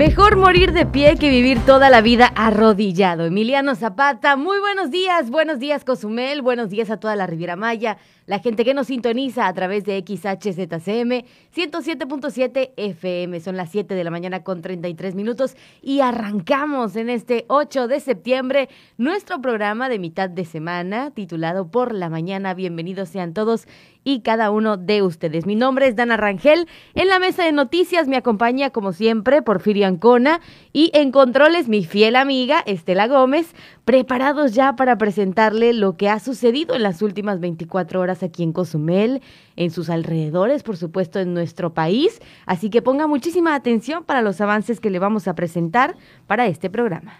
Mejor 0.00 0.36
morir 0.36 0.72
de 0.72 0.86
pie 0.86 1.16
que 1.18 1.28
vivir 1.28 1.58
toda 1.66 1.90
la 1.90 2.00
vida 2.00 2.32
arrodillado. 2.34 3.26
Emiliano 3.26 3.74
Zapata, 3.74 4.34
muy 4.34 4.58
buenos 4.58 4.90
días, 4.90 5.28
buenos 5.28 5.58
días 5.58 5.84
Cozumel, 5.84 6.40
buenos 6.40 6.70
días 6.70 6.88
a 6.88 6.96
toda 6.96 7.16
la 7.16 7.26
Riviera 7.26 7.54
Maya, 7.54 7.98
la 8.24 8.38
gente 8.38 8.64
que 8.64 8.72
nos 8.72 8.86
sintoniza 8.86 9.46
a 9.46 9.52
través 9.52 9.84
de 9.84 9.98
XHZCM 9.98 11.26
107.7 11.54 12.70
FM. 12.78 13.40
Son 13.40 13.58
las 13.58 13.70
7 13.72 13.94
de 13.94 14.02
la 14.02 14.10
mañana 14.10 14.42
con 14.42 14.62
33 14.62 15.14
minutos 15.14 15.54
y 15.82 16.00
arrancamos 16.00 16.96
en 16.96 17.10
este 17.10 17.44
8 17.48 17.86
de 17.86 18.00
septiembre 18.00 18.70
nuestro 18.96 19.42
programa 19.42 19.90
de 19.90 19.98
mitad 19.98 20.30
de 20.30 20.46
semana 20.46 21.10
titulado 21.10 21.70
Por 21.70 21.92
la 21.92 22.08
Mañana. 22.08 22.54
Bienvenidos 22.54 23.10
sean 23.10 23.34
todos 23.34 23.68
y 24.14 24.20
cada 24.20 24.50
uno 24.50 24.76
de 24.76 25.02
ustedes. 25.02 25.46
Mi 25.46 25.54
nombre 25.54 25.86
es 25.86 25.94
Dana 25.94 26.16
Rangel. 26.16 26.66
En 26.94 27.08
la 27.08 27.18
mesa 27.18 27.44
de 27.44 27.52
noticias 27.52 28.08
me 28.08 28.16
acompaña, 28.16 28.70
como 28.70 28.92
siempre, 28.92 29.42
Porfirio 29.42 29.86
Ancona 29.86 30.40
y 30.72 30.90
en 30.94 31.12
controles 31.12 31.68
mi 31.68 31.84
fiel 31.84 32.16
amiga 32.16 32.60
Estela 32.66 33.06
Gómez, 33.06 33.54
preparados 33.84 34.52
ya 34.52 34.74
para 34.74 34.98
presentarle 34.98 35.72
lo 35.72 35.96
que 35.96 36.08
ha 36.08 36.18
sucedido 36.18 36.74
en 36.74 36.82
las 36.82 37.02
últimas 37.02 37.38
24 37.38 38.00
horas 38.00 38.22
aquí 38.22 38.42
en 38.42 38.52
Cozumel, 38.52 39.22
en 39.56 39.70
sus 39.70 39.90
alrededores, 39.90 40.62
por 40.64 40.76
supuesto, 40.76 41.20
en 41.20 41.32
nuestro 41.32 41.72
país. 41.72 42.20
Así 42.46 42.68
que 42.68 42.82
ponga 42.82 43.06
muchísima 43.06 43.54
atención 43.54 44.04
para 44.04 44.22
los 44.22 44.40
avances 44.40 44.80
que 44.80 44.90
le 44.90 44.98
vamos 44.98 45.28
a 45.28 45.34
presentar 45.34 45.96
para 46.26 46.46
este 46.46 46.68
programa. 46.68 47.12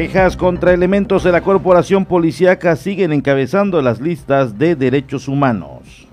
Quejas 0.00 0.34
contra 0.34 0.72
elementos 0.72 1.24
de 1.24 1.30
la 1.30 1.42
corporación 1.42 2.06
policíaca 2.06 2.74
siguen 2.74 3.12
encabezando 3.12 3.82
las 3.82 4.00
listas 4.00 4.56
de 4.56 4.74
derechos 4.74 5.28
humanos. 5.28 6.08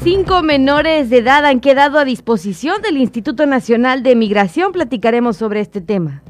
Cinco 0.00 0.44
menores 0.44 1.10
de 1.10 1.18
edad 1.18 1.44
han 1.44 1.58
quedado 1.58 1.98
a 1.98 2.04
disposición 2.04 2.80
del 2.82 2.98
Instituto 2.98 3.46
Nacional 3.46 4.04
de 4.04 4.14
Migración. 4.14 4.70
Platicaremos 4.70 5.36
sobre 5.36 5.58
este 5.58 5.80
tema. 5.80 6.22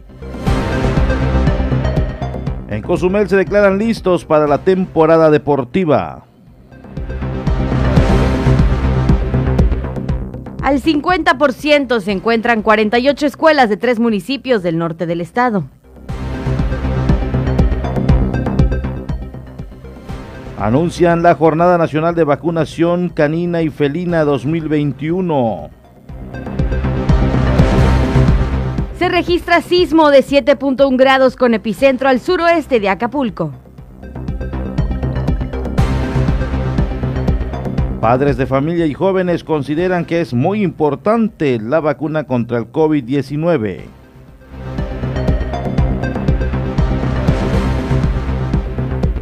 En 2.71 2.81
Cozumel 2.81 3.29
se 3.29 3.37
declaran 3.37 3.77
listos 3.77 4.25
para 4.25 4.47
la 4.47 4.57
temporada 4.57 5.31
deportiva. 5.31 6.30
Al 10.71 10.81
50% 10.81 11.99
se 11.99 12.13
encuentran 12.13 12.63
48 12.63 13.27
escuelas 13.27 13.69
de 13.69 13.77
tres 13.77 13.99
municipios 13.99 14.63
del 14.63 14.79
norte 14.79 15.05
del 15.05 15.21
estado. 15.21 15.65
Anuncian 20.57 21.25
la 21.25 21.35
Jornada 21.35 21.77
Nacional 21.77 22.15
de 22.15 22.23
Vacunación 22.23 23.09
Canina 23.09 23.63
y 23.63 23.71
Felina 23.71 24.23
2021. 24.23 25.71
Se 28.97 29.09
registra 29.09 29.63
sismo 29.63 30.11
de 30.11 30.21
7.1 30.21 30.97
grados 30.97 31.35
con 31.35 31.55
epicentro 31.55 32.09
al 32.09 32.21
suroeste 32.21 32.79
de 32.79 32.91
Acapulco. 32.91 33.51
Padres 38.01 38.39
de 38.39 38.47
familia 38.47 38.87
y 38.87 38.95
jóvenes 38.95 39.45
consideran 39.45 40.07
que 40.07 40.23
es 40.23 40.33
muy 40.33 40.63
importante 40.63 41.61
la 41.61 41.81
vacuna 41.81 42.25
contra 42.25 42.57
el 42.57 42.73
COVID-19. 42.73 43.81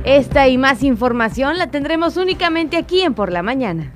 Esta 0.04 0.46
y 0.46 0.58
más 0.58 0.84
información 0.84 1.58
la 1.58 1.72
tendremos 1.72 2.16
únicamente 2.16 2.76
aquí 2.76 3.00
en 3.00 3.14
Por 3.14 3.32
la 3.32 3.42
Mañana. 3.42 3.94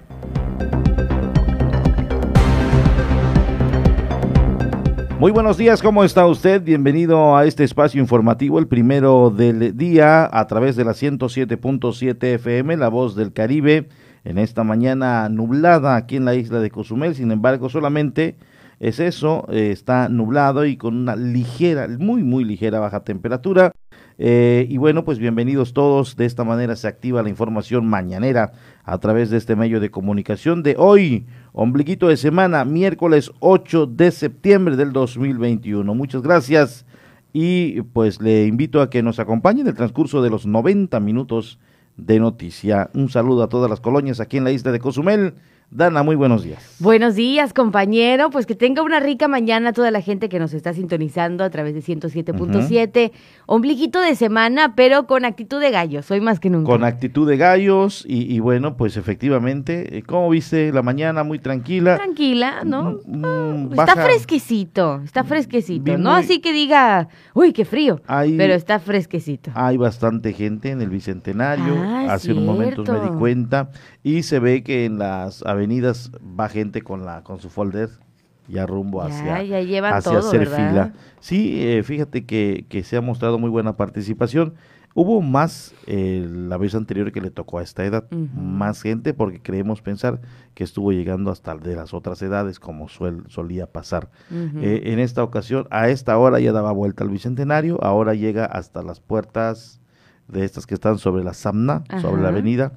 Muy 5.21 5.31
buenos 5.31 5.59
días, 5.59 5.81
¿cómo 5.81 6.03
está 6.03 6.27
usted? 6.27 6.61
Bienvenido 6.61 7.37
a 7.37 7.47
este 7.47 7.63
espacio 7.63 8.01
informativo, 8.01 8.59
el 8.59 8.67
primero 8.67 9.31
del 9.31 9.77
día, 9.77 10.29
a 10.33 10.45
través 10.49 10.75
de 10.75 10.85
la 10.85 10.91
107.7 10.91 12.25
FM, 12.35 12.77
La 12.77 12.89
Voz 12.89 13.15
del 13.15 13.33
Caribe 13.33 13.87
en 14.25 14.39
esta 14.39 14.65
mañana 14.65 15.29
nublada 15.29 15.97
aquí 15.97 16.17
en 16.17 16.25
la 16.25 16.35
isla 16.35 16.61
de 16.61 16.71
Cozumel. 16.71 17.15
Sin 17.15 17.31
embargo, 17.31 17.69
solamente 17.69 18.37
es 18.81 18.99
eso, 18.99 19.47
eh, 19.51 19.71
está 19.71 20.09
nublado 20.09 20.65
y 20.65 20.77
con 20.77 20.97
una 20.97 21.15
ligera, 21.15 21.87
muy, 21.99 22.23
muy 22.23 22.45
ligera 22.45 22.81
baja 22.81 23.05
temperatura. 23.05 23.73
Eh, 24.19 24.67
y 24.69 24.77
bueno, 24.77 25.05
pues 25.05 25.19
bienvenidos 25.19 25.73
todos. 25.73 26.17
De 26.17 26.27
esta 26.27 26.45
manera 26.45 26.77
se 26.77 26.89
activa 26.89 27.23
la 27.23 27.29
información 27.29 27.87
mañanera 27.87 28.53
a 28.85 28.99
través 28.99 29.31
de 29.31 29.39
este 29.39 29.57
medio 29.57 29.81
de 29.81 29.91
comunicación 29.91 30.63
de 30.63 30.75
hoy, 30.79 31.27
ombliguito 31.53 32.09
de 32.09 32.17
semana, 32.17 32.65
miércoles 32.65 33.31
8 33.41 33.87
de 33.87 34.11
septiembre 34.11 34.77
del 34.77 34.93
2021. 34.93 35.95
Muchas 35.95 36.23
gracias 36.23 36.85
y 37.33 37.83
pues 37.83 38.21
le 38.21 38.47
invito 38.47 38.81
a 38.83 38.91
que 38.91 39.03
nos 39.03 39.19
acompañe 39.19 39.63
en 39.63 39.69
el 39.69 39.75
transcurso 39.75 40.23
de 40.23 40.31
los 40.31 40.47
90 40.47 41.01
minutos 41.01 41.59
de 41.97 42.19
noticia. 42.19 42.91
Un 42.95 43.09
saludo 43.09 43.43
a 43.43 43.49
todas 43.49 43.71
las 43.71 43.81
colonias 43.81 44.21
aquí 44.21 44.37
en 44.37 44.45
la 44.45 44.51
isla 44.51 44.73
de 44.73 44.81
Cozumel. 44.81 45.35
Dana, 45.75 46.03
muy 46.03 46.17
buenos 46.17 46.45
días. 46.45 46.77
Buenos 46.81 47.15
días, 47.15 47.55
compañero. 47.55 48.29
Pues 48.29 48.45
que 48.45 48.55
tenga 48.55 48.83
una 48.83 49.01
rica 49.01 49.27
mañana 49.27 49.73
toda 49.73 49.91
la 49.91 50.03
gente 50.03 50.29
que 50.29 50.39
nos 50.39 50.53
está 50.53 50.75
sintonizando 50.75 51.45
a 51.45 51.51
través 51.51 51.73
de 51.73 51.81
107.7. 51.81 53.11
Ombliguito 53.47 53.99
de 53.99 54.15
semana, 54.15 54.75
pero 54.75 55.07
con 55.07 55.25
actitud 55.25 55.63
de 55.63 55.71
gallos, 55.71 56.11
hoy 56.11 56.21
más 56.21 56.41
que 56.41 56.51
nunca. 56.51 56.71
Con 56.71 56.85
actitud 56.85 57.27
de 57.27 57.39
gallos 57.39 58.05
y, 58.07 58.39
bueno, 58.41 58.77
pues 58.77 58.99
efectivamente, 58.99 59.97
eh, 59.97 60.03
¿cómo 60.03 60.29
viste 60.29 60.73
la 60.73 60.83
mañana? 60.83 61.25
Muy 61.25 61.39
tranquila. 61.39 61.97
Tranquila, 61.97 62.65
¿no? 62.67 62.99
Mm, 63.07 63.69
mm, 63.69 63.73
está 63.73 63.97
fresquecito, 63.97 65.01
está 65.03 65.25
fresquecito, 65.25 65.97
¿no? 65.97 66.13
Así 66.13 66.41
que 66.41 66.53
diga, 66.53 67.09
uy, 67.33 67.55
qué 67.55 67.65
frío, 67.65 67.99
pero 68.07 68.53
está 68.53 68.79
fresquecito. 68.79 69.53
Hay 69.55 69.79
bastante 69.79 70.35
gente 70.35 70.69
en 70.69 70.83
el 70.83 70.91
Bicentenario, 70.91 71.75
ah, 71.79 72.13
hace 72.13 72.35
un 72.35 72.45
momento 72.45 72.85
me 72.85 73.01
di 73.01 73.19
cuenta, 73.19 73.71
y 74.03 74.23
se 74.23 74.39
ve 74.39 74.63
que 74.63 74.85
en 74.85 74.99
las 74.99 75.43
avenidas 75.43 76.11
va 76.39 76.49
gente 76.49 76.83
con, 76.83 77.05
la, 77.05 77.23
con 77.23 77.41
su 77.41 77.51
folder 77.51 77.91
ya 78.49 78.67
rumbo 78.67 79.03
hacia, 79.03 79.37
hacia 79.37 80.19
hacer 80.19 80.47
fila. 80.47 80.93
Sí, 81.21 81.63
eh, 81.63 81.83
fíjate 81.83 82.27
que, 82.27 82.67
que, 82.69 82.83
se 82.83 82.97
ha 82.97 83.01
mostrado 83.01 83.39
muy 83.39 83.51
buena 83.51 83.77
participación. 83.77 84.55
Hubo 84.95 85.23
más 85.23 85.75
eh, 85.87 86.29
la 86.29 86.59
vez 86.59 86.75
anterior 86.75 87.13
que 87.13 87.23
le 87.23 87.31
tocó 87.31 87.61
a 87.61 87.63
esta 87.63 87.85
edad, 87.85 88.11
más 88.11 88.83
gente 88.83 89.15
porque 89.15 89.41
creemos 89.41 89.81
pensar 89.81 90.21
que 90.55 90.65
estuvo 90.65 90.93
llegando 90.93 91.31
hasta 91.31 91.57
de 91.57 91.77
las 91.77 91.95
otras 91.95 92.21
edades 92.21 92.61
como 92.61 92.91
suel, 92.91 93.23
solía 93.29 93.67
pasar. 93.67 94.11
Eh, 94.31 94.83
en 94.87 94.99
esta 94.99 95.23
ocasión, 95.23 95.67
a 95.71 95.89
esta 95.89 96.19
hora 96.19 96.41
ya 96.41 96.53
daba 96.53 96.73
vuelta 96.73 97.05
al 97.05 97.11
Bicentenario, 97.11 97.83
ahora 97.83 98.13
llega 98.13 98.45
hasta 98.45 98.83
las 98.83 99.01
puertas 99.01 99.81
de 100.29 100.45
estas 100.45 100.67
que 100.67 100.75
están 100.75 100.99
sobre 100.99 101.25
la 101.25 101.33
Samna, 101.33 101.85
sobre 102.03 102.21
la 102.21 102.29
avenida 102.29 102.73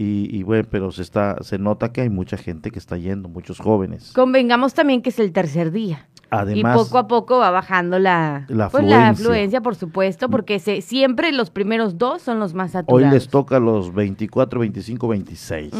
y, 0.00 0.44
bueno, 0.44 0.68
pero 0.70 0.92
se 0.92 1.02
está, 1.02 1.38
se 1.42 1.58
nota 1.58 1.90
que 1.90 2.02
hay 2.02 2.08
mucha 2.08 2.36
gente 2.36 2.70
que 2.70 2.78
está 2.78 2.96
yendo, 2.96 3.28
muchos 3.28 3.58
jóvenes. 3.58 4.12
Convengamos 4.14 4.72
también 4.72 5.02
que 5.02 5.08
es 5.08 5.18
el 5.18 5.32
tercer 5.32 5.72
día. 5.72 6.06
Además, 6.30 6.76
y 6.76 6.84
poco 6.84 6.98
a 6.98 7.08
poco 7.08 7.38
va 7.38 7.50
bajando 7.50 7.98
la, 7.98 8.44
la, 8.48 8.68
pues, 8.68 8.92
afluencia. 8.92 9.60
por 9.60 9.74
supuesto, 9.74 10.28
porque 10.28 10.60
se, 10.60 10.82
siempre 10.82 11.32
los 11.32 11.50
primeros 11.50 11.98
dos 11.98 12.22
son 12.22 12.38
los 12.38 12.54
más 12.54 12.72
saturados. 12.72 13.08
Hoy 13.08 13.12
les 13.12 13.28
toca 13.28 13.58
los 13.58 13.92
24, 13.92 14.60
25, 14.60 15.08
26. 15.08 15.72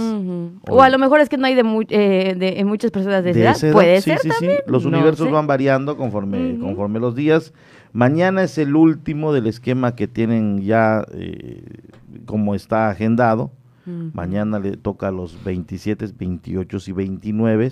O 0.68 0.82
a 0.82 0.88
lo 0.88 0.98
mejor 0.98 1.20
es 1.20 1.28
que 1.28 1.36
no 1.36 1.46
hay 1.46 1.54
de, 1.54 1.86
eh, 1.90 2.34
de 2.36 2.64
muchas 2.64 2.90
personas 2.90 3.22
de, 3.22 3.30
edad. 3.30 3.56
Puede 3.70 4.00
ser 4.00 4.18
sí, 4.18 4.30
también. 4.30 4.56
Sí. 4.56 4.62
Los 4.66 4.84
universos 4.84 5.30
van 5.30 5.46
variando 5.46 5.96
conforme, 5.96 6.58
conforme 6.58 6.98
los 6.98 7.14
días. 7.14 7.52
Mañana 7.92 8.42
es 8.42 8.58
el 8.58 8.74
último 8.74 9.32
del 9.32 9.46
esquema 9.46 9.94
que 9.94 10.08
tienen 10.08 10.62
ya 10.62 11.04
eh, 11.12 11.62
como 12.26 12.56
está 12.56 12.88
agendado 12.90 13.52
Mañana 14.12 14.58
le 14.58 14.76
toca 14.76 15.10
los 15.10 15.42
27, 15.44 16.06
28 16.18 16.78
y 16.86 16.92
29 16.92 17.70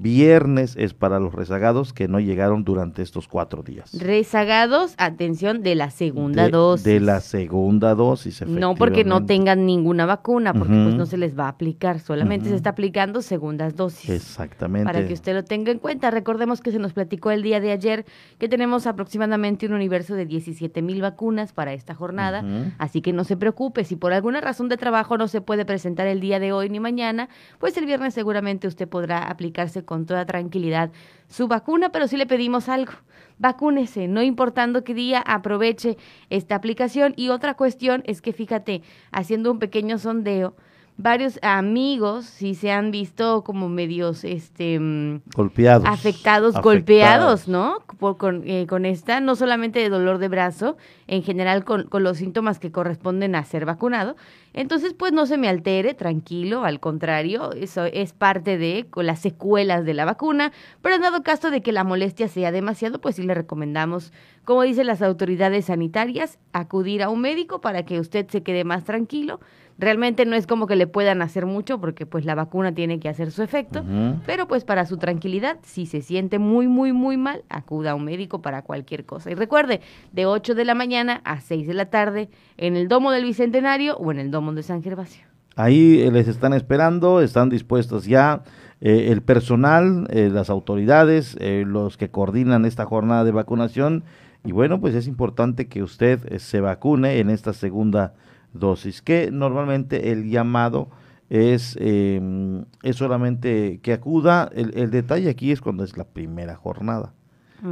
Viernes 0.00 0.76
es 0.76 0.94
para 0.94 1.18
los 1.18 1.34
rezagados 1.34 1.92
que 1.92 2.06
no 2.06 2.20
llegaron 2.20 2.62
durante 2.62 3.02
estos 3.02 3.26
cuatro 3.26 3.64
días. 3.64 3.90
Rezagados, 3.98 4.94
atención, 4.96 5.64
de 5.64 5.74
la 5.74 5.90
segunda 5.90 6.48
dosis. 6.48 6.84
De 6.84 7.00
la 7.00 7.20
segunda 7.20 7.96
dosis, 7.96 8.46
No 8.46 8.76
porque 8.76 9.02
no 9.02 9.26
tengan 9.26 9.66
ninguna 9.66 10.06
vacuna, 10.06 10.52
porque 10.52 10.72
pues 10.72 10.94
no 10.94 11.04
se 11.04 11.16
les 11.16 11.36
va 11.36 11.46
a 11.46 11.48
aplicar, 11.48 11.98
solamente 11.98 12.48
se 12.48 12.54
está 12.54 12.70
aplicando 12.70 13.22
segundas 13.22 13.74
dosis. 13.74 14.08
Exactamente. 14.08 14.84
Para 14.84 15.04
que 15.04 15.14
usted 15.14 15.34
lo 15.34 15.42
tenga 15.42 15.72
en 15.72 15.80
cuenta. 15.80 16.12
Recordemos 16.12 16.60
que 16.60 16.70
se 16.70 16.78
nos 16.78 16.92
platicó 16.92 17.32
el 17.32 17.42
día 17.42 17.58
de 17.58 17.72
ayer 17.72 18.06
que 18.38 18.48
tenemos 18.48 18.86
aproximadamente 18.86 19.66
un 19.66 19.72
universo 19.72 20.14
de 20.14 20.26
17 20.26 20.80
mil 20.80 21.02
vacunas 21.02 21.52
para 21.52 21.72
esta 21.72 21.96
jornada, 21.96 22.44
así 22.78 23.02
que 23.02 23.12
no 23.12 23.24
se 23.24 23.36
preocupe, 23.36 23.82
si 23.82 23.96
por 23.96 24.12
alguna 24.12 24.40
razón 24.40 24.68
de 24.68 24.76
trabajo 24.76 25.18
no 25.18 25.26
se 25.26 25.40
puede 25.40 25.64
presentar 25.64 26.06
el 26.06 26.20
día 26.20 26.38
de 26.38 26.52
hoy 26.52 26.68
ni 26.68 26.78
mañana, 26.78 27.28
pues 27.58 27.76
el 27.76 27.86
viernes 27.86 28.14
seguramente 28.14 28.68
usted 28.68 28.88
podrá 28.88 29.24
aplicarse 29.24 29.87
con 29.88 30.04
toda 30.04 30.26
tranquilidad 30.26 30.90
su 31.28 31.48
vacuna, 31.48 31.88
pero 31.88 32.06
sí 32.08 32.18
le 32.18 32.26
pedimos 32.26 32.68
algo. 32.68 32.92
Vacúnese, 33.38 34.06
no 34.06 34.22
importando 34.22 34.84
qué 34.84 34.92
día, 34.92 35.22
aproveche 35.26 35.96
esta 36.28 36.56
aplicación. 36.56 37.14
Y 37.16 37.30
otra 37.30 37.54
cuestión 37.54 38.02
es 38.06 38.20
que 38.20 38.34
fíjate, 38.34 38.82
haciendo 39.12 39.50
un 39.50 39.58
pequeño 39.58 39.96
sondeo, 39.96 40.54
varios 40.98 41.38
amigos 41.42 42.26
sí 42.26 42.54
se 42.54 42.70
han 42.70 42.90
visto 42.90 43.44
como 43.44 43.70
medios 43.70 44.24
este 44.24 44.78
mm, 44.78 45.22
golpeados 45.34 45.88
afectados, 45.88 46.60
golpeados 46.60 47.48
no 47.48 47.78
con, 48.18 48.42
eh, 48.44 48.66
con, 48.66 48.84
esta 48.84 49.20
no 49.20 49.36
solamente 49.36 49.78
de 49.78 49.88
dolor 49.88 50.18
de 50.18 50.28
brazo 50.28 50.76
en 51.08 51.22
general 51.22 51.64
con, 51.64 51.84
con, 51.88 52.04
los 52.04 52.18
síntomas 52.18 52.58
que 52.58 52.70
corresponden 52.70 53.34
a 53.34 53.44
ser 53.44 53.64
vacunado. 53.64 54.14
Entonces 54.52 54.94
pues 54.94 55.12
no 55.12 55.26
se 55.26 55.38
me 55.38 55.48
altere 55.48 55.94
tranquilo 55.94 56.64
al 56.64 56.80
contrario 56.80 57.52
eso 57.52 57.84
es 57.84 58.12
parte 58.12 58.58
de 58.58 58.86
con 58.88 59.06
las 59.06 59.18
secuelas 59.18 59.84
de 59.84 59.94
la 59.94 60.04
vacuna 60.04 60.52
pero 60.82 60.94
en 60.94 61.02
dado 61.02 61.22
caso 61.22 61.50
de 61.50 61.60
que 61.60 61.72
la 61.72 61.84
molestia 61.84 62.28
sea 62.28 62.50
demasiado 62.50 63.00
pues 63.00 63.16
sí 63.16 63.22
le 63.22 63.34
recomendamos 63.34 64.12
como 64.48 64.62
dicen 64.62 64.86
las 64.86 65.02
autoridades 65.02 65.66
sanitarias 65.66 66.38
acudir 66.54 67.02
a 67.02 67.10
un 67.10 67.20
médico 67.20 67.60
para 67.60 67.84
que 67.84 68.00
usted 68.00 68.26
se 68.28 68.42
quede 68.42 68.64
más 68.64 68.84
tranquilo. 68.84 69.40
Realmente 69.78 70.26
no 70.26 70.34
es 70.34 70.48
como 70.48 70.66
que 70.66 70.74
le 70.74 70.88
puedan 70.88 71.22
hacer 71.22 71.46
mucho 71.46 71.80
porque 71.80 72.04
pues 72.04 72.24
la 72.24 72.34
vacuna 72.34 72.74
tiene 72.74 72.98
que 72.98 73.08
hacer 73.08 73.30
su 73.30 73.44
efecto, 73.44 73.84
pero 74.26 74.48
pues 74.48 74.64
para 74.64 74.86
su 74.86 74.96
tranquilidad, 74.96 75.58
si 75.62 75.86
se 75.86 76.00
siente 76.00 76.40
muy, 76.40 76.66
muy, 76.66 76.92
muy 76.92 77.16
mal, 77.16 77.44
acuda 77.48 77.92
a 77.92 77.94
un 77.94 78.04
médico 78.04 78.42
para 78.42 78.62
cualquier 78.62 79.04
cosa. 79.04 79.30
Y 79.30 79.34
recuerde, 79.34 79.80
de 80.10 80.26
8 80.26 80.56
de 80.56 80.64
la 80.64 80.74
mañana 80.74 80.97
a 81.08 81.40
6 81.40 81.66
de 81.66 81.74
la 81.74 81.90
tarde 81.90 82.28
en 82.56 82.76
el 82.76 82.88
Domo 82.88 83.12
del 83.12 83.24
Bicentenario 83.24 83.96
o 83.96 84.10
en 84.10 84.18
el 84.18 84.30
Domo 84.30 84.52
de 84.52 84.62
San 84.62 84.82
Gervasio. 84.82 85.24
Ahí 85.54 86.00
eh, 86.00 86.10
les 86.10 86.28
están 86.28 86.52
esperando, 86.52 87.20
están 87.20 87.48
dispuestos 87.48 88.04
ya 88.04 88.42
eh, 88.80 89.08
el 89.10 89.22
personal, 89.22 90.06
eh, 90.10 90.30
las 90.32 90.50
autoridades, 90.50 91.36
los 91.40 91.96
que 91.96 92.10
coordinan 92.10 92.64
esta 92.64 92.84
jornada 92.84 93.24
de 93.24 93.32
vacunación. 93.32 94.04
Y 94.44 94.52
bueno, 94.52 94.80
pues 94.80 94.94
es 94.94 95.08
importante 95.08 95.66
que 95.66 95.82
usted 95.82 96.38
se 96.38 96.60
vacune 96.60 97.18
en 97.18 97.28
esta 97.30 97.52
segunda 97.52 98.14
dosis, 98.52 99.02
que 99.02 99.30
normalmente 99.32 100.12
el 100.12 100.30
llamado 100.30 100.90
es, 101.28 101.76
em, 101.80 102.64
es 102.82 102.96
solamente 102.96 103.80
que 103.82 103.92
acuda, 103.92 104.50
el, 104.54 104.90
detalle 104.90 105.28
aquí 105.28 105.50
es 105.52 105.60
cuando 105.60 105.84
es 105.84 105.96
la 105.96 106.04
primera 106.04 106.56
jornada, 106.56 107.14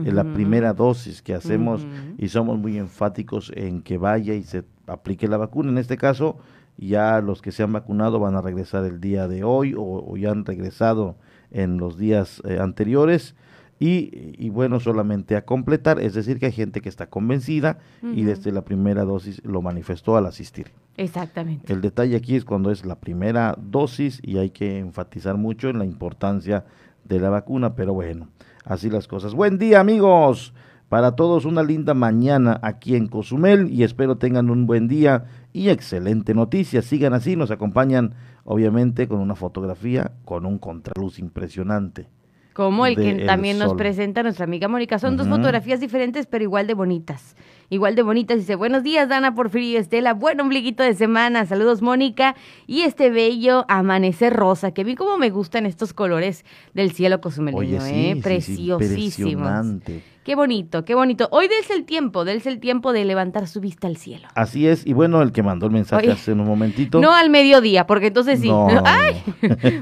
es 0.05 0.13
la 0.13 0.25
primera 0.25 0.73
dosis 0.73 1.23
que 1.23 1.35
hacemos 1.35 1.87
y 2.19 2.29
somos 2.29 2.59
muy 2.59 2.79
enfáticos 2.79 3.53
en 3.55 3.83
que 3.83 3.99
vaya 3.99 4.35
y 4.35 4.43
se 4.43 4.65
aplique 4.87 5.29
la 5.29 5.37
vacuna. 5.37 5.71
En 5.71 5.79
este 5.79 5.97
caso, 5.97 6.39
ya 6.77 7.21
los 7.21 7.43
que 7.43 7.53
se 7.53 7.63
han 7.63 7.73
vacunado 7.73 8.19
van 8.21 8.35
a 8.35 8.43
regresar 8.43 8.85
el 8.85 9.01
día 9.01 9.29
de 9.29 9.45
hoy 9.45 9.75
o, 9.77 10.17
ya 10.17 10.31
han 10.31 10.45
regresado 10.45 11.17
en 11.51 11.79
los 11.79 11.97
días 11.97 12.43
eh, 12.45 12.59
anteriores 12.61 13.35
y, 13.79 14.49
bueno, 14.49 14.81
solamente 14.81 15.37
a 15.37 15.45
completar, 15.45 16.01
es 16.01 16.15
decir, 16.15 16.39
que 16.39 16.47
hay 16.47 16.53
gente 16.53 16.81
que 16.81 16.89
está 16.89 17.09
convencida 17.11 17.79
y 18.03 18.23
desde 18.23 18.51
la 18.51 18.65
primera 18.65 19.05
dosis 19.05 19.45
lo 19.45 19.61
manifestó 19.61 20.17
al 20.17 20.25
asistir. 20.25 20.69
Exactamente. 20.97 21.71
El 21.71 21.83
detalle 21.83 22.17
aquí 22.17 22.37
es 22.37 22.47
cuando 22.47 22.71
es 22.71 22.87
la 22.87 22.99
primera 22.99 23.55
dosis 23.61 24.19
y 24.23 24.39
hay 24.39 24.49
que 24.49 24.79
enfatizar 24.79 25.37
mucho 25.37 25.69
en 25.69 25.79
la 25.79 25.85
importancia 25.85 26.65
de 27.05 27.21
la 27.21 27.29
vacuna, 27.29 27.75
pero 27.75 27.93
bueno, 27.93 28.29
así 28.67 28.91
las 28.91 29.09
cosas. 29.09 29.33
Buen 29.33 29.57
día 29.57 29.81
amigos, 29.81 30.53
para 30.89 31.13
todos 31.13 31.47
una 31.47 31.63
linda 31.63 31.95
mañana 31.95 32.61
aquí 32.63 32.97
en 32.97 33.07
Cozumel 33.07 33.73
y 33.73 33.85
espero 33.85 34.17
tengan 34.19 34.51
un 34.51 34.67
buen 34.67 34.89
día 34.89 35.25
y 35.53 35.71
excelente 35.71 36.35
noticia. 36.35 36.83
Sigan 36.83 37.15
así, 37.15 37.37
nos 37.37 37.51
acompañan 37.51 38.15
obviamente 38.45 39.09
con 39.09 39.21
una 39.21 39.37
fotografía 39.37 40.13
con 40.25 40.45
un 40.45 40.59
contraluz 40.59 41.19
impresionante 41.19 42.09
como 42.57 42.87
el 42.87 42.97
que 42.97 43.27
también 43.27 43.59
nos 43.59 43.75
presenta 43.75 44.23
nuestra 44.23 44.45
amiga 44.45 44.67
Mónica. 44.67 44.99
Son 44.99 45.19
dos 45.19 45.29
fotografías 45.29 45.79
diferentes, 45.79 46.25
pero 46.25 46.43
igual 46.43 46.67
de 46.67 46.73
bonitas. 46.73 47.37
Igual 47.69 47.95
de 47.95 48.03
bonitas. 48.03 48.39
Dice, 48.39 48.55
buenos 48.55 48.83
días, 48.83 49.09
Dana, 49.09 49.35
Porfirio 49.35 49.79
Estela. 49.79 50.15
Buen 50.15 50.41
ombliguito 50.41 50.83
de 50.83 50.95
semana. 50.95 51.47
Saludos, 51.47 51.83
Mónica. 51.83 52.37
Y 52.67 52.83
este 52.83 53.11
bello 53.11 53.65
amanecer 53.69 54.33
rosa, 54.33 54.73
que 54.73 54.85
vi 54.85 54.95
cómo 54.95 55.19
me 55.19 55.31
gustan 55.31 55.67
estos 55.67 55.93
colores 55.93 56.45
del 56.75 56.93
cielo 56.93 57.21
cosumeleño, 57.21 57.85
¿eh? 57.87 58.19
Preciosísimos. 58.23 59.83
Qué 60.27 60.35
bonito, 60.35 60.85
qué 60.85 60.97
bonito. 60.97 61.29
Hoy 61.31 61.47
des 61.47 61.71
el 61.71 61.85
tiempo, 61.85 62.25
des 62.25 62.49
el 62.49 62.59
tiempo 62.59 62.93
de 62.93 63.05
levantar 63.05 63.47
su 63.47 63.61
vista 63.61 63.87
al 63.87 63.97
cielo. 63.97 64.27
Así 64.35 64.67
es, 64.67 64.85
y 64.85 64.93
bueno, 64.93 65.23
el 65.23 65.31
que 65.31 65.45
mandó 65.45 65.67
el 65.67 65.73
mensaje 65.73 66.11
hace 66.11 66.33
un 66.33 66.39
momentito. 66.39 67.01
No 67.01 67.15
al 67.15 67.31
mediodía, 67.31 67.87
porque 67.87 68.09
entonces 68.09 68.41
sí. 68.41 68.51
¡Ay! 68.85 69.23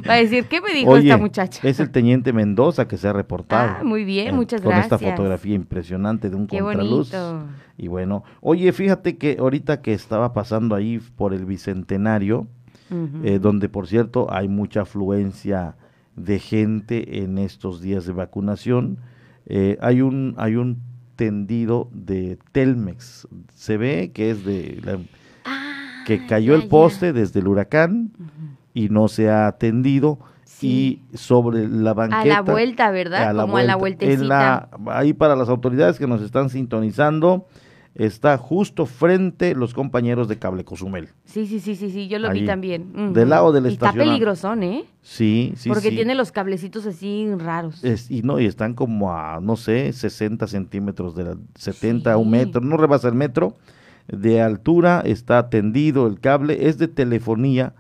Va 0.06 0.12
a 0.12 0.16
decir, 0.16 0.44
¿qué 0.44 0.60
me 0.60 0.74
dijo 0.74 0.98
esta 0.98 1.16
muchacha? 1.16 1.66
Es 1.66 1.80
el 1.80 1.90
teniente 1.90 2.34
Mendoza 2.34 2.86
que 2.86 2.98
se 2.98 3.08
ha 3.08 3.14
reportado. 3.14 3.76
Ah, 3.80 3.84
muy 3.84 4.04
bien, 4.04 4.36
muchas 4.36 4.60
gracias. 4.60 4.88
Con 4.88 4.98
esta 4.98 5.10
fotografía 5.12 5.54
impresionante 5.54 6.28
de 6.28 6.36
un 6.36 6.46
qué 6.46 6.58
contraluz. 6.58 7.10
Bonito. 7.10 7.46
Y 7.78 7.88
bueno, 7.88 8.22
oye, 8.42 8.70
fíjate 8.74 9.16
que 9.16 9.38
ahorita 9.40 9.80
que 9.80 9.94
estaba 9.94 10.34
pasando 10.34 10.74
ahí 10.74 11.00
por 11.16 11.32
el 11.32 11.46
Bicentenario, 11.46 12.48
eh, 13.22 13.38
donde 13.40 13.70
por 13.70 13.86
cierto 13.86 14.26
hay 14.30 14.48
mucha 14.48 14.82
afluencia 14.82 15.76
de 16.16 16.38
gente 16.38 17.22
en 17.22 17.38
estos 17.38 17.80
días 17.80 18.04
de 18.04 18.12
vacunación, 18.12 18.98
eh, 19.46 19.78
hay, 19.80 20.00
un, 20.00 20.34
hay 20.38 20.56
un 20.56 20.82
tendido 21.16 21.88
de 21.92 22.38
Telmex. 22.52 23.28
Se 23.54 23.76
ve 23.76 24.10
que 24.12 24.30
es 24.30 24.44
de... 24.44 24.80
Ah, 25.44 26.02
que 26.06 26.26
cayó 26.26 26.54
el 26.54 26.68
poste 26.68 27.12
desde 27.12 27.40
el 27.40 27.48
huracán 27.48 28.12
y 28.72 28.88
no 28.88 29.08
se 29.08 29.30
ha 29.30 29.46
atendido. 29.46 30.18
Y 30.60 31.02
sobre 31.12 31.68
la 31.68 31.92
banqueta. 31.92 32.22
A 32.22 32.24
la 32.24 32.40
vuelta, 32.40 32.90
¿verdad? 32.90 33.36
Como 33.36 33.58
a 33.58 33.62
la 33.64 33.76
vueltecita. 33.76 34.70
ahí 34.86 35.12
para 35.12 35.36
las 35.36 35.50
autoridades 35.50 35.98
que 35.98 36.06
nos 36.06 36.22
están 36.22 36.48
sintonizando, 36.48 37.46
está 37.94 38.36
justo 38.38 38.86
frente 38.86 39.54
los 39.54 39.72
compañeros 39.72 40.28
de 40.28 40.38
Cable 40.38 40.64
Cozumel. 40.64 41.10
Sí, 41.24 41.46
sí, 41.46 41.60
sí, 41.60 41.76
sí, 41.76 41.90
sí, 41.90 42.08
yo 42.08 42.18
lo 42.18 42.30
vi 42.32 42.44
también. 42.44 43.12
Del 43.12 43.28
lado 43.28 43.52
del 43.52 43.66
Está 43.66 43.92
peligrosón, 43.92 44.62
¿eh? 44.62 44.84
Sí, 45.02 45.52
sí, 45.56 45.68
Porque 45.68 45.90
tiene 45.90 46.14
los 46.14 46.32
cablecitos 46.32 46.86
así 46.86 47.28
raros. 47.36 47.82
y 48.08 48.22
no, 48.22 48.40
y 48.40 48.46
están 48.46 48.74
como 48.74 49.12
a, 49.12 49.40
no 49.40 49.56
sé, 49.56 49.92
60 49.92 50.46
centímetros, 50.46 51.14
de 51.14 51.24
la, 51.24 51.36
70 51.54 52.12
a 52.12 52.16
un 52.16 52.30
metro, 52.30 52.60
no 52.60 52.76
rebasa 52.76 53.08
el 53.08 53.14
metro 53.14 53.56
de 54.08 54.42
altura, 54.42 55.02
está 55.04 55.48
tendido 55.48 56.06
el 56.06 56.20
cable, 56.20 56.68
es 56.68 56.78
de 56.78 56.88
telefonía, 56.88 57.74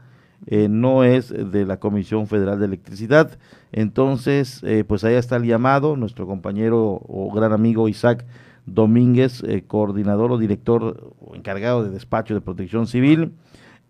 eh, 0.46 0.68
no 0.68 1.04
es 1.04 1.30
de 1.30 1.64
la 1.64 1.78
Comisión 1.78 2.26
Federal 2.26 2.58
de 2.58 2.66
Electricidad. 2.66 3.38
Entonces, 3.72 4.62
eh, 4.62 4.84
pues 4.86 5.04
ahí 5.04 5.14
está 5.14 5.36
el 5.36 5.44
llamado, 5.44 5.96
nuestro 5.96 6.26
compañero 6.26 7.00
o 7.06 7.32
gran 7.32 7.52
amigo 7.52 7.88
Isaac 7.88 8.24
Domínguez, 8.66 9.42
eh, 9.44 9.64
coordinador 9.66 10.32
o 10.32 10.38
director 10.38 11.14
o 11.20 11.34
encargado 11.34 11.84
de 11.84 11.90
despacho 11.90 12.34
de 12.34 12.40
protección 12.40 12.86
civil, 12.86 13.32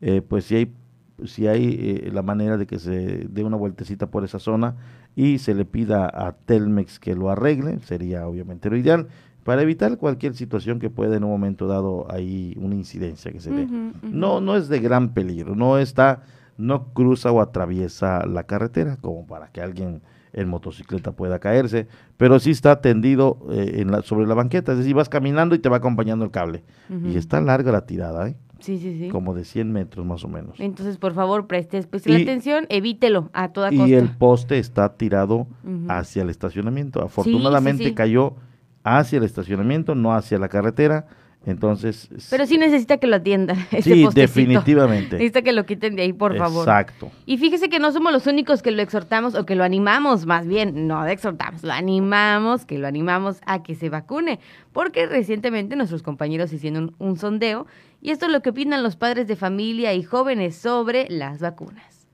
eh, 0.00 0.21
pues 0.21 0.47
si 0.47 0.56
hay, 0.56 0.73
si 1.25 1.46
hay 1.46 1.77
eh, 1.81 2.10
la 2.13 2.22
manera 2.22 2.56
de 2.56 2.67
que 2.67 2.79
se 2.79 3.27
dé 3.29 3.44
una 3.44 3.56
vueltecita 3.56 4.10
por 4.10 4.25
esa 4.25 4.39
zona 4.39 4.77
y 5.15 5.39
se 5.39 5.55
le 5.55 5.65
pida 5.65 6.06
a 6.06 6.32
Telmex 6.32 6.98
que 6.98 7.15
lo 7.15 7.31
arregle, 7.31 7.79
sería 7.81 8.27
obviamente 8.27 8.69
lo 8.69 8.77
ideal, 8.77 9.08
para 9.44 9.63
evitar 9.63 9.96
cualquier 9.98 10.34
situación 10.34 10.81
que 10.81 10.91
pueda 10.91 11.17
en 11.17 11.22
un 11.22 11.31
momento 11.31 11.69
dado 11.69 12.10
ahí 12.10 12.56
una 12.58 12.75
incidencia 12.75 13.31
que 13.31 13.41
se 13.41 13.51
ve. 13.51 13.69
No, 14.03 14.41
no 14.41 14.56
es 14.56 14.69
de 14.69 14.81
gran 14.81 15.13
peligro, 15.13 15.55
no 15.55 15.79
está, 15.79 16.22
no 16.56 16.93
cruza 16.94 17.31
o 17.31 17.41
atraviesa 17.41 18.27
la 18.27 18.44
carretera 18.44 18.96
como 18.96 19.27
para 19.27 19.48
que 19.48 19.60
alguien 19.60 20.01
en 20.34 20.48
motocicleta 20.48 21.12
pueda 21.12 21.38
caerse, 21.38 21.86
pero 22.17 22.38
sí 22.38 22.50
está 22.50 22.81
tendido 22.81 23.38
eh, 23.50 23.76
en 23.76 23.91
la, 23.91 24.03
sobre 24.03 24.26
la 24.26 24.34
banqueta, 24.34 24.72
es 24.72 24.79
decir, 24.79 24.94
vas 24.94 25.08
caminando 25.08 25.55
y 25.55 25.58
te 25.58 25.69
va 25.69 25.79
acompañando 25.79 26.24
el 26.24 26.31
cable. 26.31 26.64
Y 27.05 27.17
está 27.17 27.41
larga 27.41 27.72
la 27.72 27.86
tirada, 27.86 28.29
¿eh? 28.29 28.36
Sí, 28.60 28.79
sí, 28.79 28.98
sí. 28.98 29.08
Como 29.10 29.34
de 29.34 29.44
100 29.44 29.72
metros 29.72 30.06
más 30.06 30.24
o 30.24 30.29
menos. 30.29 30.58
Entonces, 30.58 30.96
por 30.96 31.12
favor, 31.12 31.46
preste 31.46 31.76
especial 31.76 32.22
atención, 32.22 32.67
evítelo 32.70 33.31
a 33.32 33.48
toda 33.48 33.70
costa. 33.70 33.86
Y 33.86 33.94
el 33.94 34.10
poste 34.10 34.58
está 34.58 34.94
tirado 34.94 35.46
hacia 35.88 36.22
el 36.22 36.31
estacionamiento. 36.31 37.03
Afortunadamente 37.03 37.93
cayó 37.94 38.34
hacia 38.82 39.19
el 39.19 39.24
estacionamiento, 39.24 39.94
no 39.94 40.14
hacia 40.14 40.38
la 40.38 40.48
carretera 40.48 41.06
entonces. 41.46 42.08
Pero 42.31 42.46
sí 42.46 42.58
necesita 42.58 42.96
que 42.96 43.06
lo 43.06 43.17
atiendan. 43.17 43.56
sí, 43.82 44.06
definitivamente. 44.15 45.17
Necesita 45.17 45.43
que 45.43 45.53
lo 45.53 45.67
quiten 45.67 45.96
de 45.96 46.03
ahí, 46.03 46.13
por 46.13 46.36
favor. 46.36 46.67
Exacto. 46.67 47.10
Y 47.27 47.39
fíjese 47.39 47.69
que 47.69 47.79
no 47.79 47.93
somos 47.93 48.13
los 48.13 48.27
únicos 48.27 48.63
que 48.63 48.70
lo 48.70 48.82
exhortamos 48.82 49.34
o 49.34 49.44
que 49.44 49.55
lo 49.55 49.65
animamos, 49.65 50.27
más 50.27 50.46
bien, 50.46 50.86
no 50.86 51.06
exhortamos, 51.06 51.63
lo 51.63 51.72
animamos, 51.72 52.65
que 52.65 52.79
lo 52.79 52.86
animamos 52.86 53.41
a 53.46 53.63
que 53.63 53.74
se 53.74 53.89
vacune. 53.89 54.41
Porque 54.72 55.06
recientemente 55.06 55.77
nuestros 55.77 56.03
compañeros 56.03 56.53
hicieron 56.53 56.94
un 56.98 57.17
sondeo 57.17 57.67
y 58.01 58.10
esto 58.10 58.27
es 58.27 58.32
lo 58.32 58.43
que 58.43 58.51
opinan 58.51 58.82
los 58.82 58.96
padres 58.96 59.27
de 59.27 59.36
familia 59.36 59.94
y 59.94 60.03
jóvenes 60.03 60.56
sobre 60.56 61.06
las 61.08 61.41
vacunas. 61.41 62.06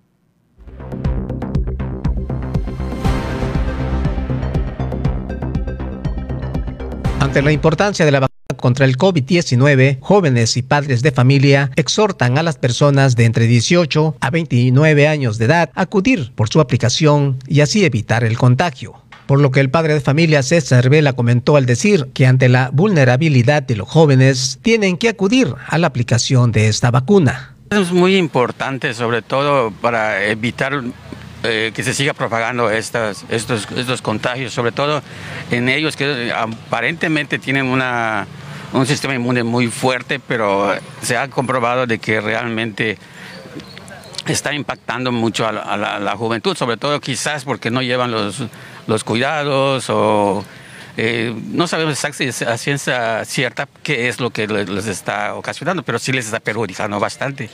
Ante 7.20 7.42
la 7.42 7.52
importancia 7.52 8.04
de 8.04 8.12
la 8.12 8.20
vacuna 8.20 8.29
contra 8.60 8.86
el 8.86 8.96
COVID-19, 8.96 9.98
jóvenes 10.00 10.56
y 10.56 10.62
padres 10.62 11.02
de 11.02 11.12
familia 11.12 11.70
exhortan 11.76 12.38
a 12.38 12.42
las 12.42 12.56
personas 12.56 13.16
de 13.16 13.24
entre 13.24 13.46
18 13.46 14.16
a 14.20 14.30
29 14.30 15.08
años 15.08 15.38
de 15.38 15.46
edad 15.46 15.70
a 15.74 15.82
acudir 15.82 16.32
por 16.34 16.48
su 16.48 16.60
aplicación 16.60 17.38
y 17.46 17.60
así 17.60 17.84
evitar 17.84 18.24
el 18.24 18.38
contagio. 18.38 18.94
Por 19.26 19.40
lo 19.40 19.50
que 19.50 19.60
el 19.60 19.70
padre 19.70 19.94
de 19.94 20.00
familia 20.00 20.42
César 20.42 20.90
Vela 20.90 21.12
comentó 21.12 21.56
al 21.56 21.64
decir 21.64 22.08
que 22.14 22.26
ante 22.26 22.48
la 22.48 22.70
vulnerabilidad 22.72 23.62
de 23.62 23.76
los 23.76 23.88
jóvenes 23.88 24.58
tienen 24.62 24.96
que 24.96 25.08
acudir 25.08 25.54
a 25.68 25.78
la 25.78 25.86
aplicación 25.86 26.50
de 26.50 26.68
esta 26.68 26.90
vacuna. 26.90 27.54
Es 27.70 27.92
muy 27.92 28.16
importante, 28.16 28.92
sobre 28.92 29.22
todo 29.22 29.70
para 29.70 30.24
evitar 30.24 30.82
eh, 31.44 31.70
que 31.72 31.82
se 31.84 31.94
siga 31.94 32.12
propagando 32.12 32.68
estas, 32.70 33.24
estos, 33.30 33.66
estos 33.76 34.02
contagios, 34.02 34.52
sobre 34.52 34.72
todo 34.72 35.00
en 35.50 35.68
ellos 35.68 35.96
que 35.96 36.32
aparentemente 36.34 37.38
tienen 37.38 37.66
una, 37.66 38.26
un 38.72 38.86
sistema 38.86 39.14
inmune 39.14 39.42
muy 39.42 39.68
fuerte, 39.68 40.20
pero 40.20 40.74
se 41.02 41.16
ha 41.16 41.28
comprobado 41.28 41.86
de 41.86 41.98
que 41.98 42.20
realmente 42.20 42.98
está 44.26 44.52
impactando 44.54 45.12
mucho 45.12 45.46
a 45.46 45.52
la, 45.76 46.16
juventud, 46.16 46.56
sobre 46.56 46.76
todo 46.76 47.00
quizás 47.00 47.44
porque 47.44 47.70
no 47.70 47.82
llevan 47.82 48.12
los, 48.12 49.04
cuidados 49.04 49.88
o 49.88 50.44
eh, 50.96 51.34
no 51.52 51.66
sabemos 51.66 52.04
a 52.04 52.58
ciencia 52.58 53.24
cierta 53.24 53.68
qué 53.82 54.08
es 54.08 54.20
lo 54.20 54.30
que 54.30 54.46
les 54.46 54.86
está 54.86 55.34
ocasionando, 55.34 55.82
pero 55.82 55.98
sí 55.98 56.12
les 56.12 56.26
está 56.26 56.40
perjudicando 56.40 57.00
bastante. 57.00 57.48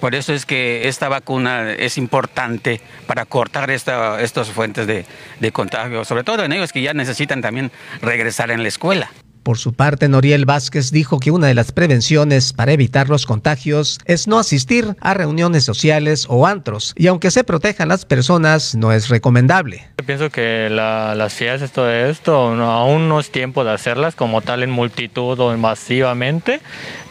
Por 0.00 0.16
eso 0.16 0.32
es 0.32 0.46
que 0.46 0.88
esta 0.88 1.08
vacuna 1.08 1.70
es 1.70 1.96
importante 1.96 2.80
para 3.06 3.24
cortar 3.24 3.70
esta, 3.70 4.20
estas 4.20 4.50
fuentes 4.50 4.88
de, 4.88 5.06
de 5.38 5.52
contagio, 5.52 6.04
sobre 6.04 6.24
todo 6.24 6.42
en 6.44 6.52
ellos 6.52 6.72
que 6.72 6.82
ya 6.82 6.92
necesitan 6.92 7.40
también 7.40 7.70
regresar 8.00 8.50
en 8.50 8.62
la 8.62 8.68
escuela. 8.68 9.12
Por 9.42 9.58
su 9.58 9.72
parte, 9.72 10.08
Noriel 10.08 10.46
Vázquez 10.46 10.92
dijo 10.92 11.18
que 11.18 11.32
una 11.32 11.48
de 11.48 11.54
las 11.54 11.72
prevenciones 11.72 12.52
para 12.52 12.72
evitar 12.72 13.08
los 13.08 13.26
contagios 13.26 13.98
es 14.04 14.28
no 14.28 14.38
asistir 14.38 14.96
a 15.00 15.14
reuniones 15.14 15.64
sociales 15.64 16.26
o 16.28 16.46
antros, 16.46 16.94
y 16.96 17.08
aunque 17.08 17.30
se 17.30 17.42
protejan 17.42 17.88
las 17.88 18.04
personas, 18.04 18.76
no 18.76 18.92
es 18.92 19.08
recomendable. 19.08 19.88
Yo 19.98 20.06
pienso 20.06 20.30
que 20.30 20.68
las 20.70 21.32
fiestas, 21.32 21.72
todo 21.72 21.90
esto, 21.90 22.34
aún 22.62 23.08
no 23.08 23.18
es 23.18 23.30
tiempo 23.32 23.64
de 23.64 23.72
hacerlas 23.72 24.14
como 24.14 24.42
tal 24.42 24.62
en 24.62 24.70
multitud 24.70 25.38
o 25.40 25.56
masivamente, 25.56 26.60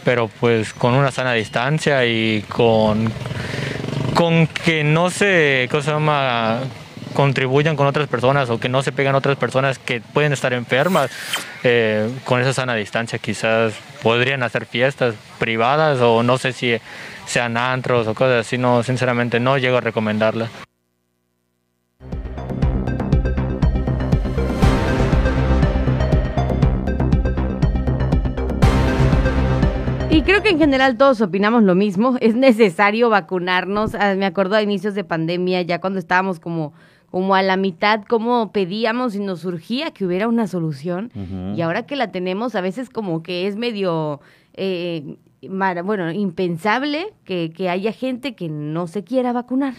pero 0.06 0.30
pues 0.40 0.74
con 0.74 0.94
una 0.94 1.12
sana 1.12 1.34
distancia 1.34 2.06
y 2.06 2.44
con, 2.48 3.12
con 4.16 4.48
que 4.48 4.84
no 4.84 5.10
se, 5.10 5.68
¿cómo 5.70 5.84
se 5.84 5.92
llama? 5.92 6.62
Contribuyan 7.13 7.75
con 7.75 7.88
otras 7.88 8.08
personas 8.08 8.50
o 8.50 8.60
que 8.60 8.70
no 8.70 8.82
se 8.84 8.91
pegan 8.91 9.15
otras 9.15 9.38
personas 9.38 9.80
que 9.80 10.01
pueden 10.01 10.34
estar 10.34 10.53
enfermas, 10.53 11.12
eh, 11.63 12.10
con 12.25 12.41
esa 12.41 12.53
sana 12.53 12.75
distancia 12.75 13.20
quizás 13.20 13.74
podrían 14.01 14.44
hacer 14.44 14.65
fiestas 14.65 15.15
privadas 15.39 16.00
o 16.01 16.24
no 16.24 16.38
sé 16.38 16.53
si 16.53 16.77
sean 17.25 17.58
antros 17.58 18.08
o 18.08 18.15
cosas 18.15 18.46
así, 18.46 18.58
no, 18.58 18.84
sinceramente 18.84 19.39
no 19.39 19.58
llego 19.58 19.77
a 19.77 19.82
recomendarla. 19.82 20.50
Y 30.12 30.24
creo 30.24 30.44
que 30.44 30.50
en 30.50 30.60
general 30.60 30.98
todos 30.98 31.22
opinamos 31.22 31.63
lo 31.63 31.74
mismo. 31.74 32.18
Es 32.20 32.36
necesario 32.36 33.10
vacunarnos. 33.10 33.96
Ah, 33.96 34.13
me 34.15 34.25
acuerdo 34.25 34.56
a 34.56 34.62
inicios 34.62 34.94
de 34.94 35.06
pandemia, 35.06 35.62
ya 35.62 35.80
cuando 35.80 36.00
estábamos 36.00 36.39
como 36.39 36.74
como 37.12 37.36
a 37.36 37.44
la 37.44 37.58
mitad, 37.58 38.03
como 38.06 38.53
pedíamos 38.53 39.15
y 39.15 39.20
nos 39.20 39.41
surgía 39.41 39.91
que 39.91 40.06
hubiera 40.06 40.30
una 40.30 40.48
solución. 40.48 41.12
Y 41.56 41.62
ahora 41.62 41.86
que 41.86 41.98
la 41.98 42.12
tenemos, 42.12 42.56
a 42.56 42.62
veces 42.62 42.89
como 42.89 43.22
que 43.22 43.48
es 43.48 43.58
medio, 43.58 44.22
eh, 44.53 45.18
bueno, 45.41 46.10
impensable 46.12 47.13
que, 47.25 47.51
que 47.53 47.70
haya 47.70 47.91
gente 47.91 48.34
que 48.34 48.48
no 48.48 48.88
se 48.88 49.03
quiera 49.03 49.34
vacunar. 49.34 49.74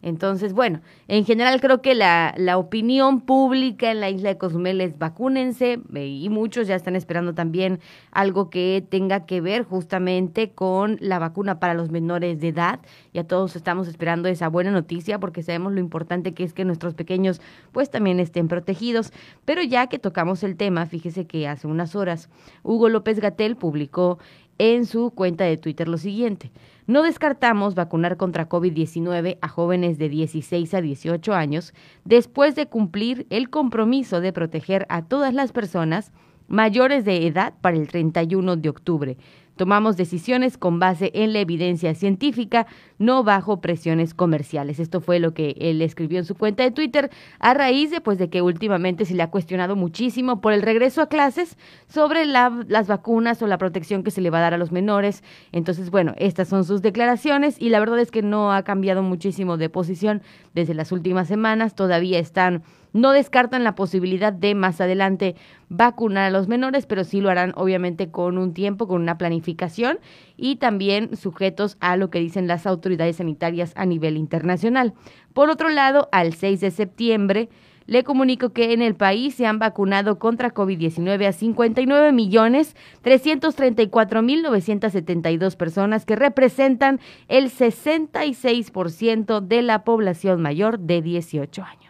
Entonces, 0.00 0.52
bueno, 0.52 0.80
en 1.08 1.24
general 1.24 1.60
creo 1.60 1.82
que 1.82 1.96
la, 1.96 2.32
la, 2.36 2.56
opinión 2.56 3.20
pública 3.20 3.90
en 3.90 4.00
la 4.00 4.10
isla 4.10 4.28
de 4.28 4.38
Cozumel 4.38 4.80
es 4.80 4.96
vacúnense 4.96 5.80
eh, 5.94 6.06
y 6.06 6.28
muchos 6.28 6.68
ya 6.68 6.76
están 6.76 6.94
esperando 6.94 7.34
también 7.34 7.80
algo 8.12 8.48
que 8.48 8.84
tenga 8.88 9.26
que 9.26 9.40
ver 9.40 9.64
justamente 9.64 10.50
con 10.50 10.98
la 11.00 11.18
vacuna 11.18 11.58
para 11.58 11.74
los 11.74 11.90
menores 11.90 12.38
de 12.40 12.48
edad. 12.48 12.78
Ya 13.12 13.24
todos 13.24 13.56
estamos 13.56 13.88
esperando 13.88 14.28
esa 14.28 14.48
buena 14.48 14.70
noticia 14.70 15.18
porque 15.18 15.42
sabemos 15.42 15.72
lo 15.72 15.80
importante 15.80 16.32
que 16.32 16.44
es 16.44 16.52
que 16.52 16.64
nuestros 16.64 16.94
pequeños 16.94 17.40
pues 17.72 17.90
también 17.90 18.20
estén 18.20 18.46
protegidos. 18.46 19.12
Pero 19.44 19.62
ya 19.62 19.88
que 19.88 19.98
tocamos 19.98 20.44
el 20.44 20.56
tema, 20.56 20.86
fíjese 20.86 21.26
que 21.26 21.48
hace 21.48 21.66
unas 21.66 21.96
horas 21.96 22.28
Hugo 22.62 22.88
López 22.88 23.18
Gatel 23.18 23.56
publicó 23.56 24.18
en 24.58 24.86
su 24.86 25.10
cuenta 25.10 25.44
de 25.44 25.56
Twitter 25.56 25.88
lo 25.88 25.98
siguiente. 25.98 26.50
No 26.88 27.02
descartamos 27.02 27.74
vacunar 27.74 28.16
contra 28.16 28.48
COVID-19 28.48 29.36
a 29.42 29.48
jóvenes 29.48 29.98
de 29.98 30.08
16 30.08 30.72
a 30.72 30.80
18 30.80 31.34
años 31.34 31.74
después 32.06 32.54
de 32.54 32.66
cumplir 32.66 33.26
el 33.28 33.50
compromiso 33.50 34.22
de 34.22 34.32
proteger 34.32 34.86
a 34.88 35.02
todas 35.02 35.34
las 35.34 35.52
personas 35.52 36.12
mayores 36.46 37.04
de 37.04 37.26
edad 37.26 37.52
para 37.60 37.76
el 37.76 37.88
31 37.88 38.56
de 38.56 38.68
octubre. 38.70 39.18
Tomamos 39.58 39.96
decisiones 39.96 40.56
con 40.56 40.78
base 40.78 41.10
en 41.14 41.32
la 41.32 41.40
evidencia 41.40 41.94
científica, 41.96 42.68
no 42.98 43.24
bajo 43.24 43.60
presiones 43.60 44.14
comerciales. 44.14 44.78
Esto 44.78 45.00
fue 45.00 45.18
lo 45.18 45.34
que 45.34 45.56
él 45.58 45.82
escribió 45.82 46.20
en 46.20 46.24
su 46.24 46.36
cuenta 46.36 46.62
de 46.62 46.70
Twitter 46.70 47.10
a 47.40 47.54
raíz 47.54 47.90
de, 47.90 48.00
pues, 48.00 48.18
de 48.18 48.30
que 48.30 48.40
últimamente 48.40 49.04
se 49.04 49.14
le 49.14 49.22
ha 49.24 49.30
cuestionado 49.30 49.74
muchísimo 49.74 50.40
por 50.40 50.52
el 50.52 50.62
regreso 50.62 51.02
a 51.02 51.08
clases 51.08 51.58
sobre 51.88 52.24
las 52.24 52.86
vacunas 52.86 53.42
o 53.42 53.48
la 53.48 53.58
protección 53.58 54.04
que 54.04 54.12
se 54.12 54.20
le 54.20 54.30
va 54.30 54.38
a 54.38 54.42
dar 54.42 54.54
a 54.54 54.58
los 54.58 54.70
menores. 54.70 55.24
Entonces, 55.50 55.90
bueno, 55.90 56.14
estas 56.18 56.46
son 56.46 56.64
sus 56.64 56.80
declaraciones 56.80 57.60
y 57.60 57.70
la 57.70 57.80
verdad 57.80 57.98
es 57.98 58.12
que 58.12 58.22
no 58.22 58.52
ha 58.52 58.62
cambiado 58.62 59.02
muchísimo 59.02 59.56
de 59.56 59.68
posición 59.68 60.22
desde 60.54 60.72
las 60.72 60.92
últimas 60.92 61.26
semanas. 61.26 61.74
Todavía 61.74 62.20
están 62.20 62.62
no 63.00 63.12
descartan 63.12 63.64
la 63.64 63.74
posibilidad 63.74 64.32
de 64.32 64.54
más 64.54 64.80
adelante 64.80 65.36
vacunar 65.68 66.24
a 66.24 66.30
los 66.30 66.48
menores, 66.48 66.86
pero 66.86 67.04
sí 67.04 67.20
lo 67.20 67.30
harán 67.30 67.52
obviamente 67.56 68.10
con 68.10 68.38
un 68.38 68.54
tiempo, 68.54 68.88
con 68.88 69.02
una 69.02 69.18
planificación 69.18 69.98
y 70.36 70.56
también 70.56 71.16
sujetos 71.16 71.76
a 71.80 71.96
lo 71.96 72.10
que 72.10 72.20
dicen 72.20 72.46
las 72.46 72.66
autoridades 72.66 73.16
sanitarias 73.16 73.72
a 73.76 73.86
nivel 73.86 74.16
internacional. 74.16 74.94
Por 75.32 75.50
otro 75.50 75.68
lado, 75.68 76.08
al 76.12 76.34
6 76.34 76.60
de 76.60 76.70
septiembre, 76.70 77.48
le 77.88 78.04
comunico 78.04 78.52
que 78.52 78.74
en 78.74 78.82
el 78.82 78.94
país 78.94 79.34
se 79.34 79.46
han 79.46 79.58
vacunado 79.58 80.18
contra 80.18 80.52
COVID-19 80.52 81.26
a 81.26 81.32
59 81.32 82.12
millones 82.12 82.76
334 83.00 84.22
mil 84.22 84.42
972 84.42 85.56
personas 85.56 86.04
que 86.04 86.14
representan 86.14 87.00
el 87.28 87.50
66% 87.50 89.40
de 89.40 89.62
la 89.62 89.84
población 89.84 90.42
mayor 90.42 90.78
de 90.80 91.00
18 91.00 91.62
años. 91.62 91.87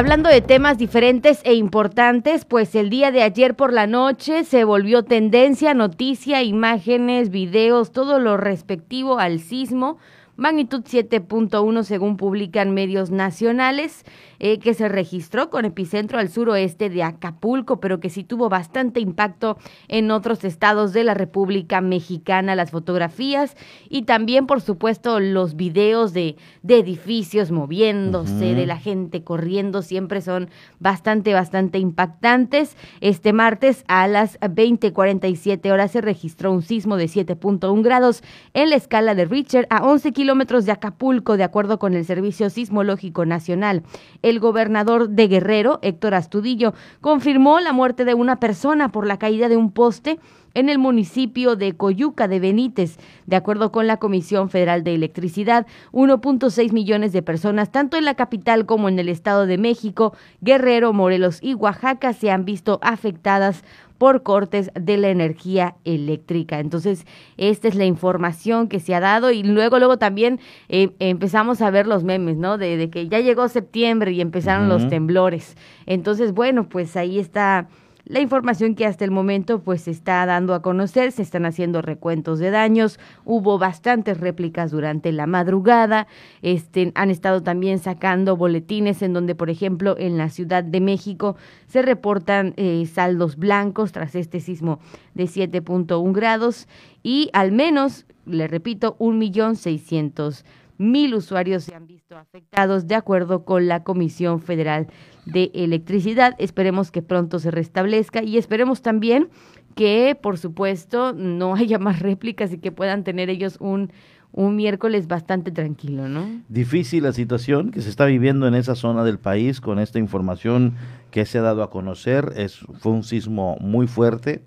Hablando 0.00 0.30
de 0.30 0.40
temas 0.40 0.78
diferentes 0.78 1.42
e 1.44 1.52
importantes, 1.52 2.46
pues 2.46 2.74
el 2.74 2.88
día 2.88 3.10
de 3.10 3.22
ayer 3.22 3.54
por 3.54 3.72
la 3.72 3.86
noche 3.86 4.44
se 4.44 4.64
volvió 4.64 5.04
tendencia, 5.04 5.74
noticia, 5.74 6.42
imágenes, 6.42 7.28
videos, 7.28 7.92
todo 7.92 8.18
lo 8.18 8.38
respectivo 8.38 9.18
al 9.18 9.40
sismo 9.40 9.98
magnitud 10.40 10.82
7.1 10.84 11.82
según 11.82 12.16
publican 12.16 12.72
medios 12.72 13.10
nacionales. 13.10 14.06
Eh, 14.42 14.58
que 14.58 14.72
se 14.72 14.88
registró 14.88 15.50
con 15.50 15.66
epicentro 15.66 16.18
al 16.18 16.30
suroeste 16.30 16.88
de 16.88 17.02
Acapulco, 17.02 17.78
pero 17.78 18.00
que 18.00 18.08
sí 18.08 18.24
tuvo 18.24 18.48
bastante 18.48 18.98
impacto 18.98 19.58
en 19.86 20.10
otros 20.10 20.44
estados 20.44 20.94
de 20.94 21.04
la 21.04 21.12
República 21.12 21.82
Mexicana. 21.82 22.54
Las 22.54 22.70
fotografías 22.70 23.54
y 23.90 24.04
también, 24.04 24.46
por 24.46 24.62
supuesto, 24.62 25.20
los 25.20 25.56
videos 25.56 26.14
de, 26.14 26.36
de 26.62 26.78
edificios 26.78 27.50
moviéndose, 27.50 28.54
de 28.54 28.64
la 28.64 28.78
gente 28.78 29.22
corriendo, 29.22 29.82
siempre 29.82 30.22
son 30.22 30.48
bastante, 30.78 31.34
bastante 31.34 31.78
impactantes. 31.78 32.78
Este 33.02 33.34
martes 33.34 33.84
a 33.88 34.08
las 34.08 34.40
20:47 34.40 35.70
horas 35.70 35.90
se 35.90 36.00
registró 36.00 36.50
un 36.50 36.62
sismo 36.62 36.96
de 36.96 37.04
7.1 37.04 37.82
grados 37.82 38.22
en 38.54 38.70
la 38.70 38.76
escala 38.76 39.14
de 39.14 39.26
Richter 39.26 39.66
a 39.68 39.84
11 39.84 40.12
kilómetros 40.12 40.64
de 40.64 40.72
Acapulco, 40.72 41.36
de 41.36 41.44
acuerdo 41.44 41.78
con 41.78 41.92
el 41.92 42.06
Servicio 42.06 42.48
Sismológico 42.48 43.26
Nacional 43.26 43.82
el 44.29 44.29
gobernador 44.38 45.08
de 45.08 45.26
Guerrero, 45.26 45.80
Héctor 45.82 46.14
Astudillo, 46.14 46.74
confirmó 47.00 47.58
la 47.58 47.72
muerte 47.72 48.04
de 48.04 48.14
una 48.14 48.38
persona 48.38 48.90
por 48.90 49.06
la 49.06 49.18
caída 49.18 49.48
de 49.48 49.56
un 49.56 49.72
poste 49.72 50.20
en 50.54 50.68
el 50.68 50.78
municipio 50.78 51.56
de 51.56 51.76
Coyuca 51.76 52.28
de 52.28 52.40
Benítez. 52.40 52.98
De 53.26 53.36
acuerdo 53.36 53.72
con 53.72 53.86
la 53.86 53.98
Comisión 53.98 54.50
Federal 54.50 54.84
de 54.84 54.94
Electricidad, 54.94 55.66
1.6 55.92 56.72
millones 56.72 57.12
de 57.12 57.22
personas, 57.22 57.70
tanto 57.70 57.96
en 57.96 58.04
la 58.04 58.14
capital 58.14 58.66
como 58.66 58.88
en 58.88 58.98
el 58.98 59.08
Estado 59.08 59.46
de 59.46 59.58
México, 59.58 60.14
Guerrero, 60.40 60.92
Morelos 60.92 61.38
y 61.42 61.54
Oaxaca, 61.54 62.12
se 62.12 62.30
han 62.30 62.44
visto 62.44 62.78
afectadas 62.82 63.62
por 64.00 64.22
cortes 64.22 64.70
de 64.72 64.96
la 64.96 65.10
energía 65.10 65.74
eléctrica. 65.84 66.58
Entonces, 66.58 67.04
esta 67.36 67.68
es 67.68 67.74
la 67.74 67.84
información 67.84 68.66
que 68.66 68.80
se 68.80 68.94
ha 68.94 69.00
dado 69.00 69.30
y 69.30 69.42
luego, 69.42 69.78
luego 69.78 69.98
también 69.98 70.40
eh, 70.70 70.92
empezamos 71.00 71.60
a 71.60 71.70
ver 71.70 71.86
los 71.86 72.02
memes, 72.02 72.38
¿no? 72.38 72.56
De, 72.56 72.88
que 72.88 73.08
ya 73.08 73.20
llegó 73.20 73.46
septiembre 73.48 74.12
y 74.12 74.22
empezaron 74.22 74.70
los 74.70 74.88
temblores. 74.88 75.54
Entonces, 75.84 76.32
bueno, 76.32 76.66
pues 76.66 76.96
ahí 76.96 77.18
está 77.18 77.68
la 78.04 78.20
información 78.20 78.74
que 78.74 78.86
hasta 78.86 79.04
el 79.04 79.10
momento 79.10 79.60
pues 79.60 79.82
se 79.82 79.90
está 79.90 80.24
dando 80.26 80.54
a 80.54 80.62
conocer, 80.62 81.12
se 81.12 81.22
están 81.22 81.44
haciendo 81.44 81.82
recuentos 81.82 82.38
de 82.38 82.50
daños, 82.50 82.98
hubo 83.24 83.58
bastantes 83.58 84.18
réplicas 84.18 84.70
durante 84.70 85.12
la 85.12 85.26
madrugada, 85.26 86.06
este, 86.42 86.92
han 86.94 87.10
estado 87.10 87.42
también 87.42 87.78
sacando 87.78 88.36
boletines 88.36 89.02
en 89.02 89.12
donde, 89.12 89.34
por 89.34 89.50
ejemplo, 89.50 89.96
en 89.98 90.18
la 90.18 90.30
Ciudad 90.30 90.64
de 90.64 90.80
México 90.80 91.36
se 91.66 91.82
reportan 91.82 92.54
eh, 92.56 92.86
saldos 92.86 93.36
blancos 93.36 93.92
tras 93.92 94.14
este 94.14 94.40
sismo 94.40 94.80
de 95.14 95.24
7.1 95.24 96.12
grados 96.12 96.68
y 97.02 97.30
al 97.32 97.52
menos, 97.52 98.06
le 98.26 98.48
repito, 98.48 98.96
un 98.98 99.18
millón 99.18 99.56
seiscientos 99.56 100.44
mil 100.80 101.14
usuarios 101.14 101.64
se 101.64 101.74
han 101.74 101.86
visto 101.86 102.16
afectados 102.16 102.88
de 102.88 102.94
acuerdo 102.94 103.44
con 103.44 103.68
la 103.68 103.84
Comisión 103.84 104.40
Federal 104.40 104.86
de 105.26 105.50
Electricidad. 105.54 106.34
Esperemos 106.38 106.90
que 106.90 107.02
pronto 107.02 107.38
se 107.38 107.50
restablezca 107.50 108.22
y 108.22 108.38
esperemos 108.38 108.82
también 108.82 109.28
que, 109.74 110.18
por 110.20 110.38
supuesto, 110.38 111.12
no 111.12 111.54
haya 111.56 111.78
más 111.78 112.00
réplicas 112.00 112.52
y 112.52 112.58
que 112.58 112.72
puedan 112.72 113.04
tener 113.04 113.30
ellos 113.30 113.56
un, 113.60 113.92
un 114.32 114.56
miércoles 114.56 115.08
bastante 115.08 115.50
tranquilo, 115.50 116.08
¿no? 116.08 116.26
Difícil 116.48 117.02
la 117.02 117.12
situación 117.12 117.70
que 117.70 117.82
se 117.82 117.90
está 117.90 118.06
viviendo 118.06 118.46
en 118.46 118.54
esa 118.54 118.74
zona 118.74 119.04
del 119.04 119.18
país 119.18 119.60
con 119.60 119.78
esta 119.78 119.98
información 119.98 120.74
que 121.10 121.26
se 121.26 121.38
ha 121.38 121.42
dado 121.42 121.62
a 121.62 121.70
conocer. 121.70 122.32
Es, 122.36 122.58
fue 122.78 122.92
un 122.92 123.02
sismo 123.02 123.56
muy 123.60 123.86
fuerte. 123.86 124.42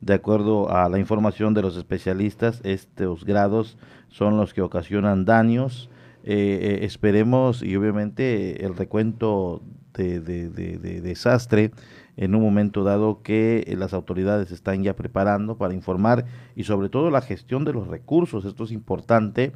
De 0.00 0.14
acuerdo 0.14 0.70
a 0.70 0.88
la 0.88 1.00
información 1.00 1.54
de 1.54 1.62
los 1.62 1.76
especialistas, 1.76 2.60
estos 2.62 3.24
grados 3.24 3.76
son 4.08 4.36
los 4.36 4.54
que 4.54 4.62
ocasionan 4.62 5.24
daños. 5.24 5.90
Eh, 6.24 6.58
eh, 6.60 6.84
esperemos 6.84 7.62
y 7.62 7.74
obviamente 7.76 8.64
el 8.64 8.76
recuento 8.76 9.62
de, 10.02 11.00
desastre 11.00 11.72
en 12.16 12.34
un 12.34 12.42
momento 12.42 12.84
dado 12.84 13.22
que 13.22 13.64
las 13.78 13.92
autoridades 13.92 14.50
están 14.50 14.82
ya 14.82 14.96
preparando 14.96 15.56
para 15.56 15.74
informar 15.74 16.24
y 16.56 16.64
sobre 16.64 16.88
todo 16.88 17.10
la 17.10 17.20
gestión 17.20 17.64
de 17.64 17.72
los 17.72 17.86
recursos. 17.86 18.44
Esto 18.44 18.64
es 18.64 18.72
importante 18.72 19.52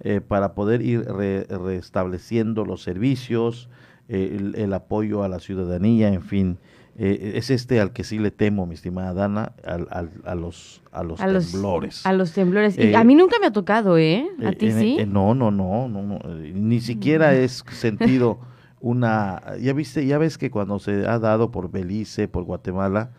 eh, 0.00 0.20
para 0.20 0.54
poder 0.54 0.82
ir 0.82 1.04
restableciendo 1.04 2.64
los 2.64 2.82
servicios, 2.82 3.68
el, 4.08 4.72
apoyo 4.72 5.22
a 5.22 5.28
la 5.28 5.38
ciudadanía, 5.38 6.08
en 6.08 6.22
fin. 6.22 6.58
Eh, 7.02 7.32
es 7.36 7.50
este 7.50 7.80
al 7.80 7.92
que 7.92 8.04
sí 8.04 8.18
le 8.18 8.30
temo, 8.30 8.66
mi 8.66 8.74
estimada 8.74 9.14
Dana, 9.14 9.52
al, 9.64 9.86
al, 9.90 10.10
a 10.24 10.34
los 10.34 10.82
a 10.92 11.02
los 11.02 11.18
temblores. 11.18 12.04
a 12.04 12.12
los 12.12 12.32
temblores. 12.32 12.76
y 12.76 12.94
a 12.94 13.04
mí 13.04 13.14
nunca 13.14 13.36
me 13.40 13.46
ha 13.46 13.52
tocado, 13.52 13.96
¿eh? 13.96 14.26
¿A 14.44 14.52
ti 14.52 14.72
sí? 14.72 14.98
no, 15.06 15.34
no, 15.34 15.50
no, 15.50 15.88
no, 15.88 16.18
ni 16.52 16.80
siquiera 16.80 17.34
es 17.34 17.64
sentido 17.70 18.40
una... 18.80 19.56
Ya 19.60 19.72
viste, 19.72 20.06
ya 20.06 20.18
ves 20.18 20.38
que 20.38 20.50
cuando 20.50 20.78
se 20.78 21.06
ha 21.06 21.18
dado 21.18 21.50
por 21.50 21.70
Belice, 21.70 22.28
por 22.28 22.44
Guatemala, 22.44 23.12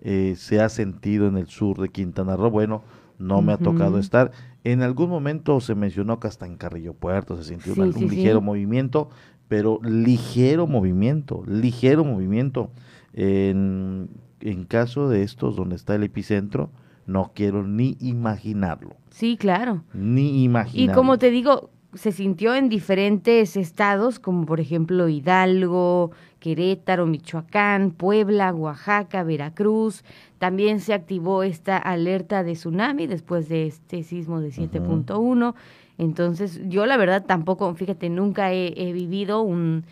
eh, 0.00 0.34
se 0.36 0.60
ha 0.60 0.68
sentido 0.68 1.26
en 1.26 1.36
el 1.36 1.46
sur 1.46 1.80
de 1.80 1.88
Quintana 1.88 2.36
Roo. 2.36 2.50
Bueno, 2.50 2.82
no 3.18 3.42
me 3.42 3.52
ha 3.52 3.58
tocado 3.58 3.98
estar. 3.98 4.32
En 4.64 4.82
algún 4.82 5.08
momento 5.10 5.60
se 5.60 5.74
mencionó 5.74 6.20
que 6.20 6.28
hasta 6.28 6.46
en 6.46 6.56
Carrillo 6.56 6.94
Puerto 6.94 7.36
se 7.36 7.44
sintió 7.44 7.74
un 7.74 7.90
ligero 8.08 8.40
movimiento, 8.40 9.08
pero 9.48 9.78
ligero 9.82 10.66
movimiento, 10.66 11.42
ligero 11.46 12.04
movimiento. 12.04 12.70
En, 13.12 14.10
en 14.40 14.64
caso 14.64 15.08
de 15.08 15.22
estos 15.22 15.54
donde 15.54 15.76
está 15.76 15.94
el 15.94 16.02
epicentro, 16.02 16.70
no 17.06 17.32
quiero 17.34 17.62
ni 17.62 17.96
imaginarlo. 18.00 18.96
Sí, 19.10 19.36
claro. 19.36 19.84
Ni 19.92 20.42
imaginarlo. 20.42 20.92
Y 20.92 20.94
como 20.94 21.18
te 21.18 21.30
digo, 21.30 21.70
se 21.94 22.12
sintió 22.12 22.54
en 22.54 22.68
diferentes 22.68 23.56
estados, 23.56 24.18
como 24.18 24.46
por 24.46 24.60
ejemplo 24.60 25.08
Hidalgo, 25.08 26.10
Querétaro, 26.40 27.06
Michoacán, 27.06 27.90
Puebla, 27.90 28.52
Oaxaca, 28.52 29.22
Veracruz. 29.22 30.04
También 30.38 30.80
se 30.80 30.94
activó 30.94 31.42
esta 31.42 31.76
alerta 31.76 32.42
de 32.42 32.52
tsunami 32.52 33.06
después 33.06 33.48
de 33.48 33.66
este 33.66 34.02
sismo 34.02 34.40
de 34.40 34.50
7.1. 34.50 35.54
Entonces, 35.96 36.60
yo 36.68 36.86
la 36.86 36.96
verdad 36.96 37.24
tampoco, 37.24 37.72
fíjate, 37.74 38.08
nunca 38.10 38.52
he 38.52 38.92
vivido 38.92 39.42
un 39.42 39.84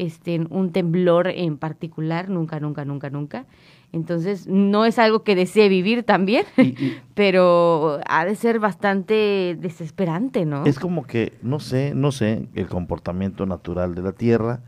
este, 0.00 0.40
un 0.50 0.72
temblor 0.72 1.28
en 1.28 1.58
particular, 1.58 2.28
nunca, 2.28 2.60
nunca, 2.60 2.84
nunca, 2.84 3.10
nunca. 3.10 3.44
Entonces, 3.92 4.46
no 4.46 4.84
es 4.84 4.98
algo 4.98 5.24
que 5.24 5.34
desee 5.34 5.68
vivir 5.68 6.04
también, 6.04 6.44
pero 7.14 8.00
ha 8.08 8.24
de 8.24 8.36
ser 8.36 8.60
bastante 8.60 9.56
desesperante, 9.58 10.46
¿no? 10.46 10.64
Es 10.64 10.78
como 10.78 11.04
que, 11.04 11.32
no 11.42 11.58
sé, 11.58 11.92
no 11.94 12.12
sé, 12.12 12.48
el 12.54 12.68
comportamiento 12.68 13.46
natural 13.46 13.94
de 13.94 14.02
la 14.02 14.12
Tierra, 14.12 14.62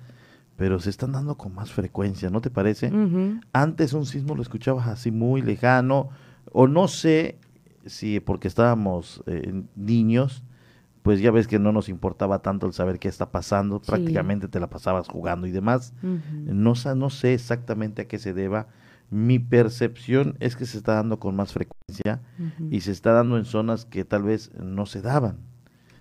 pero 0.57 0.81
se 0.81 0.91
están 0.91 1.13
dando 1.13 1.37
con 1.37 1.55
más 1.55 1.71
frecuencia, 1.71 2.31
¿no 2.31 2.41
te 2.41 2.51
parece? 2.51 2.93
Antes 3.53 3.93
un 3.93 4.07
sismo 4.07 4.35
lo 4.35 4.43
escuchabas 4.43 4.89
así 4.89 5.11
muy 5.11 5.41
lejano, 5.41 6.11
o 6.51 6.67
no 6.67 6.89
sé 6.89 7.39
si 7.87 8.21
porque 8.21 8.49
estábamos 8.49 9.23
eh, 9.27 9.63
niños, 9.77 10.45
pues 11.03 11.21
ya 11.21 11.31
ves 11.31 11.49
que 11.49 11.59
no 11.59 11.73
nos 11.73 11.89
importaba 11.89 12.43
tanto 12.43 12.67
el 12.67 12.73
saber 12.73 12.99
qué 12.99 13.09
está 13.09 13.31
pasando, 13.31 13.81
prácticamente 13.81 14.49
te 14.49 14.61
la 14.61 14.69
pasabas 14.69 15.09
jugando 15.09 15.47
y 15.47 15.51
demás. 15.51 15.95
no, 16.03 16.75
no 16.95 17.11
sé 17.11 17.35
exactamente 17.35 18.03
a 18.03 18.09
qué 18.09 18.19
se 18.19 18.33
deba. 18.33 18.69
Mi 19.13 19.39
percepción 19.39 20.37
es 20.41 20.57
que 20.57 20.65
se 20.65 20.79
está 20.79 20.95
dando 20.95 21.21
con 21.21 21.37
más 21.37 21.53
frecuencia 21.53 22.23
y 22.71 22.81
se 22.81 22.93
está 22.93 23.13
dando 23.13 23.37
en 23.37 23.45
zonas 23.45 23.85
que 23.85 24.07
tal 24.07 24.23
vez 24.23 24.51
no 24.55 24.87
se 24.87 25.03
daban. 25.03 25.37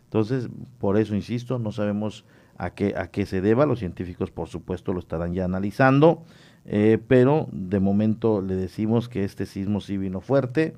Entonces, 0.06 0.48
por 0.80 0.98
eso 0.98 1.14
insisto, 1.14 1.60
no 1.60 1.74
sabemos 1.74 2.24
a 2.58 2.70
qué, 2.70 2.94
a 2.96 3.12
qué 3.12 3.26
se 3.26 3.42
deba. 3.42 3.66
Los 3.66 3.80
científicos, 3.80 4.32
por 4.32 4.48
supuesto, 4.48 4.94
lo 4.94 5.00
estarán 5.00 5.34
ya 5.34 5.44
analizando, 5.44 6.24
eh, 6.64 7.00
pero 7.06 7.50
de 7.52 7.82
momento 7.82 8.42
le 8.42 8.56
decimos 8.56 9.10
que 9.10 9.26
este 9.26 9.46
sismo 9.46 9.82
sí 9.82 9.98
vino 9.98 10.22
fuerte 10.22 10.74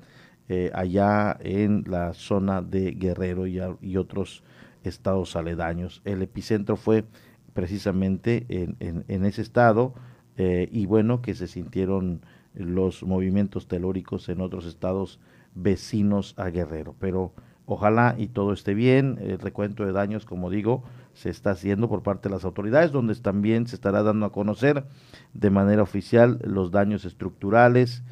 eh, 0.48 0.72
allá 0.74 1.36
en 1.38 1.84
la 1.86 2.14
zona 2.14 2.62
de 2.62 2.90
Guerrero 2.90 3.46
y, 3.46 3.96
otros 3.96 4.42
estados 4.82 5.36
aledaños. 5.36 6.02
El 6.04 6.20
epicentro 6.20 6.76
fue 6.76 7.04
precisamente 7.52 8.44
en, 8.48 9.24
ese 9.24 9.40
estado 9.40 9.94
eh, 10.36 10.68
y 10.72 10.86
bueno 10.86 11.22
que 11.22 11.34
se 11.34 11.46
sintieron 11.46 12.20
los 12.54 13.02
movimientos 13.02 13.66
telúricos 13.68 14.28
en 14.28 14.40
otros 14.40 14.66
estados 14.66 15.20
vecinos 15.54 16.34
a 16.36 16.48
Guerrero. 16.50 16.94
Pero 16.98 17.32
ojalá 17.66 18.14
y 18.18 18.28
todo 18.28 18.52
esté 18.52 18.74
bien. 18.74 19.18
El 19.20 19.38
recuento 19.38 19.84
de 19.84 19.92
daños, 19.92 20.24
como 20.24 20.50
digo, 20.50 20.84
se 21.14 21.30
está 21.30 21.50
haciendo 21.50 21.88
por 21.88 22.02
parte 22.02 22.28
de 22.28 22.34
las 22.34 22.44
autoridades, 22.44 22.92
donde 22.92 23.14
también 23.16 23.66
se 23.66 23.76
estará 23.76 24.02
dando 24.02 24.26
a 24.26 24.32
conocer 24.32 24.84
de 25.32 25.50
manera 25.50 25.82
oficial 25.82 26.40
los 26.44 26.70
daños 26.70 27.04
estructurales, 27.04 28.02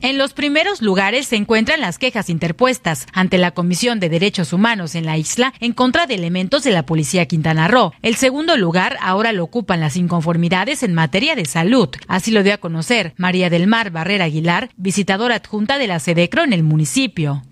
En 0.00 0.18
los 0.18 0.32
primeros 0.32 0.82
lugares 0.82 1.26
se 1.26 1.36
encuentran 1.36 1.80
las 1.80 1.98
quejas 1.98 2.30
interpuestas 2.30 3.06
ante 3.12 3.38
la 3.38 3.50
Comisión 3.50 4.00
de 4.00 4.08
Derechos 4.08 4.52
Humanos 4.52 4.94
en 4.94 5.06
la 5.06 5.16
isla 5.16 5.52
en 5.60 5.72
contra 5.72 6.06
de 6.06 6.14
elementos 6.14 6.62
de 6.64 6.70
la 6.70 6.84
Policía 6.84 7.26
Quintana 7.26 7.68
Roo. 7.68 7.92
El 8.02 8.14
segundo 8.14 8.56
lugar 8.56 8.96
ahora 9.00 9.32
lo 9.32 9.44
ocupan 9.44 9.80
las 9.80 9.96
inconformidades 9.96 10.82
en 10.82 10.94
materia 10.94 11.34
de 11.34 11.44
salud. 11.46 11.88
Así 12.06 12.30
lo 12.30 12.42
dio 12.42 12.54
a 12.54 12.58
conocer 12.58 13.12
María 13.16 13.50
del 13.50 13.66
Mar 13.66 13.90
Barrera 13.90 14.26
Aguilar, 14.26 14.68
visitadora 14.76 15.36
adjunta 15.36 15.78
de 15.78 15.86
la 15.86 15.98
SEDECRO 15.98 16.42
en 16.42 16.52
el 16.52 16.62
municipio. 16.62 17.42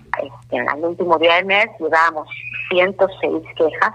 En 0.50 0.66
el 0.68 0.84
último 0.84 1.18
día 1.18 1.42
mes 1.44 1.66
llevamos 1.80 2.28
106 2.70 3.42
quejas, 3.56 3.92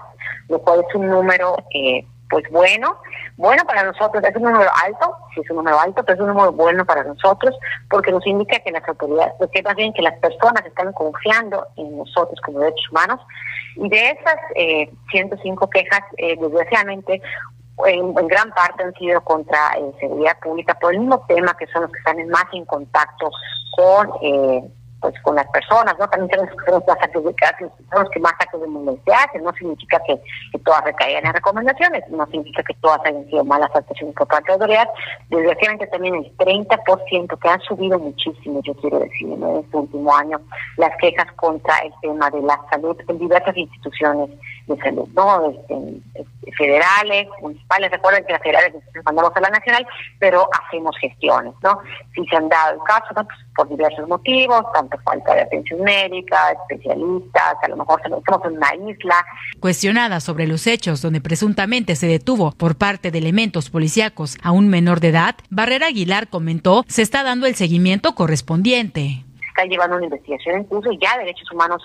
lo 0.48 0.58
cual 0.60 0.84
es 0.88 0.94
un 0.94 1.08
número 1.08 1.56
eh, 1.74 2.04
pues 2.32 2.44
bueno, 2.50 2.96
bueno 3.36 3.64
para 3.64 3.84
nosotros, 3.84 4.22
es 4.22 4.36
un 4.36 4.42
número 4.42 4.70
alto, 4.84 5.16
sí 5.34 5.40
es 5.40 5.50
un 5.50 5.56
número 5.56 5.80
alto, 5.80 6.02
pero 6.04 6.14
es 6.14 6.20
un 6.20 6.28
número 6.28 6.52
bueno 6.52 6.84
para 6.84 7.04
nosotros 7.04 7.54
porque 7.90 8.12
nos 8.12 8.26
indica 8.26 8.58
que 8.60 8.70
las 8.70 8.86
autoridades, 8.88 9.34
que 9.52 9.62
más 9.62 9.74
bien 9.74 9.92
que 9.92 10.02
las 10.02 10.18
personas 10.18 10.64
están 10.64 10.92
confiando 10.92 11.66
en 11.76 11.96
nosotros 11.96 12.40
como 12.44 12.60
derechos 12.60 12.90
humanos. 12.90 13.20
Y 13.76 13.88
de 13.88 14.10
esas 14.10 14.36
eh, 14.54 14.90
105 15.10 15.70
quejas, 15.70 16.02
eh, 16.18 16.36
desgraciadamente, 16.38 17.22
en, 17.86 18.14
gran 18.14 18.50
parte 18.50 18.84
han 18.84 18.94
sido 18.94 19.22
contra 19.22 19.72
eh, 19.78 19.92
seguridad 20.00 20.38
pública 20.40 20.74
por 20.78 20.92
el 20.92 21.00
mismo 21.00 21.24
tema 21.26 21.56
que 21.56 21.66
son 21.68 21.82
los 21.82 21.92
que 21.92 21.98
están 21.98 22.28
más 22.28 22.44
en 22.52 22.64
contacto 22.64 23.30
con 23.76 24.10
eh, 24.22 24.62
pues 25.02 25.14
con 25.22 25.34
las 25.34 25.46
personas, 25.48 25.94
¿no? 25.98 26.08
También 26.08 26.30
tenemos 26.30 26.50
que 26.56 26.70
son 26.70 28.02
los 28.02 28.10
que 28.10 28.20
más 28.20 28.32
actos 28.38 28.60
de 28.60 28.66
mundo 28.68 28.98
se 29.04 29.38
no 29.40 29.52
significa 29.52 30.00
que, 30.06 30.18
todas 30.64 30.84
recaigan 30.84 31.26
en 31.26 31.32
recomendaciones, 31.32 32.08
no 32.08 32.24
significa 32.26 32.62
que 32.62 32.74
todas 32.74 33.00
hayan 33.04 33.24
sido 33.26 33.44
malas 33.44 33.70
actuaciones 33.74 34.14
por 34.14 34.28
parte 34.28 34.46
de 34.46 34.52
autoridad, 34.52 34.88
desgraciadamente 35.28 35.86
también 35.88 36.14
el 36.14 36.36
30% 36.36 37.38
que 37.38 37.48
han 37.48 37.60
subido 37.62 37.98
muchísimo, 37.98 38.60
yo 38.62 38.74
quiero 38.74 39.00
decir, 39.00 39.28
en 39.28 39.42
este 39.42 39.76
último 39.76 40.14
año, 40.14 40.40
las 40.76 40.96
quejas 40.98 41.26
contra 41.36 41.76
el 41.78 41.92
tema 42.00 42.30
de 42.30 42.42
la 42.42 42.58
salud 42.70 42.96
en 43.08 43.18
diversas 43.18 43.56
instituciones 43.56 44.30
de 44.66 44.76
salud, 44.78 45.08
¿no? 45.14 45.50
Este, 45.50 45.74
este, 46.14 46.52
federales, 46.52 47.26
municipales, 47.40 47.90
recuerden 47.90 48.24
que 48.24 48.32
las 48.32 48.42
federales 48.42 48.74
mandamos 49.04 49.32
a 49.34 49.40
la 49.40 49.50
nacional, 49.50 49.86
pero 50.18 50.48
hacemos 50.52 50.96
gestiones, 50.98 51.54
¿no? 51.62 51.80
Si 52.14 52.24
se 52.26 52.36
han 52.36 52.48
dado 52.48 52.74
el 52.74 52.82
caso, 52.84 53.14
pues, 53.14 53.26
por 53.56 53.68
diversos 53.68 54.08
motivos, 54.08 54.62
tanto 54.72 54.91
falta 55.04 55.34
de 55.34 55.42
atención 55.42 55.80
médica, 55.80 56.52
especialistas, 56.52 57.56
a 57.62 57.68
lo 57.68 57.76
mejor 57.76 58.00
estamos 58.04 58.46
en 58.46 58.56
una 58.56 58.74
isla. 58.90 59.14
Cuestionada 59.60 60.20
sobre 60.20 60.46
los 60.46 60.66
hechos 60.66 61.02
donde 61.02 61.20
presuntamente 61.20 61.96
se 61.96 62.06
detuvo 62.06 62.52
por 62.52 62.76
parte 62.76 63.10
de 63.10 63.18
elementos 63.18 63.70
policíacos 63.70 64.36
a 64.42 64.52
un 64.52 64.68
menor 64.68 65.00
de 65.00 65.08
edad, 65.08 65.36
Barrera 65.50 65.86
Aguilar 65.86 66.28
comentó 66.28 66.84
se 66.88 67.02
está 67.02 67.22
dando 67.22 67.46
el 67.46 67.54
seguimiento 67.54 68.14
correspondiente 68.14 69.24
está 69.52 69.64
llevando 69.64 69.96
una 69.96 70.06
investigación 70.06 70.56
en 70.56 70.64
curso 70.64 70.90
y 70.90 70.98
ya 70.98 71.18
Derechos 71.18 71.50
Humanos 71.52 71.82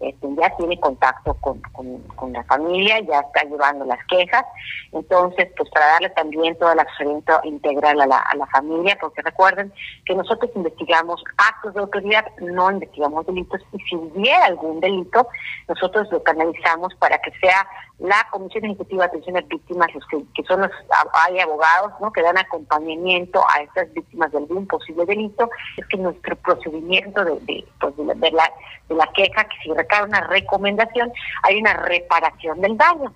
este, 0.00 0.26
ya 0.40 0.56
tiene 0.56 0.80
contacto 0.80 1.34
con, 1.34 1.60
con, 1.60 2.32
la 2.32 2.42
familia, 2.44 3.00
ya 3.00 3.20
está 3.20 3.44
llevando 3.44 3.84
las 3.84 3.98
quejas. 4.06 4.44
Entonces, 4.92 5.48
pues 5.56 5.68
para 5.70 5.86
darle 5.86 6.10
también 6.10 6.56
todo 6.58 6.72
el 6.72 6.78
asesoramiento 6.78 7.40
integral 7.44 8.00
a 8.00 8.06
la, 8.06 8.18
a 8.18 8.36
la 8.36 8.46
familia, 8.46 8.96
porque 9.00 9.22
recuerden 9.22 9.72
que 10.04 10.14
nosotros 10.14 10.50
investigamos 10.54 11.22
actos 11.36 11.74
de 11.74 11.80
autoridad, 11.80 12.24
no 12.40 12.70
investigamos 12.70 13.26
delitos, 13.26 13.60
y 13.72 13.78
si 13.80 13.96
hubiera 13.96 14.46
algún 14.46 14.80
delito, 14.80 15.26
nosotros 15.68 16.08
lo 16.10 16.22
canalizamos 16.22 16.94
para 16.94 17.18
que 17.18 17.32
sea 17.40 17.66
la 18.00 18.26
Comisión 18.30 18.64
Ejecutiva 18.64 19.04
de 19.04 19.08
Atención 19.08 19.36
a 19.36 19.40
Víctimas, 19.42 19.88
los 19.94 20.04
que, 20.06 20.42
son 20.44 20.62
los, 20.62 20.70
hay 21.12 21.38
abogados 21.38 21.92
¿no? 22.00 22.10
que 22.12 22.22
dan 22.22 22.38
acompañamiento 22.38 23.42
a 23.48 23.62
estas 23.62 23.92
víctimas 23.92 24.32
de 24.32 24.38
algún 24.38 24.66
posible 24.66 25.04
delito, 25.04 25.50
es 25.76 25.86
que 25.86 25.98
nuestro 25.98 26.34
procedimiento 26.36 27.24
de, 27.24 27.38
de, 27.40 27.64
pues 27.78 27.94
de, 27.96 28.30
la, 28.30 28.52
de 28.88 28.94
la 28.94 29.06
queja, 29.14 29.44
que 29.44 29.56
si 29.62 29.72
recae 29.72 30.04
una 30.04 30.22
recomendación, 30.22 31.12
hay 31.42 31.60
una 31.60 31.74
reparación 31.74 32.60
del 32.60 32.76
daño. 32.76 33.12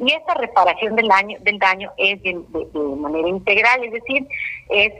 Y 0.00 0.12
esa 0.12 0.34
reparación 0.34 0.94
del 0.94 1.08
daño, 1.08 1.38
del 1.40 1.58
daño 1.58 1.92
es 1.96 2.22
de, 2.22 2.40
de 2.52 2.96
manera 2.96 3.28
integral, 3.28 3.82
es 3.82 3.92
decir, 3.92 4.26
es 4.68 4.92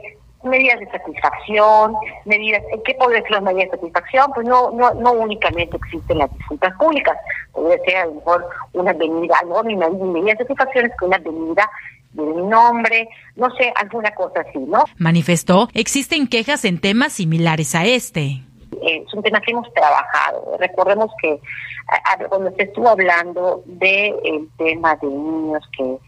medidas 0.42 0.80
de 0.80 0.90
satisfacción, 0.90 1.94
medidas, 2.24 2.62
¿qué 2.84 2.94
puede 2.94 3.22
ser 3.22 3.32
las 3.32 3.42
medidas 3.42 3.70
de 3.70 3.78
satisfacción? 3.78 4.30
Pues 4.34 4.46
no, 4.46 4.70
no, 4.70 4.94
no 4.94 5.12
únicamente 5.12 5.76
existen 5.76 6.18
las 6.18 6.32
disculpas 6.36 6.74
públicas, 6.76 7.16
puede 7.52 7.78
ser 7.84 7.96
a 7.96 8.06
lo 8.06 8.14
mejor 8.14 8.48
una 8.72 8.92
venida, 8.92 9.36
no 9.46 9.62
mi 9.62 9.76
medida 9.76 10.32
de 10.32 10.38
satisfacción 10.38 10.86
es 10.86 10.92
que 10.98 11.04
una 11.04 11.18
venida 11.18 11.68
de 12.12 12.22
mi 12.22 12.42
nombre, 12.42 13.08
no 13.36 13.50
sé, 13.56 13.72
alguna 13.76 14.10
cosa 14.12 14.40
así, 14.40 14.58
¿no? 14.58 14.84
Manifestó, 14.96 15.68
existen 15.74 16.26
quejas 16.26 16.64
en 16.64 16.80
temas 16.80 17.12
similares 17.12 17.74
a 17.74 17.84
este. 17.84 18.42
Eh, 18.82 19.04
es 19.06 19.14
un 19.14 19.22
tema 19.22 19.40
que 19.40 19.52
hemos 19.52 19.72
trabajado. 19.74 20.56
Recordemos 20.58 21.10
que 21.20 21.38
cuando 22.28 22.50
se 22.52 22.64
estuvo 22.64 22.88
hablando 22.88 23.62
del 23.66 24.48
tema 24.56 24.96
de 24.96 25.06
niños 25.08 25.62
que 25.76 25.98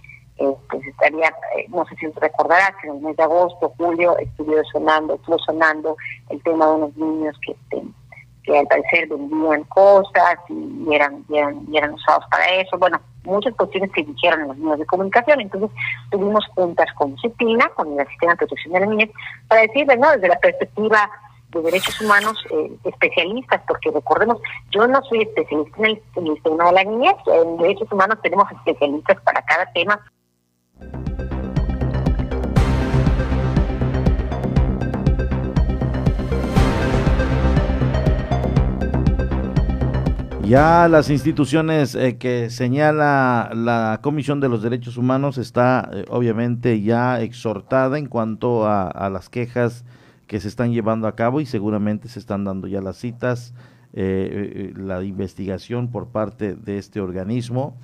pues 0.71 0.87
estaría, 0.87 1.29
eh, 1.57 1.67
no 1.69 1.85
sé 1.87 1.97
si 1.97 2.07
recordarás 2.07 2.73
que 2.81 2.89
en 2.89 2.97
el 2.97 3.03
mes 3.03 3.17
de 3.17 3.23
agosto, 3.23 3.73
julio, 3.77 4.17
estuvo 4.19 4.55
sonando, 4.73 5.15
estuvo 5.15 5.39
sonando 5.39 5.97
el 6.31 6.43
tema 6.43 6.67
de 6.67 6.73
unos 6.73 6.97
niños 6.97 7.37
que, 7.45 7.53
este, 7.53 7.83
que 8.45 8.59
al 8.59 8.67
parecer 8.67 9.09
vendían 9.09 9.65
cosas 9.65 10.37
y 10.49 10.95
eran, 10.95 11.25
y 11.29 11.77
eran, 11.77 11.95
usados 11.95 12.25
para 12.31 12.49
eso. 12.55 12.79
Bueno, 12.79 12.99
muchas 13.25 13.55
cuestiones 13.55 13.91
que 13.93 14.03
dijeron 14.03 14.43
en 14.43 14.49
los 14.49 14.57
medios 14.57 14.79
de 14.79 14.87
comunicación. 14.87 15.41
Entonces, 15.41 15.71
tuvimos 16.11 16.47
juntas 16.55 16.87
con 16.95 17.17
CIPINA, 17.19 17.69
con 17.71 17.99
el 17.99 18.09
Sistema 18.09 18.33
de 18.33 18.39
Protección 18.39 18.73
de 18.73 18.81
la 18.81 18.87
Niñez, 18.87 19.11
para 19.49 19.63
decirle, 19.63 19.97
¿no? 19.97 20.11
Desde 20.13 20.29
la 20.29 20.39
perspectiva 20.39 21.11
de 21.51 21.63
derechos 21.63 22.01
humanos 22.01 22.43
eh, 22.51 22.73
especialistas, 22.85 23.61
porque 23.67 23.91
recordemos, 23.91 24.39
yo 24.71 24.87
no 24.87 25.03
soy 25.03 25.23
especialista 25.23 25.77
en 25.79 25.85
el, 25.85 26.03
en 26.17 26.27
el 26.29 26.43
tema 26.43 26.65
de 26.67 26.73
la 26.73 26.85
niñez, 26.85 27.17
en 27.27 27.57
derechos 27.59 27.91
humanos 27.91 28.19
tenemos 28.23 28.51
especialistas 28.53 29.21
para 29.23 29.43
cada 29.43 29.67
tema. 29.73 30.01
Ya 40.51 40.89
las 40.89 41.11
instituciones 41.11 41.95
eh, 41.95 42.17
que 42.17 42.51
señala 42.51 43.53
la 43.55 44.01
Comisión 44.03 44.41
de 44.41 44.49
los 44.49 44.65
Derechos 44.65 44.97
Humanos 44.97 45.39
está 45.39 45.89
eh, 45.93 46.05
obviamente 46.09 46.83
ya 46.83 47.21
exhortada 47.21 47.97
en 47.99 48.07
cuanto 48.07 48.67
a, 48.67 49.09
las 49.11 49.29
quejas 49.29 49.85
que 50.27 50.41
se 50.41 50.49
están 50.49 50.73
llevando 50.73 51.07
a 51.07 51.15
cabo 51.15 51.41
y 51.41 51.47
seguramente 51.47 52.09
se 52.09 52.19
están 52.19 52.43
dando 52.43 52.67
ya 52.67 52.81
las 52.81 52.97
citas, 52.97 53.55
eh, 53.93 54.73
la 54.77 55.05
investigación 55.05 55.89
por 55.93 56.09
parte 56.09 56.57
de 56.57 56.79
este 56.79 57.01
organismo. 57.01 57.79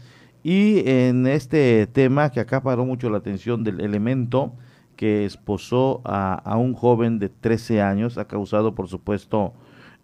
Y 0.49 0.89
en 0.89 1.27
este 1.27 1.89
tema 1.89 2.31
que 2.31 2.39
acá 2.39 2.63
paró 2.63 2.85
mucho 2.85 3.11
la 3.11 3.19
atención 3.19 3.65
del 3.65 3.81
elemento 3.81 4.53
que 4.95 5.25
esposó 5.25 6.03
a, 6.05 6.35
a 6.35 6.57
un 6.57 6.73
joven 6.73 7.19
de 7.19 7.29
13 7.29 7.83
años, 7.83 8.17
ha 8.17 8.29
causado 8.29 8.73
por 8.77 8.87
supuesto 8.87 9.55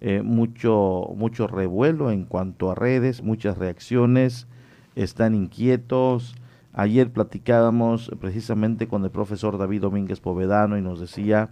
eh, 0.01 0.21
mucho, 0.21 1.13
mucho 1.15 1.47
revuelo 1.47 2.11
en 2.11 2.25
cuanto 2.25 2.73
a 2.73 2.75
redes, 2.75 3.23
muchas 3.23 3.57
reacciones, 3.57 4.49
están 4.97 5.37
inquietos. 5.37 6.35
Ayer 6.73 7.13
platicábamos 7.13 8.11
precisamente 8.21 8.89
con 8.89 9.05
el 9.05 9.13
profesor 9.13 9.59
David 9.59 9.83
Domínguez 9.83 10.19
Povedano 10.19 10.77
y 10.77 10.83
nos 10.83 10.99
decía 10.99 11.51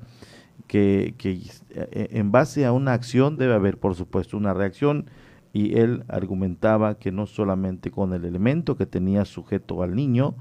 que, 0.66 1.14
que 1.16 1.38
eh, 1.70 2.08
en 2.10 2.32
base 2.32 2.66
a 2.66 2.72
una 2.72 2.94
acción 2.94 3.36
debe 3.36 3.54
haber, 3.54 3.78
por 3.78 3.94
supuesto, 3.94 4.36
una 4.36 4.52
reacción 4.52 5.06
y 5.52 5.78
él 5.78 6.04
argumentaba 6.08 6.98
que 6.98 7.12
no 7.12 7.26
solamente 7.26 7.90
con 7.90 8.12
el 8.12 8.24
elemento 8.24 8.76
que 8.76 8.86
tenía 8.86 9.24
sujeto 9.24 9.82
al 9.82 9.94
niño, 9.94 10.34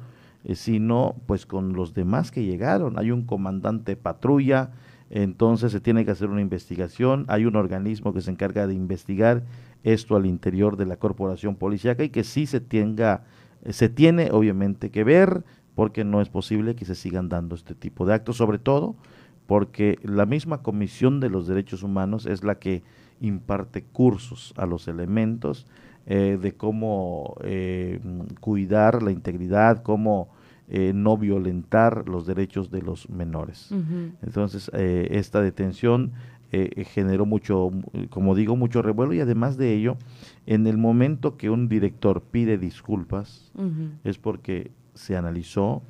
eh, 0.44 0.56
sino 0.56 1.16
pues 1.26 1.46
con 1.46 1.74
los 1.74 1.94
demás 1.94 2.32
que 2.32 2.44
llegaron. 2.44 3.00
Hay 3.00 3.12
un 3.12 3.24
comandante 3.24 3.96
patrulla, 3.96 4.72
entonces 5.10 5.72
se 5.72 5.80
tiene 5.80 6.06
que 6.06 6.12
hacer 6.12 6.30
una 6.30 6.42
investigación, 6.42 7.26
hay 7.28 7.46
un 7.46 7.56
organismo 7.56 8.14
que 8.14 8.22
se 8.22 8.32
encarga 8.32 8.68
de 8.68 8.76
investigar 8.76 9.44
esto 9.84 10.16
al 10.16 10.26
interior 10.26 10.78
de 10.78 10.86
la 10.86 10.98
corporación 10.98 11.56
policíaca 11.56 12.04
y 12.04 12.10
que 12.10 12.24
sí 12.24 12.46
se 12.46 12.60
tenga, 12.60 13.24
se 13.68 13.90
tiene 13.90 14.30
obviamente 14.32 14.92
que 14.92 15.04
ver, 15.04 15.44
porque 15.74 16.04
no 16.04 16.22
es 16.22 16.30
posible 16.30 16.76
que 16.76 16.86
se 16.86 16.94
sigan 16.94 17.30
dando 17.30 17.56
este 17.56 17.74
tipo 17.74 18.06
de 18.06 18.14
actos, 18.14 18.38
sobre 18.38 18.60
todo 18.60 18.96
porque 19.50 19.98
la 20.04 20.28
misma 20.28 20.62
Comisión 20.62 21.20
de 21.20 21.32
los 21.32 21.48
Derechos 21.48 21.82
Humanos 21.82 22.28
es 22.28 22.44
la 22.44 22.60
que 22.60 22.84
imparte 23.22 23.84
cursos 23.84 24.54
a 24.58 24.66
los 24.66 24.88
elementos 24.88 25.66
eh, 26.06 26.38
de 26.42 26.54
cómo 26.54 27.36
eh, 27.44 28.00
cuidar 28.40 29.04
la 29.04 29.12
integridad, 29.12 29.84
cómo 29.84 30.30
eh, 30.72 30.92
no 30.94 31.18
violentar 31.18 32.08
los 32.08 32.28
derechos 32.28 32.70
de 32.70 32.82
los 32.82 33.10
menores. 33.10 33.72
Entonces, 34.22 34.70
eh, 34.74 35.08
esta 35.12 35.42
detención 35.42 36.12
eh, 36.52 36.84
generó 36.86 37.26
mucho, 37.26 37.72
como 38.10 38.36
digo, 38.36 38.56
mucho 38.56 38.82
revuelo 38.82 39.14
y 39.14 39.20
además 39.20 39.58
de 39.58 39.74
ello, 39.74 39.98
en 40.46 40.68
el 40.68 40.78
momento 40.78 41.38
que 41.38 41.50
un 41.50 41.70
director 41.70 42.22
pide 42.22 42.58
disculpas, 42.58 43.52
es 44.04 44.18
porque 44.18 44.72
se 44.94 45.16
analizó, 45.16 45.82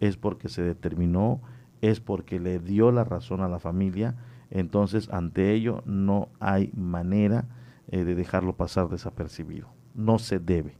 es 0.00 0.16
porque 0.16 0.48
se 0.48 0.62
determinó, 0.62 1.40
es 1.80 2.00
porque 2.00 2.40
le 2.40 2.58
dio 2.58 2.90
la 2.90 3.04
razón 3.04 3.40
a 3.40 3.48
la 3.48 3.58
familia, 3.58 4.16
entonces 4.52 5.08
ante 5.10 5.52
ello 5.52 5.82
no 5.86 6.28
hay 6.38 6.70
manera 6.76 7.46
de 7.88 8.14
dejarlo 8.14 8.54
pasar 8.54 8.88
desapercibido, 8.88 9.68
no 9.94 10.18
se 10.18 10.38
debe. 10.38 10.76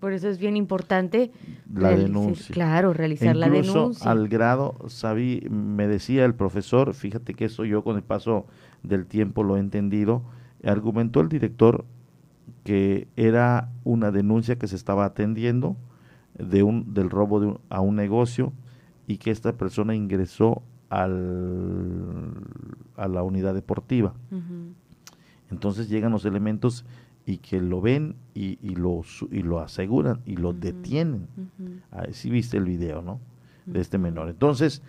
Por 0.00 0.12
eso 0.12 0.28
es 0.28 0.38
bien 0.38 0.56
importante 0.56 1.32
la 1.72 1.90
denuncia. 1.90 2.52
Claro, 2.52 2.92
realizar 2.92 3.34
la 3.34 3.48
denuncia. 3.48 4.08
Al 4.08 4.28
grado, 4.28 4.76
sabí, 4.86 5.46
me 5.50 5.88
decía 5.88 6.24
el 6.24 6.34
profesor, 6.34 6.94
fíjate 6.94 7.34
que 7.34 7.46
eso 7.46 7.64
yo 7.64 7.82
con 7.82 7.96
el 7.96 8.02
paso 8.02 8.46
del 8.82 9.06
tiempo 9.06 9.42
lo 9.42 9.56
he 9.56 9.60
entendido, 9.60 10.22
argumentó 10.62 11.20
el 11.20 11.28
director 11.28 11.84
que 12.64 13.08
era 13.16 13.70
una 13.82 14.10
denuncia 14.10 14.56
que 14.56 14.68
se 14.68 14.76
estaba 14.76 15.04
atendiendo, 15.04 15.76
de 16.38 16.62
un, 16.62 16.94
del 16.94 17.10
robo 17.10 17.40
de 17.40 17.56
a 17.68 17.80
un 17.80 17.96
negocio 17.96 18.52
y 19.06 19.16
que 19.16 19.30
esta 19.30 19.54
persona 19.54 19.94
ingresó 19.94 20.62
al, 20.90 22.34
a 22.96 23.08
la 23.08 23.22
unidad 23.22 23.54
deportiva. 23.54 24.14
Entonces 25.50 25.88
llegan 25.88 26.12
los 26.12 26.24
elementos 26.24 26.84
y 27.26 27.38
que 27.38 27.60
lo 27.60 27.80
ven 27.80 28.16
y, 28.34 28.58
y, 28.62 28.74
lo, 28.74 29.02
y 29.30 29.42
lo 29.42 29.60
aseguran 29.60 30.20
y 30.24 30.36
lo 30.36 30.52
detienen. 30.52 31.28
si 32.12 32.30
viste 32.30 32.56
el 32.56 32.64
video, 32.64 33.02
¿no? 33.02 33.20
De 33.66 33.80
este 33.80 33.98
menor. 33.98 34.30
Entonces, 34.30 34.82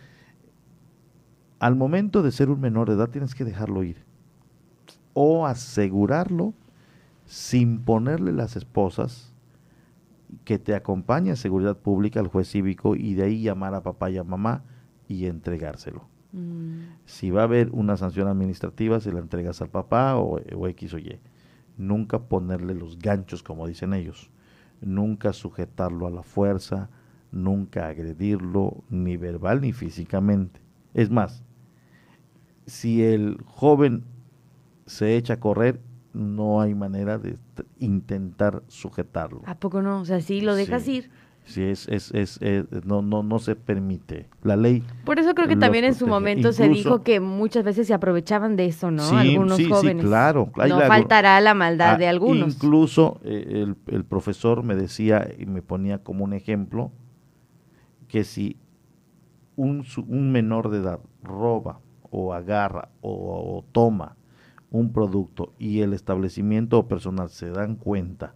al 1.60 1.76
momento 1.76 2.24
de 2.24 2.32
ser 2.32 2.50
un 2.50 2.62
menor 2.62 2.88
de 2.88 2.96
edad 2.96 3.10
tienes 3.10 3.36
que 3.36 3.44
dejarlo 3.44 3.84
ir 3.84 3.98
o 5.14 5.46
asegurarlo 5.46 6.54
sin 7.26 7.80
ponerle 7.80 8.32
las 8.32 8.56
esposas 8.56 9.34
que 10.46 10.58
te 10.60 10.76
acompañe 10.76 11.32
a 11.32 11.36
seguridad 11.36 11.78
pública 11.78 12.20
al 12.20 12.28
juez 12.28 12.50
cívico 12.50 12.96
y 12.96 13.16
de 13.16 13.24
ahí 13.24 13.42
llamar 13.42 13.74
a 13.74 13.84
papá 13.84 14.10
y 14.10 14.18
a 14.18 14.24
mamá 14.24 14.64
y 15.10 15.26
entregárselo. 15.26 16.08
Mm. 16.32 16.84
Si 17.06 17.32
va 17.32 17.42
a 17.42 17.46
haber 17.46 17.72
una 17.72 17.98
sanción 17.98 18.30
administrativa, 18.30 19.02
se 19.02 19.12
la 19.12 19.20
entregas 19.20 19.62
al 19.62 19.70
papá 19.70 20.16
o, 20.16 20.40
o 20.56 20.68
X 20.70 20.94
o 20.94 21.00
Y. 21.00 21.20
Nunca 21.78 22.20
ponerle 22.20 22.76
los 22.76 22.98
ganchos, 23.00 23.44
como 23.44 23.68
dicen 23.68 23.94
ellos. 23.94 24.30
Nunca 24.80 25.34
sujetarlo 25.34 26.08
a 26.08 26.12
la 26.12 26.24
fuerza, 26.24 26.90
nunca 27.32 27.88
agredirlo, 27.88 28.84
ni 28.90 29.18
verbal 29.18 29.60
ni 29.62 29.74
físicamente. 29.74 30.62
Es 30.94 31.10
más, 31.10 31.44
si 32.66 33.04
el 33.04 33.42
joven 33.46 34.04
se 34.86 35.18
echa 35.18 35.34
a 35.34 35.40
correr, 35.40 35.82
no 36.14 36.62
hay 36.62 36.76
manera 36.76 37.18
de 37.18 37.38
intentar 37.80 38.64
sujetarlo. 38.68 39.42
¿A 39.46 39.56
poco 39.60 39.82
no? 39.82 40.02
O 40.02 40.06
sea, 40.06 40.22
si 40.22 40.42
lo 40.42 40.56
dejas 40.56 40.88
ir. 40.88 41.10
Sí, 41.46 41.64
es, 41.64 41.88
es, 41.88 42.12
es, 42.14 42.40
no, 42.86 43.02
no, 43.02 43.24
no 43.24 43.40
se 43.40 43.56
permite. 43.56 44.28
La 44.44 44.56
ley. 44.56 44.84
Por 45.04 45.18
eso 45.18 45.34
creo 45.34 45.48
que 45.48 45.56
también 45.56 45.84
en 45.84 45.96
su 45.96 46.06
momento 46.06 46.54
se 46.54 46.70
dijo 46.70 47.02
que 47.02 47.20
muchas 47.20 47.64
veces 47.64 47.88
se 47.88 47.94
aprovechaban 47.94 48.56
de 48.56 48.68
eso, 48.68 48.92
¿no? 48.92 49.04
Sí, 49.04 49.16
algunos 49.16 49.58
sí, 49.58 49.66
jóvenes. 49.66 50.04
Sí, 50.04 50.08
claro. 50.08 50.52
no 50.56 50.80
faltará 50.82 51.42
la 51.42 51.56
maldad 51.56 51.98
de 51.98 52.08
algunos. 52.08 52.54
Incluso 52.54 53.20
eh, 53.24 53.64
el, 53.66 53.76
el 53.88 54.06
profesor 54.06 54.62
me 54.64 54.76
decía 54.76 55.28
y 55.40 55.48
me 55.48 55.64
ponía 55.64 56.04
como 56.04 56.24
un 56.24 56.34
ejemplo 56.34 56.92
que 58.08 58.24
si 58.24 58.58
un, 59.60 59.86
un 60.08 60.32
menor 60.32 60.70
de 60.70 60.80
edad 60.80 61.00
roba 61.22 61.82
o 62.10 62.34
agarra 62.34 62.90
o, 63.02 63.66
toma 63.72 64.16
un 64.72 64.94
producto 64.94 65.54
y 65.58 65.82
el 65.82 65.94
establecimiento 65.94 66.80
o 66.80 66.88
personal 66.88 67.30
se 67.30 67.50
dan 67.50 67.76
cuenta 67.76 68.36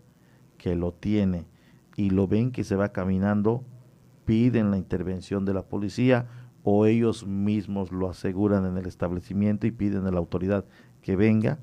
que 0.58 0.76
lo 0.76 0.94
tiene 0.94 1.46
y 1.96 2.10
lo 2.10 2.28
ven 2.28 2.52
que 2.52 2.64
se 2.64 2.76
va 2.76 2.90
caminando, 2.90 3.64
piden 4.26 4.72
la 4.72 4.78
intervención 4.78 5.46
de 5.46 5.54
la 5.54 5.64
policía 5.64 6.28
o 6.64 6.86
ellos 6.86 7.28
mismos 7.28 7.92
lo 7.92 8.10
aseguran 8.10 8.66
en 8.66 8.78
el 8.78 8.86
establecimiento 8.86 9.68
y 9.68 9.72
piden 9.72 10.06
a 10.08 10.12
la 10.12 10.20
autoridad 10.20 10.66
que 11.02 11.16
venga. 11.16 11.60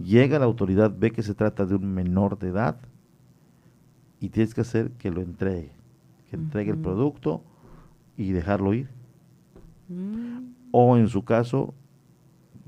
Llega 0.00 0.38
la 0.38 0.44
autoridad, 0.44 0.94
ve 0.96 1.10
que 1.10 1.22
se 1.22 1.34
trata 1.34 1.66
de 1.66 1.74
un 1.74 1.92
menor 1.92 2.38
de 2.38 2.48
edad 2.48 2.78
y 4.20 4.28
tienes 4.28 4.54
que 4.54 4.60
hacer 4.60 4.92
que 4.92 5.10
lo 5.10 5.22
entregue, 5.22 5.72
que 6.28 6.36
entregue 6.36 6.72
el 6.72 6.78
producto 6.78 7.42
y 8.16 8.32
dejarlo 8.32 8.74
ir. 8.74 8.90
Mm 9.88 10.58
o 10.70 10.96
en 10.96 11.08
su 11.08 11.24
caso, 11.24 11.74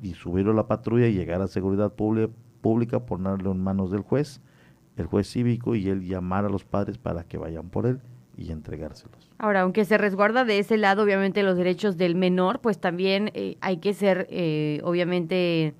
y 0.03 0.15
subirlo 0.15 0.53
a 0.53 0.55
la 0.55 0.67
patrulla 0.67 1.07
y 1.07 1.15
llegar 1.15 1.43
a 1.43 1.49
seguridad 1.49 1.93
pública, 1.93 3.01
ponerlo 3.01 3.53
en 3.53 3.63
manos 3.63 3.91
del 3.91 4.01
juez, 4.01 4.41
el 4.97 5.07
juez 5.07 5.29
cívico 5.29 5.75
y 5.75 5.89
él 5.89 6.07
llamar 6.07 6.45
a 6.45 6.49
los 6.49 6.65
padres 6.65 6.99
para 6.99 7.25
que 7.25 7.39
vayan 7.39 7.69
por 7.71 7.87
él 7.87 8.01
y 8.37 8.53
entregárselos. 8.53 9.31
Ahora, 9.39 9.63
aunque 9.63 9.85
se 9.85 9.99
resguarda 9.99 10.45
de 10.45 10.59
ese 10.59 10.77
lado, 10.77 11.03
obviamente, 11.03 11.43
los 11.43 11.57
derechos 11.57 11.97
del 11.97 12.15
menor, 12.15 12.61
pues 12.61 12.79
también 12.79 13.31
eh, 13.35 13.57
hay 13.61 13.79
que 13.79 13.95
ser, 13.95 14.27
eh, 14.31 14.81
obviamente, 14.83 15.75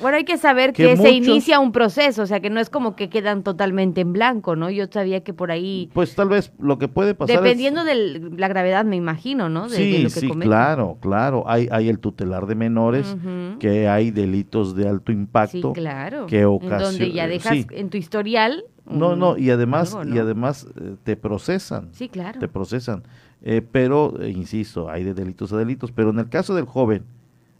bueno, 0.00 0.16
hay 0.16 0.24
que 0.24 0.38
saber 0.38 0.72
que, 0.72 0.96
se 0.96 1.10
inicia 1.10 1.60
un 1.60 1.72
proceso, 1.72 2.22
o 2.22 2.26
sea, 2.26 2.40
que 2.40 2.50
no 2.50 2.60
es 2.60 2.70
como 2.70 2.96
que 2.96 3.08
quedan 3.08 3.42
totalmente 3.42 4.00
en 4.00 4.12
blanco, 4.12 4.56
¿no? 4.56 4.70
Yo 4.70 4.86
sabía 4.90 5.22
que 5.22 5.34
por 5.34 5.50
ahí... 5.50 5.90
Pues 5.92 6.14
tal 6.14 6.28
vez 6.28 6.52
lo 6.58 6.78
que 6.78 6.88
puede 6.88 7.14
pasar 7.14 7.42
Dependiendo 7.42 7.84
de 7.84 8.30
la 8.36 8.48
gravedad, 8.48 8.84
me 8.84 8.96
imagino, 8.96 9.48
¿no? 9.48 9.68
sí, 9.68 10.08
sí, 10.08 10.28
claro, 10.30 10.98
claro. 11.00 11.44
Hay, 11.46 11.68
hay 11.70 11.88
el 11.88 11.98
tutelar 11.98 12.46
de 12.46 12.54
menores, 12.54 13.16
que 13.58 13.88
hay 13.88 14.10
delitos 14.10 14.74
de 14.74 14.88
alto 14.88 15.12
impacto. 15.12 15.72
Sí, 15.74 15.80
claro. 15.80 16.26
Que 16.26 16.44
ocasiona... 16.44 16.84
donde 16.84 17.12
ya 17.12 17.26
dejas 17.26 17.66
en 17.70 17.90
tu 17.90 17.96
historial... 17.96 18.64
No, 18.84 19.14
no, 19.14 19.38
y 19.38 19.50
además, 19.50 19.96
y 20.12 20.18
además 20.18 20.66
eh, 20.80 20.96
te 21.04 21.16
procesan. 21.16 21.90
Sí, 21.92 22.08
claro. 22.08 22.40
Te 22.40 22.48
procesan. 22.48 23.04
Eh, 23.40 23.62
pero, 23.62 24.20
eh, 24.20 24.30
insisto, 24.30 24.90
hay 24.90 25.04
de 25.04 25.14
delitos 25.14 25.52
a 25.52 25.56
delitos. 25.56 25.92
Pero 25.92 26.10
en 26.10 26.18
el 26.18 26.28
caso 26.28 26.52
del 26.54 26.64
joven 26.64 27.04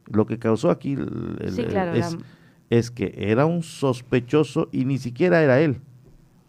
lo 0.07 0.27
que 0.27 0.39
causó 0.39 0.71
aquí 0.71 0.97
es, 2.71 2.91
que 2.91 3.15
era 3.17 3.47
un 3.47 3.63
sospechoso 3.63 4.69
y 4.73 4.85
ni 4.85 4.99
siquiera 4.99 5.43
era 5.43 5.61
él. 5.61 5.81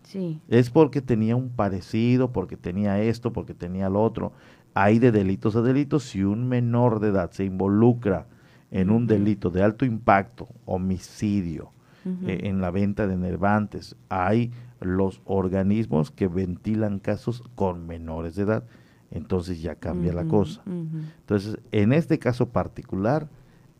Sí. 0.03 0.39
Es 0.47 0.69
porque 0.69 1.01
tenía 1.01 1.35
un 1.35 1.49
parecido, 1.49 2.31
porque 2.31 2.57
tenía 2.57 3.01
esto, 3.01 3.33
porque 3.33 3.53
tenía 3.53 3.89
lo 3.89 4.03
otro. 4.03 4.33
Hay 4.73 4.99
de 4.99 5.11
delitos 5.11 5.55
a 5.55 5.61
delitos. 5.61 6.03
Si 6.03 6.23
un 6.23 6.47
menor 6.47 6.99
de 6.99 7.09
edad 7.09 7.31
se 7.31 7.45
involucra 7.45 8.27
en 8.71 8.89
un 8.89 9.07
delito 9.07 9.49
de 9.49 9.63
alto 9.63 9.85
impacto, 9.85 10.47
homicidio, 10.65 11.71
eh, 12.05 12.41
en 12.43 12.59
la 12.59 12.69
venta 12.69 13.07
de 13.07 13.15
nervantes, 13.15 13.95
hay 14.09 14.51
los 14.81 15.21
organismos 15.25 16.11
que 16.11 16.27
ventilan 16.27 16.99
casos 16.99 17.43
con 17.55 17.87
menores 17.87 18.35
de 18.35 18.43
edad. 18.43 18.63
Entonces 19.11 19.61
ya 19.61 19.75
cambia 19.75 20.11
la 20.11 20.25
cosa. 20.25 20.63
Entonces, 20.65 21.59
en 21.71 21.93
este 21.93 22.17
caso 22.17 22.49
particular, 22.49 23.29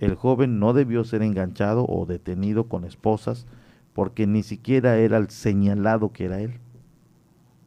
el 0.03 0.15
joven 0.15 0.59
no 0.59 0.73
debió 0.73 1.03
ser 1.03 1.21
enganchado 1.21 1.85
o 1.87 2.05
detenido 2.05 2.67
con 2.67 2.83
esposas 2.83 3.45
porque 3.93 4.27
ni 4.27 4.43
siquiera 4.43 4.97
era 4.97 5.17
el 5.17 5.29
señalado 5.29 6.11
que 6.11 6.25
era 6.25 6.41
él. 6.41 6.59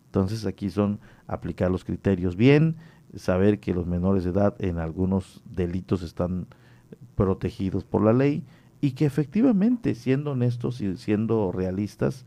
Entonces 0.07 0.45
aquí 0.47 0.71
son 0.71 0.99
aplicar 1.27 1.71
los 1.71 1.85
criterios 1.85 2.37
bien, 2.37 2.77
saber 3.15 3.61
que 3.61 3.75
los 3.75 3.87
menores 3.87 4.25
de 4.25 4.31
edad 4.31 4.55
en 4.59 4.79
algunos 4.79 5.43
delitos 5.45 6.03
están 6.03 6.47
protegidos 7.15 7.85
por 7.85 8.03
la 8.03 8.13
ley 8.13 8.45
y 8.81 8.93
que 8.93 9.07
efectivamente, 9.07 9.95
siendo 9.95 10.33
honestos 10.33 10.81
y 10.81 10.97
siendo 10.97 11.53
realistas, 11.53 12.27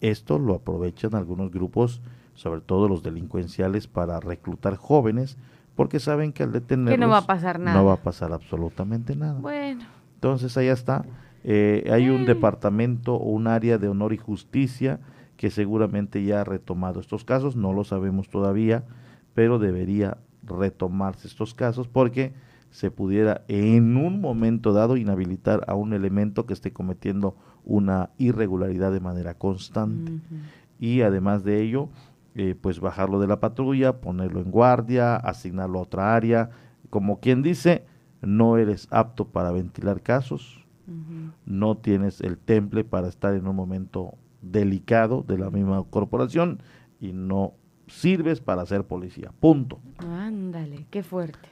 esto 0.00 0.38
lo 0.38 0.54
aprovechan 0.54 1.14
algunos 1.14 1.50
grupos, 1.50 2.00
sobre 2.34 2.60
todo 2.60 2.88
los 2.88 3.02
delincuenciales, 3.02 3.86
para 3.86 4.20
reclutar 4.20 4.76
jóvenes 4.76 5.36
porque 5.78 6.00
saben 6.00 6.32
que 6.32 6.42
al 6.42 6.50
detenerlos 6.50 6.92
que 6.92 6.98
no 6.98 7.08
va 7.08 7.18
a 7.18 7.26
pasar 7.26 7.60
nada. 7.60 7.78
No 7.78 7.84
va 7.84 7.92
a 7.92 8.02
pasar 8.02 8.32
absolutamente 8.32 9.14
nada. 9.14 9.38
Bueno. 9.38 9.84
Entonces 10.14 10.56
allá 10.56 10.72
está. 10.72 11.04
Eh, 11.44 11.88
hay 11.92 12.08
un 12.08 12.26
departamento 12.26 13.14
o 13.14 13.30
un 13.30 13.46
área 13.46 13.78
de 13.78 13.86
honor 13.86 14.12
y 14.12 14.16
justicia 14.16 14.98
que 15.36 15.52
seguramente 15.52 16.24
ya 16.24 16.40
ha 16.40 16.44
retomado 16.44 16.98
estos 16.98 17.24
casos, 17.24 17.54
no 17.54 17.72
lo 17.72 17.84
sabemos 17.84 18.28
todavía, 18.28 18.86
pero 19.34 19.60
debería 19.60 20.18
retomarse 20.42 21.28
estos 21.28 21.54
casos 21.54 21.86
porque 21.86 22.32
se 22.70 22.90
pudiera 22.90 23.44
en 23.46 23.96
un 23.96 24.20
momento 24.20 24.72
dado 24.72 24.96
inhabilitar 24.96 25.62
a 25.68 25.76
un 25.76 25.92
elemento 25.92 26.44
que 26.44 26.54
esté 26.54 26.72
cometiendo 26.72 27.36
una 27.64 28.10
irregularidad 28.18 28.90
de 28.90 28.98
manera 28.98 29.34
constante. 29.34 30.10
Y 30.80 31.02
además 31.02 31.44
de 31.44 31.62
ello, 31.62 31.88
eh, 32.40 32.54
pues 32.54 32.78
bajarlo 32.78 33.18
de 33.18 33.26
la 33.26 33.40
patrulla, 33.40 34.00
ponerlo 34.00 34.40
en 34.40 34.52
guardia, 34.52 35.16
asignarlo 35.16 35.80
a 35.80 35.82
otra 35.82 36.14
área. 36.14 36.50
Como 36.88 37.18
quien 37.18 37.42
dice, 37.42 37.84
no 38.22 38.58
eres 38.58 38.86
apto 38.92 39.26
para 39.26 39.50
ventilar 39.50 40.02
casos, 40.02 40.64
no 41.44 41.76
tienes 41.78 42.20
el 42.20 42.38
temple 42.38 42.84
para 42.84 43.08
estar 43.08 43.34
en 43.34 43.48
un 43.48 43.56
momento 43.56 44.14
delicado 44.40 45.24
de 45.26 45.36
la 45.36 45.50
misma 45.50 45.82
corporación 45.90 46.62
y 47.00 47.12
no 47.12 47.54
sirves 47.88 48.40
para 48.40 48.64
ser 48.66 48.84
policía. 48.84 49.32
Punto. 49.40 49.80
Ándale, 49.98 50.86
qué 50.90 51.02
fuerte. 51.02 51.48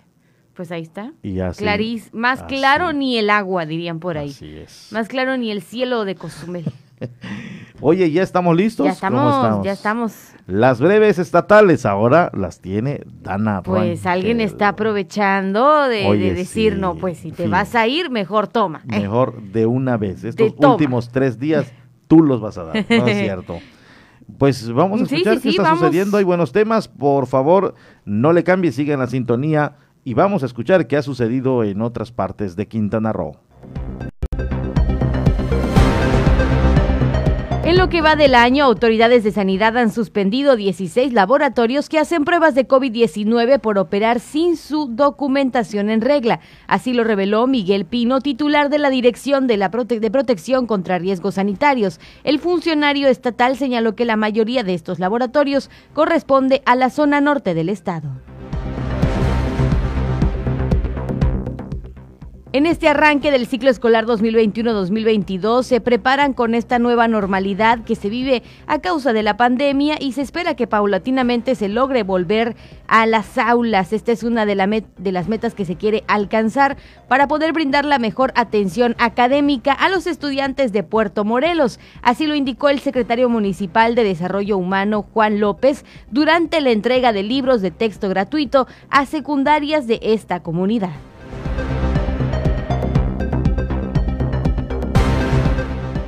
Pues 0.54 0.70
ahí 0.70 0.82
está. 0.82 1.12
Y 1.20 1.40
así, 1.40 1.64
más 2.12 2.44
claro 2.44 2.92
ni 2.92 3.18
el 3.18 3.28
agua, 3.30 3.66
dirían 3.66 3.98
por 3.98 4.18
ahí. 4.18 4.30
Así 4.30 4.56
es. 4.56 4.90
Más 4.92 5.08
claro 5.08 5.36
ni 5.36 5.50
el 5.50 5.62
cielo 5.62 6.04
de 6.04 6.14
Cozumel. 6.14 6.72
Oye, 7.80 8.10
¿ya 8.10 8.22
estamos 8.22 8.56
listos? 8.56 8.86
Ya 8.86 8.92
estamos, 8.92 9.64
ya 9.64 9.72
estamos. 9.72 10.12
Las 10.46 10.80
breves 10.80 11.18
estatales 11.18 11.84
ahora 11.84 12.30
las 12.34 12.60
tiene 12.60 13.02
Dana 13.20 13.62
Pues 13.62 14.06
alguien 14.06 14.40
está 14.40 14.68
aprovechando 14.68 15.88
de, 15.88 16.34
decir, 16.34 16.78
no, 16.78 16.94
pues 16.94 17.18
si 17.18 17.32
te 17.32 17.48
vas 17.48 17.74
a 17.74 17.86
ir, 17.86 18.10
mejor 18.10 18.48
toma. 18.48 18.82
Mejor 18.86 19.42
de 19.42 19.66
una 19.66 19.96
vez. 19.96 20.24
Estos 20.24 20.54
últimos 20.56 21.10
tres 21.10 21.38
días 21.38 21.72
tú 22.08 22.22
los 22.22 22.40
vas 22.40 22.56
a 22.58 22.64
dar, 22.64 22.86
¿no 22.88 23.06
es 23.06 23.18
cierto? 23.18 23.58
Pues 24.38 24.72
vamos 24.72 25.00
a 25.00 25.04
escuchar 25.04 25.40
qué 25.40 25.50
está 25.50 25.76
sucediendo. 25.76 26.16
Hay 26.16 26.24
buenos 26.24 26.50
temas. 26.50 26.88
Por 26.88 27.28
favor, 27.28 27.76
no 28.04 28.32
le 28.32 28.42
cambie, 28.42 28.72
sigan 28.72 28.98
la 28.98 29.06
sintonía 29.06 29.76
y 30.02 30.14
vamos 30.14 30.42
a 30.42 30.46
escuchar 30.46 30.88
qué 30.88 30.96
ha 30.96 31.02
sucedido 31.02 31.62
en 31.62 31.80
otras 31.80 32.10
partes 32.10 32.56
de 32.56 32.66
Quintana 32.66 33.12
Roo. 33.12 33.36
Lo 37.76 37.90
que 37.90 38.00
va 38.00 38.16
del 38.16 38.34
año, 38.34 38.64
autoridades 38.64 39.22
de 39.22 39.32
sanidad 39.32 39.76
han 39.76 39.92
suspendido 39.92 40.56
16 40.56 41.12
laboratorios 41.12 41.90
que 41.90 41.98
hacen 41.98 42.24
pruebas 42.24 42.54
de 42.54 42.66
COVID-19 42.66 43.60
por 43.60 43.78
operar 43.78 44.18
sin 44.20 44.56
su 44.56 44.86
documentación 44.86 45.90
en 45.90 46.00
regla. 46.00 46.40
Así 46.68 46.94
lo 46.94 47.04
reveló 47.04 47.46
Miguel 47.46 47.84
Pino, 47.84 48.20
titular 48.20 48.70
de 48.70 48.78
la 48.78 48.88
Dirección 48.88 49.46
de, 49.46 49.58
la 49.58 49.68
de 49.68 50.10
Protección 50.10 50.66
contra 50.66 50.98
Riesgos 50.98 51.34
Sanitarios. 51.34 52.00
El 52.24 52.38
funcionario 52.38 53.08
estatal 53.08 53.58
señaló 53.58 53.94
que 53.94 54.06
la 54.06 54.16
mayoría 54.16 54.62
de 54.62 54.72
estos 54.72 54.98
laboratorios 54.98 55.68
corresponde 55.92 56.62
a 56.64 56.76
la 56.76 56.88
zona 56.88 57.20
norte 57.20 57.52
del 57.52 57.68
estado. 57.68 58.08
En 62.56 62.64
este 62.64 62.88
arranque 62.88 63.30
del 63.30 63.46
ciclo 63.46 63.68
escolar 63.68 64.06
2021-2022 64.06 65.62
se 65.62 65.82
preparan 65.82 66.32
con 66.32 66.54
esta 66.54 66.78
nueva 66.78 67.06
normalidad 67.06 67.84
que 67.84 67.96
se 67.96 68.08
vive 68.08 68.42
a 68.66 68.78
causa 68.78 69.12
de 69.12 69.22
la 69.22 69.36
pandemia 69.36 69.96
y 70.00 70.12
se 70.12 70.22
espera 70.22 70.56
que 70.56 70.66
paulatinamente 70.66 71.54
se 71.54 71.68
logre 71.68 72.02
volver 72.02 72.56
a 72.88 73.04
las 73.04 73.36
aulas. 73.36 73.92
Esta 73.92 74.10
es 74.10 74.22
una 74.22 74.46
de, 74.46 74.54
las 74.54 75.28
metas 75.28 75.54
que 75.54 75.66
se 75.66 75.76
quiere 75.76 76.02
alcanzar 76.08 76.78
para 77.08 77.28
poder 77.28 77.52
brindar 77.52 77.84
la 77.84 77.98
mejor 77.98 78.32
atención 78.36 78.96
académica 78.98 79.74
a 79.74 79.90
los 79.90 80.06
estudiantes 80.06 80.72
de 80.72 80.82
Puerto 80.82 81.26
Morelos. 81.26 81.78
Así 82.00 82.26
lo 82.26 82.34
indicó 82.34 82.70
el 82.70 82.80
secretario 82.80 83.28
municipal 83.28 83.94
de 83.94 84.04
Desarrollo 84.04 84.56
Humano, 84.56 85.04
Juan 85.12 85.40
López, 85.40 85.84
durante 86.10 86.62
la 86.62 86.70
entrega 86.70 87.12
de 87.12 87.22
libros 87.22 87.60
de 87.60 87.70
texto 87.70 88.08
gratuito 88.08 88.66
a 88.88 89.04
secundarias 89.04 89.86
de 89.86 90.00
esta 90.00 90.42
comunidad. 90.42 90.94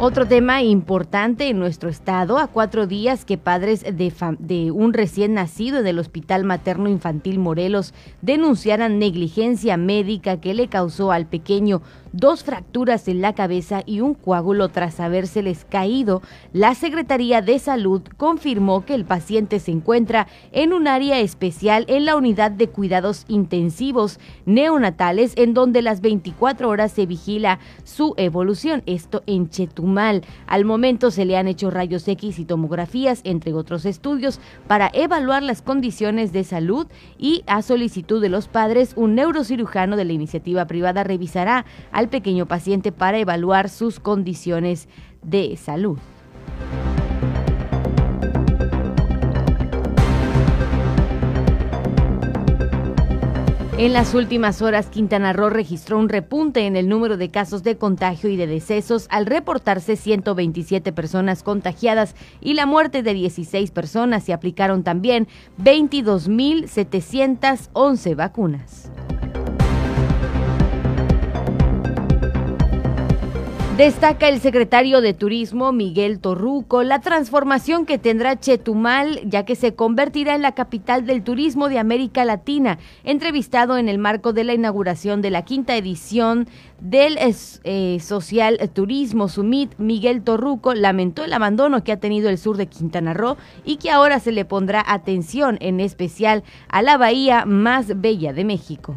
Otro 0.01 0.29
tema 0.29 0.63
importante 0.63 1.49
en 1.49 1.59
nuestro 1.59 1.89
estado, 1.89 2.39
a 2.39 2.47
cuatro 2.47 2.87
días 2.87 3.25
que 3.25 3.37
padres 3.37 3.83
de, 3.83 4.71
un 4.71 4.93
recién 4.93 5.35
nacido 5.35 5.83
del 5.83 5.99
Hospital 5.99 6.45
Materno 6.45 6.89
Infantil 6.89 7.41
Morelos 7.41 7.93
denunciaran 8.23 9.01
negligencia 9.01 9.77
médica 9.77 10.41
que 10.41 10.55
le 10.55 10.69
causó 10.69 11.11
al 11.11 11.27
pequeño 11.27 11.83
dos 12.12 12.44
fracturas 12.44 13.09
en 13.09 13.21
la 13.21 13.35
cabeza 13.35 13.83
y 13.87 14.01
un 14.01 14.14
coágulo 14.14 14.68
tras 14.68 15.01
habérseles 15.01 15.66
caído, 15.68 16.23
la 16.53 16.75
Secretaría 16.75 17.42
de 17.42 17.59
Salud 17.59 18.03
confirmó 18.16 18.85
que 18.85 18.94
el 18.94 19.05
paciente 19.05 19.61
se 19.61 19.71
encuentra 19.71 20.27
en 20.53 20.73
un 20.73 20.88
área 20.88 21.21
especial 21.21 21.85
en 21.88 22.05
la 22.05 22.16
unidad 22.16 22.51
de 22.51 22.68
cuidados 22.68 23.25
intensivos 23.29 24.18
neonatales 24.47 25.33
en 25.37 25.55
donde 25.55 25.83
las 25.83 26.01
24 26.01 26.68
horas 26.68 26.92
se 26.92 27.07
vigila 27.07 27.59
su 27.85 28.14
evolución, 28.16 28.83
esto 28.87 29.23
en 29.27 29.51
Chetumal. 29.51 30.23
Al 30.47 30.64
momento 30.64 31.11
se 31.11 31.25
le 31.25 31.37
han 31.37 31.49
hecho 31.49 31.71
rayos 31.71 32.07
X 32.07 32.38
y 32.38 32.44
tomografías, 32.44 33.21
entre 33.25 33.53
otros 33.53 33.85
estudios, 33.85 34.40
para 34.66 34.90
evaluar 34.92 35.42
las 35.42 35.62
condiciones 35.62 36.33
de 36.33 36.44
salud 36.44 36.87
y 37.18 37.42
a 37.47 37.62
solicitud 37.62 38.21
de 38.21 38.29
los 38.29 38.49
padres, 38.49 38.92
un 38.97 39.14
neurocirujano 39.14 39.97
de 39.97 40.05
la 40.05 40.12
iniciativa 40.12 40.66
privada 40.66 41.05
revisará 41.05 41.64
al 41.99 42.09
pequeño 42.09 42.47
paciente 42.47 42.93
para 42.93 43.19
evaluar 43.19 43.69
sus 43.69 43.99
condiciones 43.99 44.89
de 45.23 45.57
salud. 45.57 45.99
En 53.79 53.93
las 53.93 54.15
últimas 54.15 54.63
horas, 54.63 54.91
Quintana 54.91 55.33
Roo 55.33 55.51
registró 55.51 55.99
un 55.99 56.09
repunte 56.09 56.67
en 56.67 56.77
el 56.77 56.89
número 56.89 57.17
de 57.17 57.33
casos 57.33 57.65
de 57.65 57.77
contagio 57.77 58.31
y 58.31 58.37
de 58.37 58.47
decesos 58.47 59.09
al 59.11 59.27
reportarse 59.27 59.97
127 59.97 60.93
personas 60.93 61.43
contagiadas 61.43 62.15
y 62.41 62.55
la 62.55 62.67
muerte 62.67 63.03
de 63.03 63.15
16 63.15 63.73
personas. 63.73 64.23
Se 64.23 64.33
aplicaron 64.33 64.85
también 64.85 65.27
22.711 65.61 68.15
vacunas. 68.15 68.93
Destaca 73.79 74.27
el 74.29 74.41
secretario 74.41 75.01
de 75.01 75.14
Turismo 75.14 75.71
Miguel 75.71 76.19
Torruco 76.19 76.83
la 76.83 77.01
transformación 77.01 77.87
que 77.87 77.97
tendrá 77.97 78.35
Chetumal 78.35 79.21
ya 79.31 79.45
que 79.45 79.55
se 79.55 79.77
convertirá 79.77 80.35
en 80.35 80.43
la 80.43 80.51
capital 80.51 81.07
del 81.07 81.23
turismo 81.23 81.69
de 81.69 81.79
América 81.79 82.25
Latina. 82.25 82.81
Entrevistado 83.05 83.79
en 83.79 83.88
el 83.88 83.99
marco 83.99 84.33
de 84.33 84.43
la 84.43 84.53
inauguración 84.53 85.23
de 85.23 85.31
la 85.31 85.43
quinta 85.43 85.77
edición 85.77 86.49
del 86.81 87.21
eh, 87.21 87.99
Social 88.01 88.59
Turismo 88.73 89.29
Summit, 89.29 89.73
Miguel 89.79 90.25
Torruco 90.25 90.75
lamentó 90.75 91.23
el 91.23 91.33
abandono 91.33 91.85
que 91.85 91.93
ha 91.93 92.01
tenido 92.01 92.31
el 92.31 92.38
sur 92.38 92.57
de 92.57 92.67
Quintana 92.67 93.14
Roo 93.14 93.37
y 93.64 93.77
que 93.77 93.93
ahora 93.93 94.19
se 94.19 94.33
le 94.33 94.45
pondrá 94.45 94.83
atención 94.88 95.57
en 95.61 95.79
especial 95.79 96.43
a 96.69 96.83
la 96.83 96.99
bahía 96.99 97.45
más 97.45 98.01
bella 98.01 98.33
de 98.33 98.45
México. 98.45 98.97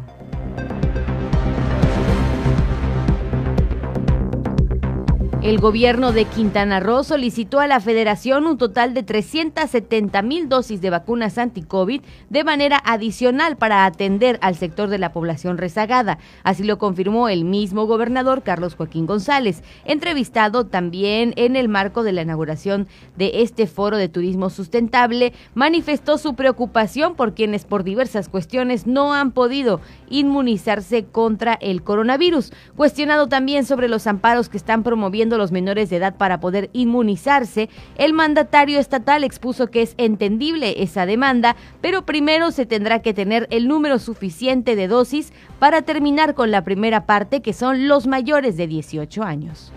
El 5.42 5.58
gobierno 5.58 6.12
de 6.12 6.24
Quintana 6.24 6.78
Roo 6.78 7.02
solicitó 7.02 7.58
a 7.58 7.66
la 7.66 7.80
federación 7.80 8.46
un 8.46 8.58
total 8.58 8.94
de 8.94 9.02
370 9.02 10.22
mil 10.22 10.48
dosis 10.48 10.80
de 10.80 10.88
vacunas 10.88 11.36
anti-COVID 11.36 12.00
de 12.30 12.44
manera 12.44 12.80
adicional 12.84 13.56
para 13.56 13.84
atender 13.84 14.38
al 14.40 14.54
sector 14.54 14.88
de 14.88 14.98
la 14.98 15.12
población 15.12 15.58
rezagada. 15.58 16.18
Así 16.44 16.62
lo 16.62 16.78
confirmó 16.78 17.28
el 17.28 17.44
mismo 17.44 17.86
gobernador 17.86 18.44
Carlos 18.44 18.76
Joaquín 18.76 19.04
González, 19.04 19.64
entrevistado 19.84 20.66
también 20.66 21.32
en 21.34 21.56
el 21.56 21.68
marco 21.68 22.04
de 22.04 22.12
la 22.12 22.22
inauguración 22.22 22.86
de 23.16 23.42
este 23.42 23.66
foro 23.66 23.96
de 23.96 24.08
turismo 24.08 24.48
sustentable, 24.48 25.32
manifestó 25.54 26.18
su 26.18 26.34
preocupación 26.34 27.16
por 27.16 27.34
quienes 27.34 27.64
por 27.64 27.82
diversas 27.82 28.28
cuestiones 28.28 28.86
no 28.86 29.12
han 29.12 29.32
podido 29.32 29.80
inmunizarse 30.08 31.04
contra 31.04 31.54
el 31.54 31.82
coronavirus. 31.82 32.52
Cuestionado 32.76 33.26
también 33.26 33.64
sobre 33.64 33.88
los 33.88 34.06
amparos 34.06 34.48
que 34.48 34.56
están 34.56 34.84
promoviendo 34.84 35.31
los 35.38 35.52
menores 35.52 35.90
de 35.90 35.96
edad 35.96 36.16
para 36.16 36.40
poder 36.40 36.70
inmunizarse, 36.72 37.68
el 37.96 38.12
mandatario 38.12 38.78
estatal 38.78 39.24
expuso 39.24 39.68
que 39.68 39.82
es 39.82 39.94
entendible 39.98 40.82
esa 40.82 41.06
demanda, 41.06 41.56
pero 41.80 42.04
primero 42.04 42.50
se 42.50 42.66
tendrá 42.66 43.02
que 43.02 43.14
tener 43.14 43.46
el 43.50 43.68
número 43.68 43.98
suficiente 43.98 44.76
de 44.76 44.88
dosis 44.88 45.32
para 45.58 45.82
terminar 45.82 46.34
con 46.34 46.50
la 46.50 46.64
primera 46.64 47.06
parte, 47.06 47.42
que 47.42 47.52
son 47.52 47.88
los 47.88 48.06
mayores 48.06 48.56
de 48.56 48.66
18 48.66 49.22
años. 49.22 49.72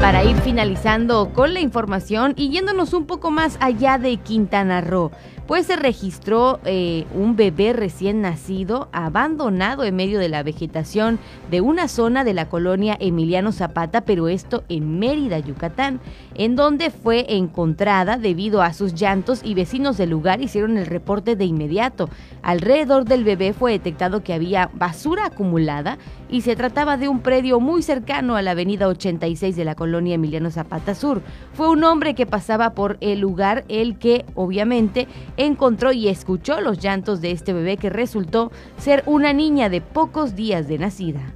Para 0.00 0.24
ir 0.24 0.36
finalizando 0.36 1.30
con 1.34 1.52
la 1.52 1.60
información 1.60 2.32
y 2.34 2.48
yéndonos 2.48 2.94
un 2.94 3.04
poco 3.04 3.30
más 3.30 3.58
allá 3.60 3.98
de 3.98 4.16
Quintana 4.16 4.80
Roo, 4.80 5.10
pues 5.50 5.66
se 5.66 5.74
registró 5.74 6.60
eh, 6.64 7.06
un 7.12 7.34
bebé 7.34 7.72
recién 7.72 8.20
nacido 8.20 8.88
abandonado 8.92 9.82
en 9.82 9.96
medio 9.96 10.20
de 10.20 10.28
la 10.28 10.44
vegetación 10.44 11.18
de 11.50 11.60
una 11.60 11.88
zona 11.88 12.22
de 12.22 12.34
la 12.34 12.48
colonia 12.48 12.96
Emiliano 13.00 13.50
Zapata, 13.50 14.02
pero 14.02 14.28
esto 14.28 14.62
en 14.68 15.00
Mérida, 15.00 15.40
Yucatán, 15.40 15.98
en 16.36 16.54
donde 16.54 16.90
fue 16.90 17.34
encontrada 17.34 18.16
debido 18.16 18.62
a 18.62 18.72
sus 18.72 18.94
llantos 18.94 19.40
y 19.42 19.54
vecinos 19.54 19.96
del 19.96 20.10
lugar 20.10 20.40
hicieron 20.40 20.78
el 20.78 20.86
reporte 20.86 21.34
de 21.34 21.46
inmediato. 21.46 22.08
Alrededor 22.42 23.04
del 23.04 23.24
bebé 23.24 23.52
fue 23.52 23.72
detectado 23.72 24.22
que 24.22 24.34
había 24.34 24.70
basura 24.72 25.26
acumulada 25.26 25.98
y 26.30 26.42
se 26.42 26.56
trataba 26.56 26.96
de 26.96 27.08
un 27.08 27.20
predio 27.20 27.60
muy 27.60 27.82
cercano 27.82 28.36
a 28.36 28.42
la 28.42 28.52
avenida 28.52 28.88
86 28.88 29.56
de 29.56 29.64
la 29.64 29.74
colonia 29.74 30.14
Emiliano 30.14 30.50
Zapata 30.50 30.94
Sur. 30.94 31.22
Fue 31.54 31.68
un 31.68 31.84
hombre 31.84 32.14
que 32.14 32.26
pasaba 32.26 32.74
por 32.74 32.96
el 33.00 33.20
lugar 33.20 33.64
el 33.68 33.98
que 33.98 34.24
obviamente 34.34 35.08
encontró 35.36 35.92
y 35.92 36.08
escuchó 36.08 36.60
los 36.60 36.78
llantos 36.78 37.20
de 37.20 37.32
este 37.32 37.52
bebé 37.52 37.76
que 37.76 37.90
resultó 37.90 38.52
ser 38.78 39.02
una 39.06 39.32
niña 39.32 39.68
de 39.68 39.80
pocos 39.80 40.34
días 40.34 40.68
de 40.68 40.78
nacida. 40.78 41.34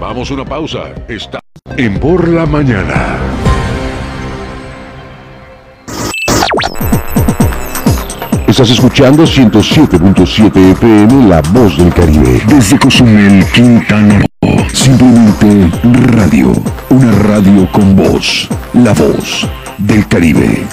Vamos 0.00 0.30
a 0.30 0.34
una 0.34 0.44
pausa. 0.44 0.94
Está 1.08 1.40
en 1.76 1.98
Por 1.98 2.28
la 2.28 2.46
Mañana. 2.46 3.45
Estás 8.56 8.70
escuchando 8.70 9.24
107.7 9.24 10.70
FM 10.72 11.28
La 11.28 11.42
Voz 11.42 11.76
del 11.76 11.92
Caribe. 11.92 12.40
Desde 12.48 12.78
Cozumel, 12.78 13.44
Quintana 13.54 14.24
Simplemente 14.72 15.70
radio. 16.14 16.54
Una 16.88 17.12
radio 17.12 17.70
con 17.70 17.94
voz. 17.94 18.48
La 18.72 18.94
voz 18.94 19.46
del 19.76 20.08
Caribe. 20.08 20.66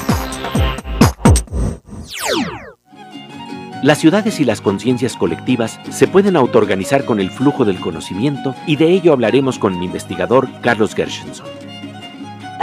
Las 3.81 3.97
ciudades 3.97 4.39
y 4.39 4.45
las 4.45 4.61
conciencias 4.61 5.17
colectivas 5.17 5.77
se 5.91 6.07
pueden 6.07 6.37
autoorganizar 6.37 7.03
con 7.03 7.19
el 7.19 7.31
flujo 7.31 7.65
del 7.65 7.81
conocimiento 7.81 8.55
y 8.65 8.77
de 8.77 8.91
ello 8.91 9.11
hablaremos 9.11 9.59
con 9.59 9.75
el 9.75 9.83
investigador 9.83 10.47
Carlos 10.61 10.95
Gershenson. 10.95 11.72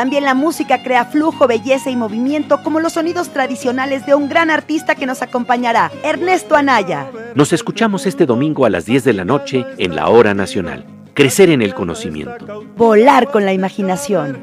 También 0.01 0.25
la 0.25 0.33
música 0.33 0.83
crea 0.83 1.05
flujo, 1.05 1.47
belleza 1.47 1.91
y 1.91 1.95
movimiento 1.95 2.63
como 2.63 2.81
los 2.81 2.95
sonidos 2.95 3.29
tradicionales 3.35 4.07
de 4.07 4.15
un 4.15 4.31
gran 4.31 4.49
artista 4.49 4.95
que 4.95 5.05
nos 5.05 5.21
acompañará, 5.21 5.93
Ernesto 6.03 6.57
Anaya. 6.57 7.11
Nos 7.35 7.53
escuchamos 7.53 8.07
este 8.07 8.25
domingo 8.25 8.65
a 8.65 8.71
las 8.71 8.87
10 8.87 9.05
de 9.05 9.13
la 9.13 9.27
noche 9.27 9.67
en 9.77 9.95
la 9.95 10.09
Hora 10.09 10.33
Nacional. 10.33 10.87
Crecer 11.13 11.51
en 11.51 11.61
el 11.61 11.75
conocimiento. 11.75 12.65
Volar 12.79 13.31
con 13.31 13.45
la 13.45 13.53
imaginación. 13.53 14.39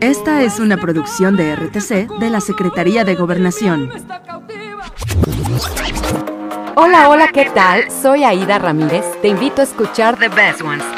Esta 0.00 0.42
es 0.42 0.58
una 0.58 0.78
producción 0.78 1.36
de 1.36 1.54
RTC 1.54 2.08
de 2.18 2.30
la 2.30 2.40
Secretaría 2.40 3.04
de 3.04 3.14
Gobernación. 3.14 3.90
Hola, 6.76 7.10
hola, 7.10 7.28
¿qué 7.30 7.44
tal? 7.54 7.90
Soy 7.90 8.24
Aida 8.24 8.58
Ramírez. 8.58 9.04
Te 9.20 9.28
invito 9.28 9.60
a 9.60 9.64
escuchar 9.64 10.16
The 10.16 10.28
Best 10.28 10.62
Ones. 10.62 10.97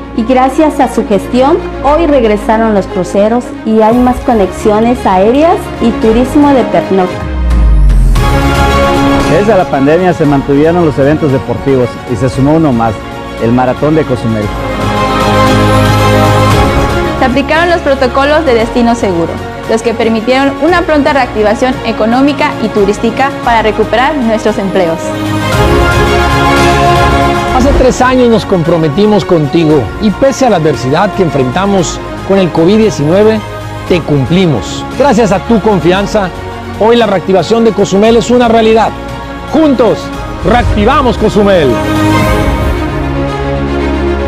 y 0.21 0.23
gracias 0.23 0.79
a 0.79 0.93
su 0.93 1.07
gestión 1.07 1.57
hoy 1.83 2.05
regresaron 2.05 2.73
los 2.73 2.85
cruceros 2.87 3.43
y 3.65 3.81
hay 3.81 3.95
más 3.95 4.17
conexiones 4.17 5.03
aéreas 5.05 5.57
y 5.81 5.89
turismo 6.01 6.49
de 6.49 6.63
pernocta. 6.65 7.15
Desde 9.31 9.57
la 9.57 9.65
pandemia 9.65 10.13
se 10.13 10.25
mantuvieron 10.25 10.85
los 10.85 10.97
eventos 10.99 11.31
deportivos 11.31 11.89
y 12.11 12.15
se 12.15 12.29
sumó 12.29 12.55
uno 12.55 12.71
más, 12.71 12.93
el 13.41 13.51
Maratón 13.51 13.95
de 13.95 14.03
Cozumel. 14.03 14.43
Se 17.19 17.25
aplicaron 17.25 17.69
los 17.69 17.81
protocolos 17.81 18.45
de 18.45 18.53
destino 18.53 18.93
seguro, 18.95 19.31
los 19.69 19.81
que 19.81 19.93
permitieron 19.93 20.53
una 20.61 20.81
pronta 20.81 21.13
reactivación 21.13 21.73
económica 21.85 22.51
y 22.61 22.67
turística 22.67 23.31
para 23.43 23.61
recuperar 23.61 24.15
nuestros 24.15 24.57
empleos. 24.57 24.99
Hace 27.55 27.69
tres 27.77 28.01
años 28.01 28.29
nos 28.29 28.45
comprometimos 28.45 29.25
contigo 29.25 29.83
y 30.01 30.09
pese 30.09 30.45
a 30.45 30.49
la 30.49 30.55
adversidad 30.55 31.13
que 31.15 31.23
enfrentamos 31.23 31.99
con 32.27 32.39
el 32.39 32.51
COVID-19, 32.51 33.39
te 33.89 33.99
cumplimos. 34.01 34.85
Gracias 34.97 35.31
a 35.33 35.39
tu 35.39 35.59
confianza, 35.59 36.29
hoy 36.79 36.95
la 36.95 37.07
reactivación 37.07 37.65
de 37.65 37.71
Cozumel 37.71 38.15
es 38.15 38.31
una 38.31 38.47
realidad. 38.47 38.89
Juntos, 39.51 39.99
reactivamos 40.45 41.17
Cozumel. 41.17 41.69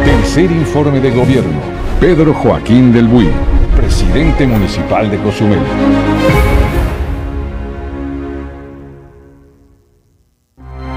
Tercer 0.04 0.52
informe 0.52 1.00
de 1.00 1.12
gobierno. 1.12 1.62
Pedro 2.02 2.34
Joaquín 2.34 2.92
del 2.92 3.08
Buy, 3.08 3.32
presidente 3.78 4.46
municipal 4.46 5.10
de 5.10 5.18
Cozumel. 5.20 5.62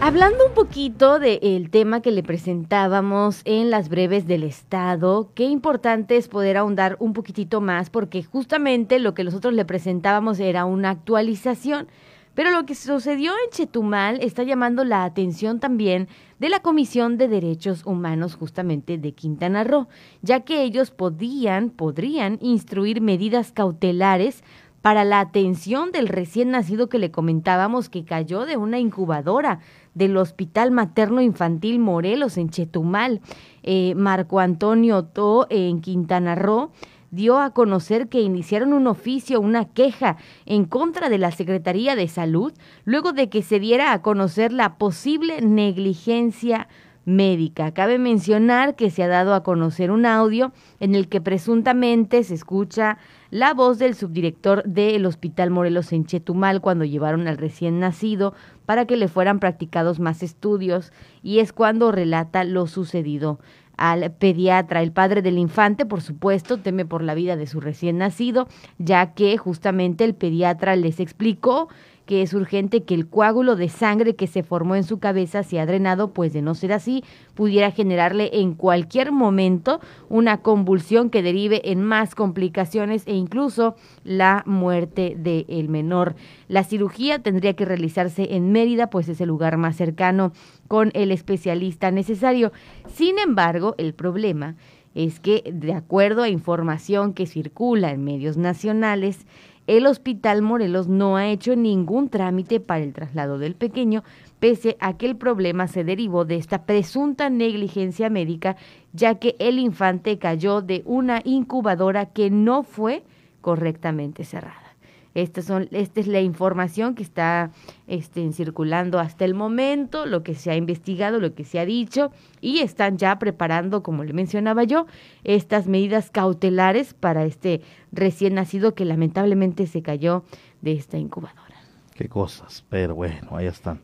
Hablando 0.01 0.47
un 0.47 0.53
poquito 0.53 1.19
del 1.19 1.69
tema 1.69 2.01
que 2.01 2.11
le 2.11 2.23
presentábamos 2.23 3.41
en 3.43 3.69
las 3.69 3.89
breves 3.89 4.25
del 4.25 4.43
Estado, 4.43 5.29
qué 5.35 5.43
importante 5.43 6.15
es 6.15 6.29
poder 6.29 6.55
ahondar 6.55 6.95
un 6.99 7.11
poquitito 7.11 7.59
más, 7.59 7.89
porque 7.89 8.23
justamente 8.23 8.99
lo 8.99 9.13
que 9.13 9.25
nosotros 9.25 9.53
le 9.53 9.65
presentábamos 9.65 10.39
era 10.39 10.63
una 10.63 10.91
actualización. 10.91 11.89
Pero 12.33 12.51
lo 12.51 12.65
que 12.65 12.75
sucedió 12.75 13.33
en 13.33 13.51
Chetumal 13.51 14.19
está 14.21 14.43
llamando 14.43 14.85
la 14.85 15.03
atención 15.03 15.59
también 15.59 16.07
de 16.39 16.47
la 16.47 16.61
Comisión 16.61 17.17
de 17.17 17.27
Derechos 17.27 17.85
Humanos 17.85 18.35
justamente 18.35 18.97
de 18.97 19.11
Quintana 19.11 19.65
Roo, 19.65 19.89
ya 20.21 20.39
que 20.39 20.63
ellos 20.63 20.91
podían, 20.91 21.69
podrían 21.69 22.39
instruir 22.41 23.01
medidas 23.01 23.51
cautelares 23.51 24.43
para 24.81 25.03
la 25.03 25.19
atención 25.19 25.91
del 25.91 26.07
recién 26.07 26.51
nacido 26.51 26.87
que 26.87 26.99
le 26.99 27.11
comentábamos 27.11 27.89
que 27.89 28.05
cayó 28.05 28.45
de 28.45 28.57
una 28.57 28.79
incubadora 28.79 29.59
del 29.99 30.17
Hospital 30.17 30.71
Materno 30.71 31.21
Infantil 31.21 31.77
Morelos 31.77 32.37
en 32.37 32.49
Chetumal. 32.49 33.21
Eh, 33.61 33.93
Marco 33.95 34.39
Antonio 34.39 35.03
To 35.03 35.45
en 35.51 35.81
Quintana 35.81 36.33
Roo 36.33 36.71
dio 37.11 37.37
a 37.39 37.51
conocer 37.51 38.07
que 38.07 38.21
iniciaron 38.21 38.73
un 38.73 38.87
oficio, 38.87 39.41
una 39.41 39.65
queja 39.65 40.17
en 40.45 40.65
contra 40.65 41.09
de 41.09 41.17
la 41.17 41.31
Secretaría 41.31 41.95
de 41.95 42.07
Salud, 42.07 42.53
luego 42.85 43.11
de 43.11 43.29
que 43.29 43.41
se 43.41 43.59
diera 43.59 43.93
a 43.93 44.01
conocer 44.01 44.53
la 44.53 44.77
posible 44.77 45.41
negligencia 45.41 46.67
médica. 47.05 47.73
Cabe 47.73 47.97
mencionar 47.97 48.75
que 48.75 48.91
se 48.91 49.03
ha 49.03 49.07
dado 49.07 49.33
a 49.33 49.43
conocer 49.43 49.91
un 49.91 50.05
audio 50.05 50.53
en 50.79 50.95
el 50.95 51.09
que 51.09 51.19
presuntamente 51.19 52.23
se 52.23 52.35
escucha 52.35 52.99
la 53.31 53.53
voz 53.53 53.77
del 53.77 53.95
subdirector 53.95 54.63
del 54.63 55.05
Hospital 55.05 55.51
Morelos 55.51 55.91
en 55.93 56.05
Chetumal 56.05 56.61
cuando 56.61 56.85
llevaron 56.85 57.27
al 57.27 57.37
recién 57.37 57.79
nacido 57.79 58.33
para 58.65 58.85
que 58.85 58.97
le 58.97 59.07
fueran 59.07 59.39
practicados 59.39 59.99
más 59.99 60.23
estudios 60.23 60.91
y 61.21 61.39
es 61.39 61.53
cuando 61.53 61.91
relata 61.91 62.43
lo 62.43 62.65
sucedido 62.65 63.39
al 63.77 64.11
pediatra. 64.11 64.81
El 64.81 64.91
padre 64.91 65.21
del 65.21 65.37
infante, 65.37 65.85
por 65.85 66.01
supuesto, 66.01 66.57
teme 66.57 66.85
por 66.85 67.03
la 67.03 67.13
vida 67.13 67.35
de 67.35 67.47
su 67.47 67.61
recién 67.61 67.99
nacido, 67.99 68.47
ya 68.77 69.13
que 69.13 69.37
justamente 69.37 70.03
el 70.03 70.15
pediatra 70.15 70.75
les 70.75 70.99
explicó 70.99 71.69
que 72.09 72.23
es 72.23 72.33
urgente 72.33 72.85
que 72.85 72.95
el 72.95 73.07
coágulo 73.07 73.55
de 73.55 73.69
sangre 73.69 74.15
que 74.15 74.25
se 74.25 74.41
formó 74.41 74.75
en 74.75 74.83
su 74.83 74.97
cabeza 74.97 75.43
sea 75.43 75.67
drenado, 75.67 76.11
pues 76.11 76.33
de 76.33 76.41
no 76.41 76.55
ser 76.55 76.73
así, 76.73 77.03
pudiera 77.35 77.69
generarle 77.69 78.31
en 78.33 78.55
cualquier 78.55 79.11
momento 79.11 79.79
una 80.09 80.41
convulsión 80.41 81.11
que 81.11 81.21
derive 81.21 81.69
en 81.69 81.83
más 81.83 82.15
complicaciones 82.15 83.03
e 83.05 83.13
incluso 83.13 83.75
la 84.03 84.41
muerte 84.47 85.15
del 85.19 85.69
menor. 85.69 86.15
La 86.47 86.63
cirugía 86.63 87.19
tendría 87.19 87.53
que 87.53 87.65
realizarse 87.65 88.33
en 88.35 88.51
Mérida, 88.51 88.89
pues 88.89 89.07
es 89.07 89.21
el 89.21 89.27
lugar 89.27 89.57
más 89.57 89.75
cercano 89.75 90.31
con 90.67 90.89
el 90.95 91.11
especialista 91.11 91.91
necesario. 91.91 92.51
Sin 92.87 93.19
embargo, 93.19 93.75
el 93.77 93.93
problema 93.93 94.55
es 94.95 95.19
que, 95.19 95.43
de 95.53 95.73
acuerdo 95.73 96.23
a 96.23 96.29
información 96.29 97.13
que 97.13 97.27
circula 97.27 97.91
en 97.91 98.03
medios 98.03 98.35
nacionales, 98.35 99.27
el 99.69 99.85
Hospital 99.85 100.41
Morelos 100.41 100.87
no 100.87 101.15
ha 101.15 101.27
hecho 101.27 101.55
ningún 101.55 102.09
trámite 102.09 102.59
para 102.59 102.83
el 102.83 102.91
traslado 102.91 103.37
del 103.37 103.53
pequeño, 103.53 104.03
pese 104.39 104.77
a 104.79 104.97
que 104.97 105.05
el 105.05 105.15
problema 105.15 105.67
se 105.67 105.83
derivó 105.83 106.25
de 106.25 106.37
esta 106.37 106.65
presunta 106.65 107.29
negligencia 107.29 108.09
médica, 108.09 108.55
ya 108.93 109.19
que 109.19 109.35
el 109.37 109.59
infante 109.59 110.17
cayó 110.17 110.63
de 110.63 110.81
una 110.85 111.21
incubadora 111.23 112.07
que 112.07 112.31
no 112.31 112.63
fue 112.63 113.03
correctamente 113.41 114.23
cerrada. 114.23 114.75
Esta, 115.15 115.41
son, 115.41 115.67
esta 115.71 115.99
es 115.99 116.07
la 116.07 116.21
información 116.21 116.95
que 116.95 117.03
está 117.03 117.51
este, 117.87 118.31
circulando 118.31 118.99
hasta 118.99 119.25
el 119.25 119.33
momento, 119.33 120.05
lo 120.05 120.23
que 120.23 120.35
se 120.35 120.51
ha 120.51 120.55
investigado, 120.55 121.19
lo 121.19 121.33
que 121.33 121.43
se 121.43 121.59
ha 121.59 121.65
dicho, 121.65 122.11
y 122.41 122.59
están 122.59 122.97
ya 122.97 123.17
preparando, 123.17 123.81
como 123.81 124.03
le 124.03 124.13
mencionaba 124.13 124.63
yo, 124.63 124.85
estas 125.23 125.67
medidas 125.67 126.11
cautelares 126.11 126.93
para 126.93 127.25
este 127.25 127.61
recién 127.91 128.35
nacido 128.35 128.75
que 128.75 128.85
lamentablemente 128.85 129.65
se 129.67 129.81
cayó 129.81 130.23
de 130.61 130.73
esta 130.73 130.97
incubadora. 130.97 131.55
Qué 131.95 132.07
cosas, 132.07 132.63
pero 132.69 132.95
bueno, 132.95 133.35
ahí 133.35 133.47
están. 133.47 133.81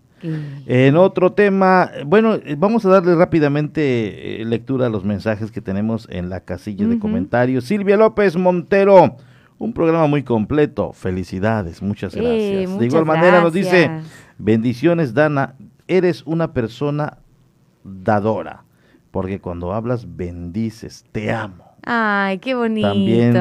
En 0.65 0.95
otro 0.95 1.34
tema, 1.34 1.91
bueno, 2.05 2.39
vamos 2.57 2.86
a 2.86 2.89
darle 2.89 3.15
rápidamente 3.15 4.41
eh, 4.41 4.45
lectura 4.45 4.88
a 4.88 4.89
los 4.89 5.03
mensajes 5.03 5.51
que 5.51 5.61
tenemos 5.61 6.07
en 6.09 6.30
la 6.30 6.39
casilla 6.39 6.88
de 6.88 6.97
comentarios. 6.97 7.65
Silvia 7.65 7.97
López 7.97 8.36
Montero, 8.36 9.17
un 9.57 9.73
programa 9.73 10.07
muy 10.07 10.23
completo. 10.23 10.93
Felicidades, 10.93 11.81
muchas 11.81 12.15
gracias. 12.15 12.77
de 12.77 12.85
igual 12.85 13.05
manera 13.05 13.41
nos 13.41 13.53
dice, 13.53 13.89
bendiciones 14.37 15.13
Dana, 15.13 15.55
eres 15.87 16.23
una 16.25 16.53
persona 16.53 17.17
dadora, 17.83 18.63
porque 19.11 19.39
cuando 19.39 19.73
hablas 19.73 20.15
bendices, 20.15 21.05
te 21.11 21.31
amo. 21.31 21.65
Ay, 21.87 22.39
qué 22.39 22.55
bonito. 22.55 22.87
También 22.87 23.39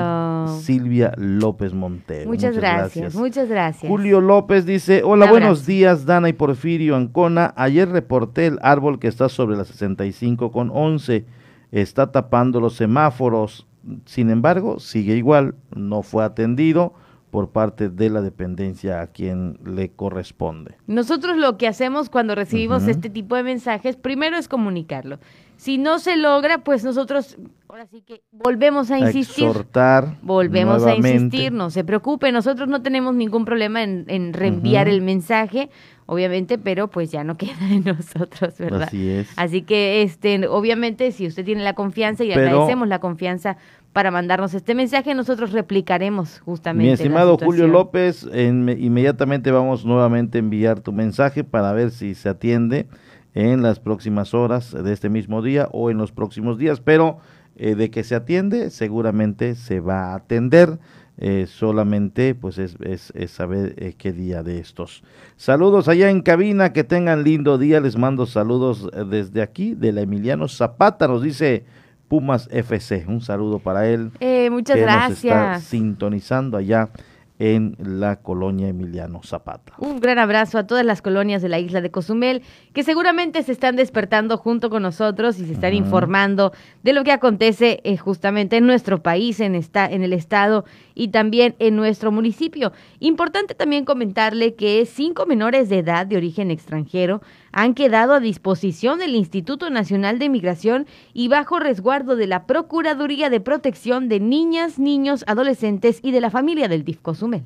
Silvia 0.60 1.14
López 1.16 1.72
Montero. 1.72 2.28
Muchas, 2.28 2.54
gracias, 2.54 3.14
muchas 3.14 3.48
gracias. 3.48 3.90
Julio 3.90 4.20
López 4.20 4.66
dice, 4.66 5.02
hola, 5.02 5.30
buenos 5.30 5.64
días, 5.64 6.04
Dana 6.04 6.28
y 6.28 6.34
Porfirio 6.34 6.94
Ancona. 6.94 7.54
Ayer 7.56 7.88
reporté 7.88 8.46
el 8.46 8.58
árbol 8.60 8.98
que 8.98 9.08
está 9.08 9.30
sobre 9.30 9.56
la 9.56 9.64
65 9.64 10.52
con 10.52 10.70
11. 10.70 11.24
Está 11.72 12.12
tapando 12.12 12.60
los 12.60 12.76
semáforos 12.76 13.66
sin 14.04 14.30
embargo, 14.30 14.78
sigue 14.80 15.16
igual, 15.16 15.54
no 15.74 16.02
fue 16.02 16.24
atendido 16.24 16.94
por 17.34 17.50
parte 17.50 17.88
de 17.88 18.10
la 18.10 18.20
dependencia 18.20 19.00
a 19.00 19.08
quien 19.08 19.58
le 19.64 19.90
corresponde. 19.90 20.76
Nosotros 20.86 21.36
lo 21.36 21.58
que 21.58 21.66
hacemos 21.66 22.08
cuando 22.08 22.36
recibimos 22.36 22.86
este 22.86 23.10
tipo 23.10 23.34
de 23.34 23.42
mensajes, 23.42 23.96
primero 23.96 24.36
es 24.36 24.46
comunicarlo. 24.46 25.18
Si 25.56 25.76
no 25.76 25.98
se 25.98 26.16
logra, 26.16 26.58
pues 26.58 26.84
nosotros 26.84 27.36
ahora 27.68 27.86
sí 27.86 28.02
que 28.02 28.22
volvemos 28.30 28.92
a 28.92 29.00
insistir. 29.00 29.48
exhortar. 29.48 30.16
Volvemos 30.22 30.84
a 30.84 30.94
insistir, 30.94 31.50
no 31.50 31.70
se 31.70 31.82
preocupe, 31.82 32.30
nosotros 32.30 32.68
no 32.68 32.82
tenemos 32.82 33.16
ningún 33.16 33.44
problema 33.44 33.82
en, 33.82 34.32
reenviar 34.32 34.86
el 34.86 35.02
mensaje, 35.02 35.70
obviamente, 36.06 36.58
pero 36.58 36.88
pues 36.88 37.10
ya 37.10 37.24
no 37.24 37.36
queda 37.38 37.66
de 37.68 37.80
nosotros, 37.80 38.56
¿verdad? 38.58 38.82
Así 38.82 39.08
es. 39.08 39.28
Así 39.36 39.62
que, 39.62 40.02
este, 40.02 40.46
obviamente, 40.46 41.12
si 41.12 41.26
usted 41.26 41.44
tiene 41.44 41.62
la 41.62 41.74
confianza 41.74 42.24
y 42.24 42.32
agradecemos 42.32 42.88
la 42.88 42.98
confianza 42.98 43.56
para 43.92 44.10
mandarnos 44.10 44.54
este 44.54 44.74
mensaje, 44.74 45.14
nosotros 45.14 45.52
replicaremos 45.52 46.40
justamente. 46.40 46.86
Mi 46.86 46.92
estimado 46.92 47.38
Julio 47.38 47.68
López, 47.68 48.26
inmediatamente 48.34 49.52
vamos 49.52 49.84
nuevamente 49.84 50.38
a 50.38 50.40
enviar 50.40 50.80
tu 50.80 50.92
mensaje 50.92 51.44
para 51.44 51.72
ver 51.72 51.92
si 51.92 52.14
se 52.14 52.28
atiende 52.28 52.86
en 53.34 53.62
las 53.62 53.78
próximas 53.78 54.34
horas 54.34 54.72
de 54.72 54.92
este 54.92 55.08
mismo 55.08 55.42
día 55.42 55.68
o 55.72 55.90
en 55.90 55.98
los 55.98 56.10
próximos 56.10 56.58
días, 56.58 56.80
pero 56.80 57.18
eh, 57.56 57.76
de 57.76 57.90
que 57.90 58.02
se 58.02 58.16
atiende, 58.16 58.70
seguramente 58.70 59.54
se 59.54 59.78
va 59.78 60.12
a 60.12 60.14
atender. 60.16 60.78
Eh, 61.16 61.46
solamente 61.48 62.34
pues 62.34 62.58
es, 62.58 62.76
es, 62.82 63.30
saber 63.30 63.74
eh, 63.78 63.94
qué 63.96 64.12
día 64.12 64.42
de 64.42 64.58
estos. 64.58 65.04
Saludos 65.36 65.86
allá 65.86 66.10
en 66.10 66.22
cabina, 66.22 66.72
que 66.72 66.82
tengan 66.82 67.22
lindo 67.22 67.56
día, 67.56 67.80
les 67.80 67.96
mando 67.96 68.26
saludos 68.26 68.90
desde 69.08 69.40
aquí, 69.40 69.74
de 69.74 69.92
la 69.92 70.00
Emiliano 70.00 70.48
Zapata, 70.48 71.06
nos 71.06 71.22
dice 71.22 71.64
Pumas 72.08 72.48
FC, 72.50 73.04
un 73.06 73.20
saludo 73.20 73.60
para 73.60 73.88
él. 73.88 74.10
muchas 74.50 74.76
gracias. 74.76 75.24
Nos 75.24 75.24
está 75.24 75.58
sintonizando 75.60 76.56
allá 76.56 76.90
en 77.38 77.76
la 77.78 78.16
colonia 78.16 78.68
Emiliano 78.68 79.22
Zapata. 79.24 79.72
Un 79.78 79.98
gran 79.98 80.18
abrazo 80.18 80.56
a 80.58 80.66
todas 80.66 80.84
las 80.84 81.02
colonias 81.02 81.42
de 81.42 81.48
la 81.48 81.58
isla 81.58 81.80
de 81.80 81.90
Cozumel 81.90 82.42
que 82.72 82.84
seguramente 82.84 83.42
se 83.42 83.52
están 83.52 83.74
despertando 83.74 84.38
junto 84.38 84.70
con 84.70 84.82
nosotros 84.82 85.38
y 85.40 85.46
se 85.46 85.52
están 85.52 85.74
informando 85.74 86.52
de 86.82 86.92
lo 86.92 87.02
que 87.02 87.12
acontece 87.12 87.80
eh, 87.82 87.96
justamente 87.96 88.56
en 88.56 88.66
nuestro 88.66 89.02
país, 89.02 89.40
en, 89.40 89.56
esta, 89.56 89.86
en 89.86 90.02
el 90.02 90.12
estado 90.12 90.64
y 90.94 91.08
también 91.08 91.56
en 91.58 91.74
nuestro 91.74 92.12
municipio. 92.12 92.72
Importante 93.00 93.54
también 93.54 93.84
comentarle 93.84 94.54
que 94.54 94.86
cinco 94.86 95.26
menores 95.26 95.68
de 95.68 95.78
edad 95.78 96.06
de 96.06 96.16
origen 96.16 96.52
extranjero 96.52 97.20
han 97.54 97.74
quedado 97.74 98.14
a 98.14 98.20
disposición 98.20 98.98
del 98.98 99.14
Instituto 99.14 99.70
Nacional 99.70 100.18
de 100.18 100.28
Migración 100.28 100.86
y 101.12 101.28
bajo 101.28 101.60
resguardo 101.60 102.16
de 102.16 102.26
la 102.26 102.46
Procuraduría 102.46 103.30
de 103.30 103.40
Protección 103.40 104.08
de 104.08 104.18
Niñas, 104.18 104.80
Niños, 104.80 105.24
Adolescentes 105.28 106.00
y 106.02 106.10
de 106.10 106.20
la 106.20 106.30
familia 106.30 106.66
del 106.66 106.84
DIF 106.84 107.00
Cozumel. 107.00 107.44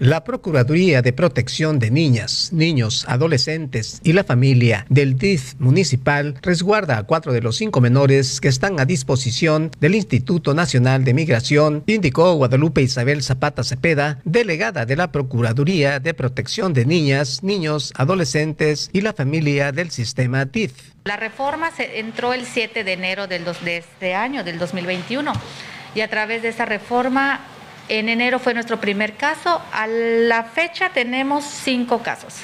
La 0.00 0.24
Procuraduría 0.24 1.02
de 1.02 1.12
Protección 1.12 1.78
de 1.78 1.92
Niñas, 1.92 2.52
Niños, 2.52 3.04
Adolescentes 3.06 4.00
y 4.02 4.12
la 4.12 4.24
Familia 4.24 4.86
del 4.88 5.16
DIF 5.16 5.54
municipal 5.60 6.34
resguarda 6.42 6.98
a 6.98 7.04
cuatro 7.04 7.32
de 7.32 7.40
los 7.40 7.56
cinco 7.56 7.80
menores 7.80 8.40
que 8.40 8.48
están 8.48 8.80
a 8.80 8.86
disposición 8.86 9.70
del 9.78 9.94
Instituto 9.94 10.52
Nacional 10.52 11.04
de 11.04 11.14
Migración, 11.14 11.84
indicó 11.86 12.34
Guadalupe 12.34 12.82
Isabel 12.82 13.22
Zapata 13.22 13.62
Cepeda, 13.62 14.18
delegada 14.24 14.84
de 14.84 14.96
la 14.96 15.12
Procuraduría 15.12 16.00
de 16.00 16.12
Protección 16.12 16.72
de 16.74 16.86
Niñas, 16.86 17.44
Niños, 17.44 17.92
Adolescentes 17.96 18.90
y 18.92 19.00
la 19.00 19.12
Familia 19.12 19.70
del 19.70 19.92
sistema 19.92 20.44
DIF. 20.44 20.72
La 21.04 21.16
reforma 21.16 21.70
se 21.70 22.00
entró 22.00 22.32
el 22.32 22.46
7 22.46 22.82
de 22.82 22.92
enero 22.94 23.28
de 23.28 23.76
este 23.76 24.14
año, 24.14 24.42
del 24.42 24.58
2021, 24.58 25.32
y 25.94 26.00
a 26.00 26.10
través 26.10 26.42
de 26.42 26.48
esa 26.48 26.64
reforma 26.64 27.40
en 27.88 28.08
enero 28.08 28.38
fue 28.38 28.54
nuestro 28.54 28.80
primer 28.80 29.14
caso. 29.14 29.60
A 29.72 29.86
la 29.86 30.44
fecha 30.44 30.90
tenemos 30.90 31.44
cinco 31.44 32.02
casos. 32.02 32.34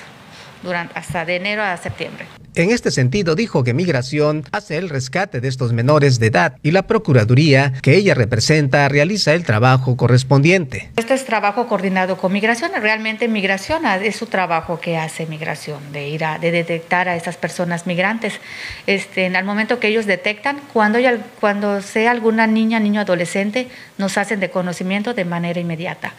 durante, 0.62 0.98
hasta 0.98 1.24
de 1.24 1.36
enero 1.36 1.62
a 1.62 1.76
septiembre. 1.76 2.26
En 2.56 2.70
este 2.70 2.90
sentido, 2.90 3.36
dijo 3.36 3.62
que 3.62 3.74
Migración 3.74 4.44
hace 4.50 4.76
el 4.76 4.88
rescate 4.88 5.40
de 5.40 5.46
estos 5.46 5.72
menores 5.72 6.18
de 6.18 6.26
edad 6.26 6.56
y 6.64 6.72
la 6.72 6.82
Procuraduría, 6.82 7.72
que 7.80 7.94
ella 7.94 8.14
representa, 8.14 8.88
realiza 8.88 9.34
el 9.34 9.44
trabajo 9.44 9.96
correspondiente. 9.96 10.90
Este 10.96 11.14
es 11.14 11.24
trabajo 11.24 11.68
coordinado 11.68 12.16
con 12.16 12.32
Migración. 12.32 12.72
Realmente 12.80 13.28
Migración 13.28 13.86
es 13.86 14.16
su 14.16 14.26
trabajo 14.26 14.80
que 14.80 14.96
hace 14.96 15.26
Migración, 15.26 15.92
de 15.92 16.08
ir 16.08 16.24
a 16.24 16.38
de 16.40 16.50
detectar 16.50 17.08
a 17.08 17.14
esas 17.14 17.36
personas 17.36 17.86
migrantes. 17.86 18.40
Este, 18.88 19.26
en 19.26 19.36
el 19.36 19.44
momento 19.44 19.78
que 19.78 19.86
ellos 19.86 20.06
detectan, 20.06 20.60
cuando, 20.72 20.98
cuando 21.38 21.80
sea 21.82 22.10
alguna 22.10 22.48
niña, 22.48 22.80
niño, 22.80 23.00
adolescente, 23.00 23.68
nos 23.96 24.18
hacen 24.18 24.40
de 24.40 24.50
conocimiento 24.50 25.14
de 25.14 25.24
manera 25.24 25.60
inmediata 25.60 26.14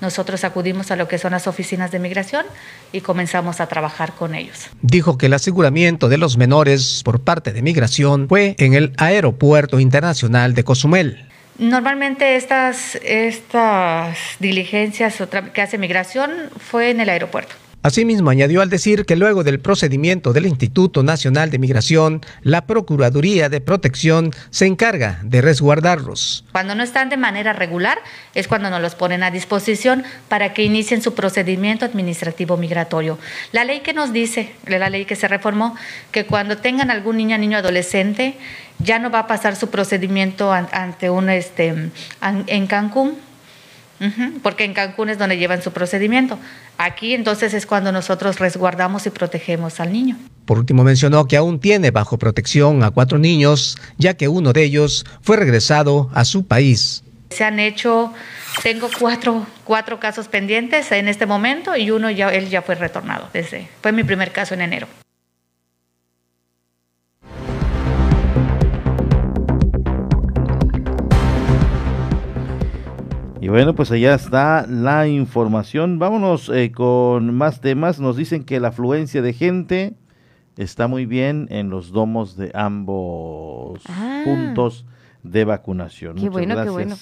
nosotros 0.00 0.44
acudimos 0.44 0.90
a 0.90 0.96
lo 0.96 1.08
que 1.08 1.18
son 1.18 1.32
las 1.32 1.46
oficinas 1.46 1.90
de 1.90 1.98
migración 1.98 2.44
y 2.92 3.00
comenzamos 3.00 3.60
a 3.60 3.66
trabajar 3.66 4.12
con 4.12 4.34
ellos. 4.34 4.68
Dijo 4.82 5.18
que 5.18 5.26
el 5.26 5.34
aseguramiento 5.34 6.08
de 6.08 6.18
los 6.18 6.36
menores 6.36 7.02
por 7.04 7.20
parte 7.20 7.52
de 7.52 7.62
migración 7.62 8.28
fue 8.28 8.54
en 8.58 8.74
el 8.74 8.92
Aeropuerto 8.96 9.80
Internacional 9.80 10.54
de 10.54 10.64
Cozumel. 10.64 11.26
Normalmente 11.58 12.36
estas, 12.36 12.96
estas 12.96 14.18
diligencias 14.38 15.22
que 15.54 15.62
hace 15.62 15.78
migración 15.78 16.30
fue 16.58 16.90
en 16.90 17.00
el 17.00 17.08
aeropuerto. 17.08 17.54
Asimismo, 17.86 18.30
añadió 18.30 18.62
al 18.62 18.68
decir 18.68 19.04
que 19.04 19.14
luego 19.14 19.44
del 19.44 19.60
procedimiento 19.60 20.32
del 20.32 20.46
Instituto 20.46 21.04
Nacional 21.04 21.50
de 21.50 21.60
Migración, 21.60 22.20
la 22.42 22.66
Procuraduría 22.66 23.48
de 23.48 23.60
Protección 23.60 24.32
se 24.50 24.66
encarga 24.66 25.20
de 25.22 25.40
resguardarlos. 25.40 26.44
Cuando 26.50 26.74
no 26.74 26.82
están 26.82 27.10
de 27.10 27.16
manera 27.16 27.52
regular 27.52 27.98
es 28.34 28.48
cuando 28.48 28.70
nos 28.70 28.82
los 28.82 28.96
ponen 28.96 29.22
a 29.22 29.30
disposición 29.30 30.02
para 30.28 30.52
que 30.52 30.64
inicien 30.64 31.00
su 31.00 31.14
procedimiento 31.14 31.84
administrativo 31.84 32.56
migratorio. 32.56 33.20
La 33.52 33.62
ley 33.62 33.82
que 33.82 33.92
nos 33.92 34.12
dice, 34.12 34.52
la 34.66 34.90
ley 34.90 35.04
que 35.04 35.14
se 35.14 35.28
reformó, 35.28 35.76
que 36.10 36.26
cuando 36.26 36.58
tengan 36.58 36.90
algún 36.90 37.18
niño, 37.18 37.38
niño, 37.38 37.58
adolescente, 37.58 38.34
ya 38.80 38.98
no 38.98 39.12
va 39.12 39.20
a 39.20 39.26
pasar 39.28 39.54
su 39.54 39.70
procedimiento 39.70 40.52
ante 40.52 41.08
un, 41.08 41.30
este, 41.30 41.92
en 42.48 42.66
Cancún, 42.66 43.16
porque 44.42 44.64
en 44.64 44.74
Cancún 44.74 45.08
es 45.08 45.18
donde 45.18 45.38
llevan 45.38 45.62
su 45.62 45.72
procedimiento. 45.72 46.38
Aquí 46.78 47.14
entonces 47.14 47.54
es 47.54 47.66
cuando 47.66 47.92
nosotros 47.92 48.38
resguardamos 48.38 49.06
y 49.06 49.10
protegemos 49.10 49.80
al 49.80 49.92
niño. 49.92 50.16
Por 50.44 50.58
último 50.58 50.84
mencionó 50.84 51.26
que 51.26 51.36
aún 51.36 51.60
tiene 51.60 51.90
bajo 51.90 52.18
protección 52.18 52.82
a 52.82 52.90
cuatro 52.90 53.18
niños, 53.18 53.78
ya 53.98 54.14
que 54.14 54.28
uno 54.28 54.52
de 54.52 54.64
ellos 54.64 55.04
fue 55.22 55.36
regresado 55.36 56.10
a 56.14 56.24
su 56.24 56.46
país. 56.46 57.02
Se 57.30 57.44
han 57.44 57.58
hecho, 57.58 58.12
tengo 58.62 58.88
cuatro, 58.98 59.46
cuatro 59.64 59.98
casos 59.98 60.28
pendientes 60.28 60.92
en 60.92 61.08
este 61.08 61.26
momento 61.26 61.76
y 61.76 61.90
uno 61.90 62.10
ya, 62.10 62.28
él 62.28 62.48
ya 62.48 62.62
fue 62.62 62.76
retornado. 62.76 63.28
Desde, 63.32 63.68
fue 63.82 63.92
mi 63.92 64.04
primer 64.04 64.30
caso 64.30 64.54
en 64.54 64.62
enero. 64.62 64.86
Y 73.46 73.48
bueno, 73.48 73.76
pues 73.76 73.92
allá 73.92 74.16
está 74.16 74.66
la 74.66 75.06
información. 75.06 76.00
Vámonos 76.00 76.48
eh, 76.48 76.72
con 76.72 77.32
más 77.32 77.60
temas. 77.60 78.00
Nos 78.00 78.16
dicen 78.16 78.42
que 78.42 78.58
la 78.58 78.68
afluencia 78.68 79.22
de 79.22 79.32
gente 79.32 79.94
está 80.56 80.88
muy 80.88 81.06
bien 81.06 81.46
en 81.50 81.70
los 81.70 81.92
domos 81.92 82.36
de 82.36 82.50
ambos 82.54 83.84
ah. 83.88 84.22
puntos 84.24 84.84
de 85.22 85.44
vacunación. 85.44 86.16
Qué 86.16 86.28
Muchas 86.28 86.44
gracias 86.44 86.72
bueno. 86.72 86.96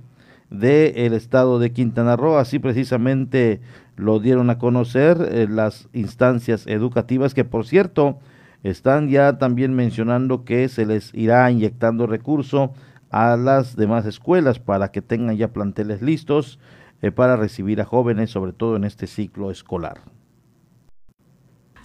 del 0.49 1.13
estado 1.13 1.59
de 1.59 1.73
Quintana 1.73 2.15
Roo. 2.15 2.37
Así 2.37 2.59
precisamente 2.59 3.59
lo 3.97 4.19
dieron 4.19 4.49
a 4.49 4.57
conocer 4.57 5.17
eh, 5.31 5.47
las 5.49 5.89
instancias 5.91 6.65
educativas 6.65 7.33
que 7.33 7.43
por 7.43 7.65
cierto 7.65 8.19
están 8.63 9.09
ya 9.09 9.37
también 9.37 9.73
mencionando 9.73 10.45
que 10.45 10.69
se 10.69 10.85
les 10.85 11.13
irá 11.13 11.51
inyectando 11.51 12.07
recurso 12.07 12.71
a 13.09 13.35
las 13.35 13.75
demás 13.75 14.05
escuelas 14.05 14.59
para 14.59 14.91
que 14.93 15.01
tengan 15.01 15.35
ya 15.35 15.49
planteles 15.49 16.01
listos 16.01 16.57
eh, 17.01 17.11
para 17.11 17.35
recibir 17.35 17.81
a 17.81 17.85
jóvenes, 17.85 18.29
sobre 18.29 18.53
todo 18.53 18.77
en 18.77 18.85
este 18.85 19.07
ciclo 19.07 19.51
escolar. 19.51 19.99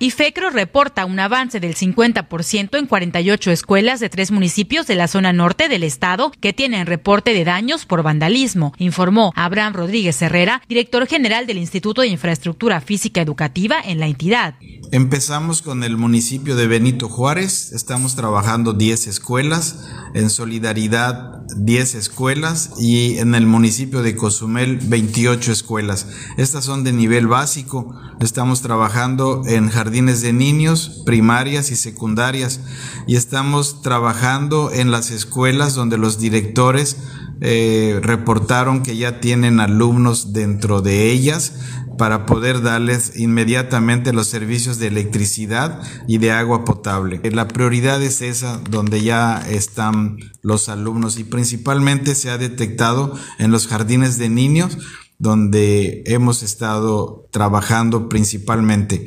IFECRO 0.01 0.51
reporta 0.51 1.05
un 1.05 1.21
avance 1.21 1.61
del 1.61 1.77
50% 1.77 2.79
en 2.79 2.87
48 2.87 3.51
escuelas 3.51 4.01
de 4.01 4.09
tres 4.09 4.31
municipios 4.33 4.87
de 4.87 4.97
la 4.97 5.09
zona 5.09 5.33
norte 5.33 5.69
del 5.69 5.85
estado 5.85 6.33
que 6.41 6.53
tienen 6.53 6.87
reporte 6.87 7.33
de 7.33 7.45
daños 7.45 7.87
por 7.87 8.03
vandalismo, 8.03 8.75
informó 8.79 9.33
Abraham 9.37 9.75
Rodríguez 9.75 10.21
Herrera, 10.21 10.63
director 10.69 11.07
general 11.07 11.47
del 11.47 11.59
Instituto 11.59 12.03
de 12.03 12.09
Infraestructura 12.09 12.81
Física 12.81 13.21
Educativa 13.21 13.77
en 13.85 14.01
la 14.01 14.07
entidad. 14.07 14.55
Empezamos 14.91 15.63
con 15.63 15.85
el 15.85 15.97
municipio 15.97 16.57
de 16.57 16.67
Benito 16.67 17.09
Juárez, 17.09 17.73
estamos 17.73 18.17
trabajando 18.17 18.73
10 18.73 19.07
escuelas, 19.07 19.85
en 20.15 20.31
Solidaridad 20.31 21.45
10 21.57 21.95
escuelas 21.97 22.71
y 22.79 23.19
en 23.19 23.35
el 23.35 23.47
municipio 23.47 24.03
de 24.03 24.17
Cozumel 24.17 24.79
28 24.83 25.53
escuelas. 25.53 26.07
Estas 26.37 26.65
son 26.65 26.85
de 26.85 26.93
nivel 26.93 27.27
básico, 27.27 27.95
estamos 28.21 28.63
trabajando 28.63 29.43
en 29.47 29.71
jardines 29.85 30.23
de 30.23 30.33
niños, 30.33 31.03
primarias 31.05 31.71
y 31.71 31.77
secundarias 31.77 32.61
y 33.07 33.17
estamos 33.17 33.83
trabajando 33.83 34.71
en 34.73 34.91
las 34.91 35.11
escuelas 35.11 35.75
donde 35.75 35.99
los 35.99 36.19
directores 36.19 36.97
eh, 37.43 38.01
reportaron 38.03 38.83
que 38.83 38.97
ya 38.97 39.21
tienen 39.21 39.61
alumnos 39.61 40.33
dentro 40.33 40.81
de 40.81 41.11
ellas 41.11 41.53
para 41.99 42.25
poder 42.25 42.63
darles 42.63 43.19
inmediatamente 43.19 44.15
los 44.15 44.27
servicios 44.27 44.79
de 44.79 44.87
electricidad 44.87 45.83
y 46.09 46.17
de 46.17 46.33
agua 46.33 46.65
potable. 46.65 47.21
La 47.31 47.47
prioridad 47.47 48.03
es 48.03 48.23
esa, 48.23 48.63
donde 48.71 49.03
ya 49.03 49.45
están 49.47 50.17
los 50.41 50.71
alumnos 50.71 51.19
y 51.19 51.25
principalmente 51.25 52.15
se 52.15 52.31
ha 52.31 52.39
detectado 52.39 53.15
en 53.39 53.51
los 53.51 53.67
jardines 53.69 54.17
de 54.17 54.31
niños, 54.31 54.79
donde 55.19 56.03
hemos 56.07 56.43
estado 56.43 57.29
trabajando 57.31 58.09
principalmente. 58.09 59.07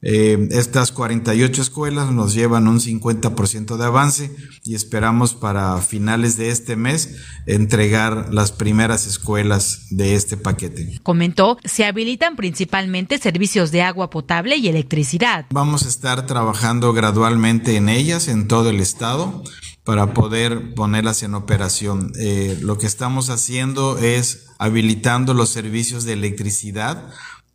Eh, 0.00 0.48
estas 0.52 0.92
48 0.92 1.60
escuelas 1.60 2.12
nos 2.12 2.32
llevan 2.32 2.68
un 2.68 2.78
50% 2.78 3.76
de 3.76 3.84
avance 3.84 4.30
y 4.64 4.76
esperamos 4.76 5.34
para 5.34 5.76
finales 5.78 6.36
de 6.36 6.50
este 6.50 6.76
mes 6.76 7.16
entregar 7.46 8.32
las 8.32 8.52
primeras 8.52 9.08
escuelas 9.08 9.86
de 9.90 10.14
este 10.14 10.36
paquete. 10.36 11.00
Comentó, 11.02 11.58
se 11.64 11.84
habilitan 11.84 12.36
principalmente 12.36 13.18
servicios 13.18 13.72
de 13.72 13.82
agua 13.82 14.08
potable 14.08 14.56
y 14.56 14.68
electricidad. 14.68 15.46
Vamos 15.50 15.84
a 15.84 15.88
estar 15.88 16.26
trabajando 16.26 16.92
gradualmente 16.92 17.74
en 17.74 17.88
ellas 17.88 18.28
en 18.28 18.46
todo 18.46 18.70
el 18.70 18.80
estado 18.80 19.42
para 19.82 20.12
poder 20.12 20.74
ponerlas 20.74 21.22
en 21.22 21.34
operación. 21.34 22.12
Eh, 22.18 22.58
lo 22.60 22.78
que 22.78 22.86
estamos 22.86 23.30
haciendo 23.30 23.98
es 23.98 24.46
habilitando 24.58 25.34
los 25.34 25.48
servicios 25.48 26.04
de 26.04 26.12
electricidad 26.12 27.10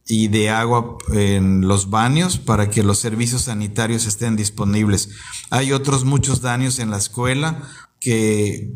y 0.05 0.27
de 0.27 0.49
agua 0.49 0.97
en 1.13 1.67
los 1.67 1.89
baños 1.89 2.37
para 2.37 2.69
que 2.69 2.83
los 2.83 2.99
servicios 2.99 3.43
sanitarios 3.43 4.05
estén 4.05 4.35
disponibles. 4.35 5.09
Hay 5.49 5.71
otros 5.71 6.03
muchos 6.03 6.41
daños 6.41 6.79
en 6.79 6.91
la 6.91 6.97
escuela 6.97 7.63
que, 7.99 8.73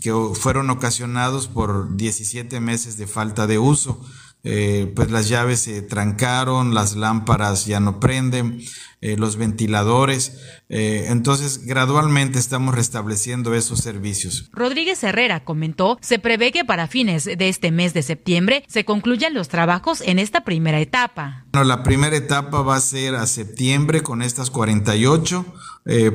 que 0.00 0.12
fueron 0.34 0.70
ocasionados 0.70 1.48
por 1.48 1.96
17 1.96 2.60
meses 2.60 2.96
de 2.96 3.06
falta 3.06 3.46
de 3.46 3.58
uso. 3.58 4.00
Eh, 4.42 4.90
pues 4.96 5.10
las 5.10 5.28
llaves 5.28 5.60
se 5.60 5.82
trancaron, 5.82 6.74
las 6.74 6.96
lámparas 6.96 7.66
ya 7.66 7.78
no 7.78 8.00
prenden, 8.00 8.62
eh, 9.02 9.16
los 9.18 9.36
ventiladores. 9.36 10.38
Eh, 10.70 11.06
entonces, 11.08 11.66
gradualmente 11.66 12.38
estamos 12.38 12.74
restableciendo 12.74 13.54
esos 13.54 13.80
servicios. 13.80 14.48
Rodríguez 14.52 15.02
Herrera 15.04 15.44
comentó, 15.44 15.98
se 16.00 16.18
prevé 16.18 16.52
que 16.52 16.64
para 16.64 16.86
fines 16.86 17.24
de 17.24 17.48
este 17.48 17.70
mes 17.70 17.92
de 17.92 18.02
septiembre 18.02 18.64
se 18.66 18.86
concluyan 18.86 19.34
los 19.34 19.48
trabajos 19.48 20.00
en 20.00 20.18
esta 20.18 20.42
primera 20.42 20.80
etapa. 20.80 21.44
Bueno, 21.52 21.66
la 21.66 21.82
primera 21.82 22.16
etapa 22.16 22.62
va 22.62 22.76
a 22.76 22.80
ser 22.80 23.16
a 23.16 23.26
septiembre 23.26 24.02
con 24.02 24.22
estas 24.22 24.50
48. 24.50 25.44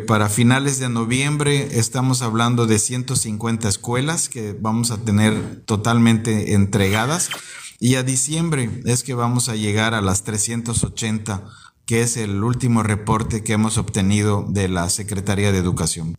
para 0.07 0.29
finales 0.29 0.79
de 0.79 0.89
noviembre 0.89 1.79
estamos 1.79 2.21
hablando 2.21 2.65
de 2.65 2.79
150 2.79 3.67
escuelas 3.67 4.29
que 4.29 4.55
vamos 4.57 4.91
a 4.91 5.03
tener 5.03 5.63
totalmente 5.65 6.53
entregadas. 6.53 7.29
Y 7.79 7.95
a 7.95 8.03
diciembre 8.03 8.69
es 8.85 9.03
que 9.03 9.13
vamos 9.13 9.49
a 9.49 9.55
llegar 9.55 9.93
a 9.93 10.01
las 10.01 10.23
380, 10.23 11.43
que 11.85 12.01
es 12.01 12.15
el 12.15 12.41
último 12.41 12.83
reporte 12.83 13.43
que 13.43 13.53
hemos 13.53 13.77
obtenido 13.77 14.45
de 14.47 14.69
la 14.69 14.89
Secretaría 14.89 15.51
de 15.51 15.57
Educación. 15.57 16.15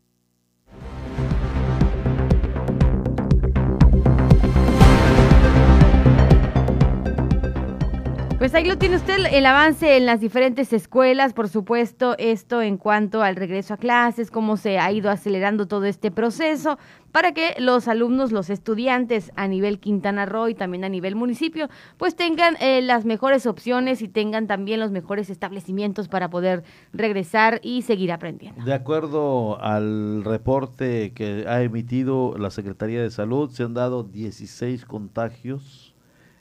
Pues 8.38 8.54
ahí 8.54 8.64
lo 8.66 8.78
tiene 8.78 8.94
usted, 8.94 9.16
el 9.32 9.44
avance 9.44 9.96
en 9.96 10.07
las 10.07 10.20
diferentes 10.20 10.72
escuelas, 10.72 11.32
por 11.32 11.48
supuesto, 11.48 12.14
esto 12.18 12.62
en 12.62 12.76
cuanto 12.76 13.22
al 13.22 13.34
regreso 13.34 13.74
a 13.74 13.76
clases, 13.76 14.30
cómo 14.30 14.57
se 14.57 14.78
ha 14.78 14.92
ido 14.92 15.11
acelerando 15.11 15.66
todo 15.66 15.86
este 15.86 16.12
proceso 16.12 16.78
para 17.16 17.32
que 17.32 17.54
los 17.58 17.88
alumnos, 17.88 18.30
los 18.30 18.50
estudiantes 18.50 19.32
a 19.36 19.48
nivel 19.48 19.78
Quintana 19.80 20.26
Roo 20.26 20.50
y 20.50 20.54
también 20.54 20.84
a 20.84 20.90
nivel 20.90 21.16
municipio, 21.16 21.70
pues 21.96 22.14
tengan 22.14 22.56
eh, 22.60 22.82
las 22.82 23.06
mejores 23.06 23.46
opciones 23.46 24.02
y 24.02 24.08
tengan 24.08 24.46
también 24.46 24.80
los 24.80 24.90
mejores 24.90 25.30
establecimientos 25.30 26.08
para 26.08 26.28
poder 26.28 26.62
regresar 26.92 27.58
y 27.62 27.80
seguir 27.80 28.12
aprendiendo. 28.12 28.62
De 28.62 28.74
acuerdo 28.74 29.58
al 29.62 30.24
reporte 30.24 31.14
que 31.14 31.46
ha 31.48 31.62
emitido 31.62 32.34
la 32.36 32.50
Secretaría 32.50 33.00
de 33.00 33.10
Salud, 33.10 33.48
se 33.48 33.62
han 33.62 33.72
dado 33.72 34.02
16 34.02 34.84
contagios 34.84 35.94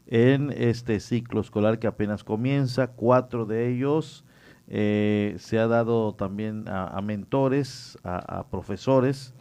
en 0.08 0.52
este 0.58 1.00
ciclo 1.00 1.40
escolar 1.40 1.80
que 1.80 1.88
apenas 1.88 2.26
comienza. 2.26 2.88
Cuatro 2.88 3.46
de 3.46 3.70
ellos 3.70 4.26
eh, 4.68 5.36
se 5.40 5.58
ha 5.58 5.68
dado 5.68 6.16
también 6.16 6.66
a, 6.68 7.00
mentores, 7.02 7.98
a, 8.04 8.46
profesores. 8.50 9.35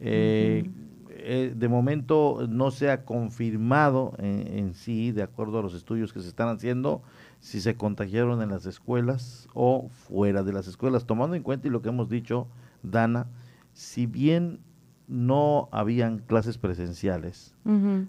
Eh, 0.00 0.70
eh, 1.10 1.52
de 1.54 1.68
momento 1.68 2.46
no 2.48 2.70
se 2.70 2.90
ha 2.90 3.04
confirmado 3.04 4.14
en, 4.18 4.74
sí, 4.74 5.12
de 5.12 5.22
acuerdo 5.22 5.58
a 5.58 5.62
los 5.62 5.74
estudios 5.74 6.12
que 6.12 6.20
se 6.20 6.28
están 6.28 6.48
haciendo, 6.48 7.02
si 7.40 7.60
se 7.60 7.76
contagiaron 7.76 8.40
en 8.40 8.50
las 8.50 8.66
escuelas 8.66 9.48
o 9.52 9.88
fuera 9.90 10.42
de 10.42 10.52
las 10.52 10.68
escuelas, 10.68 11.06
tomando 11.06 11.36
en 11.36 11.42
cuenta 11.42 11.68
y 11.68 11.70
lo 11.70 11.82
que 11.82 11.88
hemos 11.88 12.08
dicho, 12.08 12.46
Dana, 12.82 13.26
si 13.72 14.06
bien 14.06 14.60
no 15.08 15.68
habían 15.72 16.18
clases 16.18 16.58
presenciales. 16.58 17.54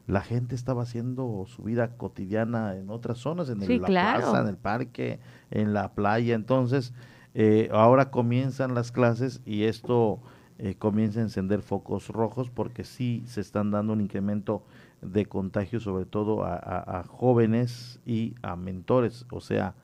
La 0.08 0.22
gente 0.22 0.56
estaba 0.56 0.84
haciendo 0.84 1.46
su 1.48 1.64
vida 1.64 1.98
cotidiana 1.98 2.76
en 2.76 2.90
otras 2.90 3.18
zonas, 3.18 3.50
en 3.50 3.60
la 3.60 3.88
plaza, 3.88 4.42
en 4.42 4.48
el 4.48 4.58
parque, 4.58 5.20
en 5.52 5.74
la 5.74 5.94
playa. 5.94 6.36
Entonces, 6.36 6.94
eh, 7.34 7.70
ahora 7.72 8.12
comienzan 8.12 8.76
las 8.76 8.92
clases 8.92 9.42
y 9.46 9.64
esto 9.64 10.20
eh, 10.62 10.76
comienza 10.76 11.22
a 11.22 11.24
encender 11.24 11.62
focos 11.62 12.10
rojos 12.10 12.49
porque 12.49 12.84
sí 12.84 13.24
se 13.26 13.39
están 13.39 13.72
dando 13.72 13.93
un 13.93 14.01
incremento 14.01 14.62
de 15.01 15.26
contagio, 15.26 15.80
sobre 15.80 16.05
todo 16.05 16.43
a, 16.43 17.05
jóvenes 17.07 18.01
y 18.05 18.36
a 18.41 18.57
mentores. 18.57 19.26
O 19.32 19.39
sea, 19.39 19.76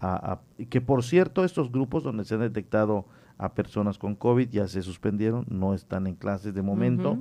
a, 0.00 0.38
que 0.68 0.80
por 0.80 1.02
cierto, 1.02 1.44
estos 1.44 1.72
grupos 1.72 2.04
donde 2.04 2.24
se 2.24 2.34
han 2.34 2.42
detectado 2.42 3.06
a 3.38 3.54
personas 3.54 3.98
con 3.98 4.14
COVID, 4.14 4.50
ya 4.50 4.68
se 4.68 4.82
suspendieron, 4.82 5.46
no 5.48 5.74
están 5.74 6.06
en 6.06 6.14
clases 6.14 6.54
de 6.54 6.62
momento, 6.62 7.18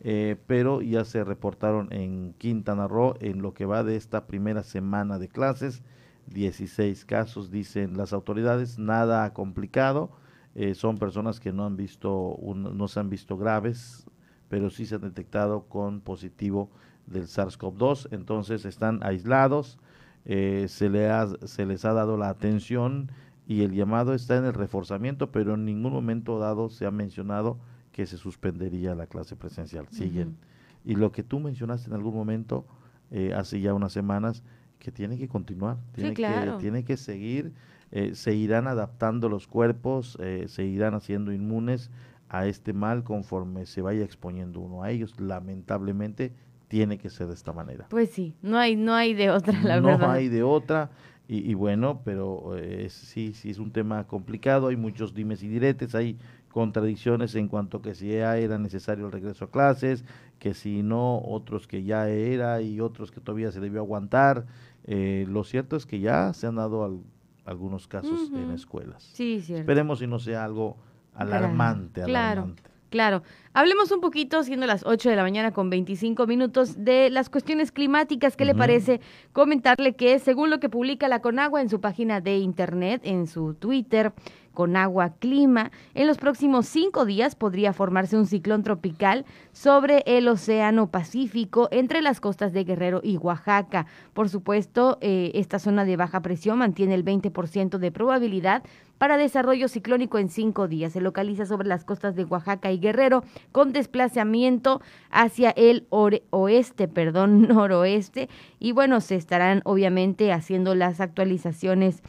eh, 0.00 0.36
pero 0.46 0.82
ya 0.82 1.06
se 1.06 1.24
reportaron 1.24 1.90
en 1.90 2.34
Quintana 2.36 2.86
Roo 2.86 3.14
en 3.20 3.40
lo 3.40 3.54
que 3.54 3.64
va 3.64 3.82
de 3.82 3.96
esta 3.96 4.26
primera 4.26 4.62
semana 4.62 5.18
de 5.18 5.28
clases, 5.28 5.82
16 6.26 7.06
casos, 7.06 7.50
dicen 7.50 7.96
las 7.96 8.12
autoridades, 8.12 8.78
nada 8.78 9.32
complicado, 9.32 10.10
eh, 10.54 10.74
son 10.74 10.98
personas 10.98 11.40
que 11.40 11.52
no 11.52 11.64
han 11.64 11.76
visto, 11.76 12.38
no 12.54 12.88
se 12.88 13.00
han 13.00 13.08
visto 13.08 13.36
graves, 13.36 14.06
pero 14.48 14.70
sí 14.70 14.84
se 14.84 14.96
han 14.96 15.00
detectado 15.00 15.64
con 15.68 16.00
positivo 16.00 16.70
del 17.06 17.24
SARS-CoV-2, 17.24 18.08
entonces 18.10 18.64
están 18.64 19.00
aislados, 19.02 19.78
eh, 20.24 20.66
se, 20.68 20.88
le 20.88 21.08
se 21.46 21.66
les 21.66 21.84
ha 21.84 21.92
dado 21.92 22.16
la 22.16 22.28
atención 22.28 23.10
y 23.46 23.62
el 23.62 23.72
llamado 23.72 24.14
está 24.14 24.36
en 24.36 24.44
el 24.44 24.54
reforzamiento, 24.54 25.32
pero 25.32 25.54
en 25.54 25.64
ningún 25.64 25.92
momento 25.92 26.38
dado 26.38 26.68
se 26.68 26.86
ha 26.86 26.90
mencionado 26.90 27.58
que 27.92 28.06
se 28.06 28.16
suspendería 28.16 28.94
la 28.94 29.06
clase 29.06 29.36
presencial. 29.36 29.86
Siguen. 29.90 30.36
Y 30.84 30.94
lo 30.94 31.12
que 31.12 31.22
tú 31.22 31.40
mencionaste 31.40 31.88
en 31.88 31.94
algún 31.94 32.14
momento, 32.14 32.66
eh, 33.10 33.32
hace 33.34 33.60
ya 33.60 33.74
unas 33.74 33.92
semanas, 33.92 34.42
que 34.78 34.90
tiene 34.90 35.16
que 35.16 35.28
continuar, 35.28 35.78
tiene, 35.92 36.14
que, 36.14 36.54
tiene 36.58 36.84
que 36.84 36.96
seguir, 36.96 37.52
eh, 37.92 38.14
se 38.14 38.34
irán 38.34 38.66
adaptando 38.66 39.28
los 39.28 39.46
cuerpos, 39.46 40.18
eh, 40.20 40.46
se 40.48 40.64
irán 40.64 40.94
haciendo 40.94 41.32
inmunes 41.32 41.90
a 42.28 42.46
este 42.46 42.72
mal 42.72 43.04
conforme 43.04 43.66
se 43.66 43.82
vaya 43.82 44.04
exponiendo 44.04 44.60
uno 44.60 44.82
a 44.82 44.90
ellos. 44.90 45.20
Lamentablemente 45.20 46.32
tiene 46.68 46.96
que 46.96 47.10
ser 47.10 47.26
de 47.28 47.34
esta 47.34 47.52
manera. 47.52 47.86
Pues 47.90 48.10
sí, 48.10 48.34
no 48.40 48.58
hay, 48.58 48.76
no 48.76 48.94
hay 48.94 49.12
de 49.12 49.30
otra, 49.30 49.60
la 49.62 49.78
verdad. 49.78 49.98
No 50.06 50.10
hay 50.10 50.28
de 50.28 50.42
otra. 50.42 50.90
Y, 51.28 51.54
bueno, 51.54 52.02
pero 52.04 52.56
eh, 52.58 52.88
sí, 52.90 53.32
sí 53.32 53.48
es 53.48 53.58
un 53.58 53.70
tema 53.70 54.06
complicado, 54.06 54.68
hay 54.68 54.76
muchos 54.76 55.14
dimes 55.14 55.42
y 55.42 55.48
diretes, 55.48 55.94
hay 55.94 56.18
contradicciones 56.50 57.34
en 57.36 57.48
cuanto 57.48 57.80
que 57.80 57.94
si 57.94 58.08
ya 58.08 58.36
era 58.36 58.58
necesario 58.58 59.06
el 59.06 59.12
regreso 59.12 59.46
a 59.46 59.50
clases, 59.50 60.04
que 60.38 60.52
si 60.52 60.82
no, 60.82 61.22
otros 61.24 61.66
que 61.66 61.84
ya 61.84 62.08
era 62.08 62.60
y 62.60 62.80
otros 62.80 63.10
que 63.10 63.20
todavía 63.20 63.50
se 63.50 63.60
debió 63.60 63.80
aguantar. 63.80 64.44
Eh, 64.84 65.24
lo 65.28 65.44
cierto 65.44 65.76
es 65.76 65.86
que 65.86 66.00
ya 66.00 66.34
se 66.34 66.46
han 66.46 66.56
dado 66.56 67.00
algunos 67.44 67.88
casos 67.88 68.30
en 68.32 68.50
escuelas. 68.50 69.02
Sí, 69.12 69.40
cierto. 69.40 69.62
Esperemos 69.62 69.98
si 69.98 70.06
no 70.06 70.18
sea 70.18 70.44
algo 70.44 70.76
alarmante. 71.14 72.02
Claro. 72.02 72.54
Claro. 72.92 73.22
Hablemos 73.54 73.90
un 73.90 74.02
poquito, 74.02 74.42
siendo 74.42 74.66
las 74.66 74.84
8 74.84 75.08
de 75.08 75.16
la 75.16 75.22
mañana 75.22 75.52
con 75.52 75.70
25 75.70 76.26
minutos, 76.26 76.84
de 76.84 77.08
las 77.08 77.30
cuestiones 77.30 77.72
climáticas. 77.72 78.36
¿Qué 78.36 78.44
le 78.44 78.54
parece 78.54 79.00
comentarle 79.32 79.96
que, 79.96 80.18
según 80.18 80.50
lo 80.50 80.60
que 80.60 80.68
publica 80.68 81.08
la 81.08 81.22
Conagua 81.22 81.62
en 81.62 81.70
su 81.70 81.80
página 81.80 82.20
de 82.20 82.36
internet, 82.36 83.00
en 83.04 83.26
su 83.26 83.54
Twitter, 83.54 84.12
con 84.52 84.76
agua 84.76 85.14
clima. 85.18 85.70
En 85.94 86.06
los 86.06 86.18
próximos 86.18 86.66
cinco 86.66 87.04
días 87.04 87.34
podría 87.34 87.72
formarse 87.72 88.16
un 88.16 88.26
ciclón 88.26 88.62
tropical 88.62 89.24
sobre 89.52 90.02
el 90.06 90.28
Océano 90.28 90.90
Pacífico 90.90 91.68
entre 91.70 92.02
las 92.02 92.20
costas 92.20 92.52
de 92.52 92.64
Guerrero 92.64 93.00
y 93.02 93.16
Oaxaca. 93.16 93.86
Por 94.14 94.28
supuesto, 94.28 94.98
eh, 95.00 95.32
esta 95.34 95.58
zona 95.58 95.84
de 95.84 95.96
baja 95.96 96.20
presión 96.20 96.58
mantiene 96.58 96.94
el 96.94 97.04
20% 97.04 97.78
de 97.78 97.92
probabilidad 97.92 98.62
para 99.02 99.16
desarrollo 99.16 99.66
ciclónico 99.66 100.18
en 100.18 100.28
cinco 100.28 100.68
días. 100.68 100.92
Se 100.92 101.00
localiza 101.00 101.44
sobre 101.44 101.66
las 101.66 101.84
costas 101.84 102.14
de 102.14 102.24
Oaxaca 102.24 102.70
y 102.70 102.78
Guerrero 102.78 103.24
con 103.50 103.72
desplazamiento 103.72 104.80
hacia 105.10 105.50
el 105.50 105.88
oeste, 105.90 106.86
perdón, 106.86 107.42
noroeste. 107.48 108.28
Y 108.60 108.70
bueno, 108.70 109.00
se 109.00 109.16
estarán 109.16 109.60
obviamente 109.64 110.32
haciendo 110.32 110.76
las 110.76 111.00
actualizaciones 111.00 112.02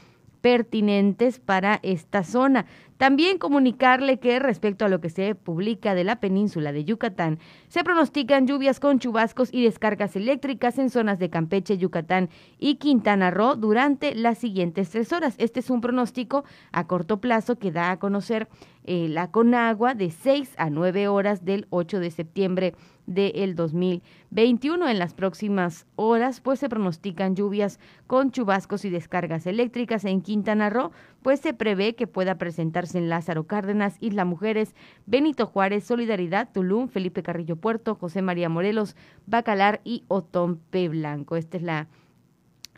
pertinentes 0.44 1.40
para 1.40 1.80
esta 1.84 2.26
zona. 2.26 2.66
También 2.98 3.38
comunicarle 3.38 4.20
que 4.20 4.40
respecto 4.40 4.84
a 4.84 4.90
lo 4.90 5.00
que 5.00 5.10
se 5.10 5.36
publica 5.36 5.96
de 5.96 6.04
la 6.04 6.20
península 6.20 6.74
de 6.74 6.84
Yucatán, 6.84 7.40
se 7.70 7.82
pronostican 7.86 8.46
lluvias 8.46 8.82
con 8.82 9.00
chubascos 9.00 9.54
y 9.54 9.64
descargas 9.64 10.18
eléctricas 10.18 10.78
en 10.80 10.90
zonas 10.90 11.18
de 11.18 11.30
Campeche, 11.30 11.78
Yucatán 11.78 12.30
y 12.60 12.76
Quintana 12.76 13.32
Roo 13.32 13.56
durante 13.56 14.16
las 14.16 14.38
siguientes 14.38 14.90
tres 14.90 15.14
horas. 15.14 15.36
Este 15.38 15.62
es 15.62 15.70
un 15.70 15.80
pronóstico 15.80 16.44
a 16.74 16.88
corto 16.88 17.22
plazo 17.22 17.58
que 17.58 17.72
da 17.72 17.92
a 17.92 18.00
conocer 18.00 18.50
eh, 18.84 19.08
la 19.08 19.32
Conagua 19.32 19.96
de 19.96 20.12
6 20.12 20.56
a 20.58 20.70
9 20.70 21.08
horas 21.08 21.46
del 21.46 21.68
8 21.70 22.02
de 22.02 22.12
septiembre 22.12 22.74
del 23.06 23.56
2021. 23.56 24.88
En 24.88 25.00
las 25.00 25.14
próximas 25.14 25.86
horas, 25.96 26.42
pues 26.42 26.60
se 26.60 26.70
pronostican 26.70 27.36
lluvias 27.36 27.80
con 28.08 28.32
chubascos 28.32 28.86
y 28.86 28.90
descargas 28.90 29.46
eléctricas 29.48 30.06
en 30.06 30.22
Quintana 30.22 30.70
Roo, 30.70 30.92
pues 31.22 31.40
se 31.40 31.54
prevé 31.54 31.96
que 31.96 32.08
pueda 32.08 32.38
presentarse 32.38 32.98
en 32.98 33.10
Lázaro 33.10 33.46
Cárdenas, 33.46 33.98
Isla 34.00 34.26
Mujeres, 34.26 34.76
Benito 35.06 35.46
Juárez, 35.48 35.84
Solidaridad, 35.84 36.50
Tulum, 36.52 36.88
Felipe 36.88 37.24
Carrillo 37.24 37.56
Puerto, 37.56 37.96
José 37.96 38.22
María 38.22 38.50
Morelos, 38.50 38.96
Bacalar 39.26 39.82
y 39.84 40.04
Otompe 40.08 40.90
Blanco. 40.90 41.36
Esta 41.36 41.58
es 41.58 41.64
la 41.64 41.88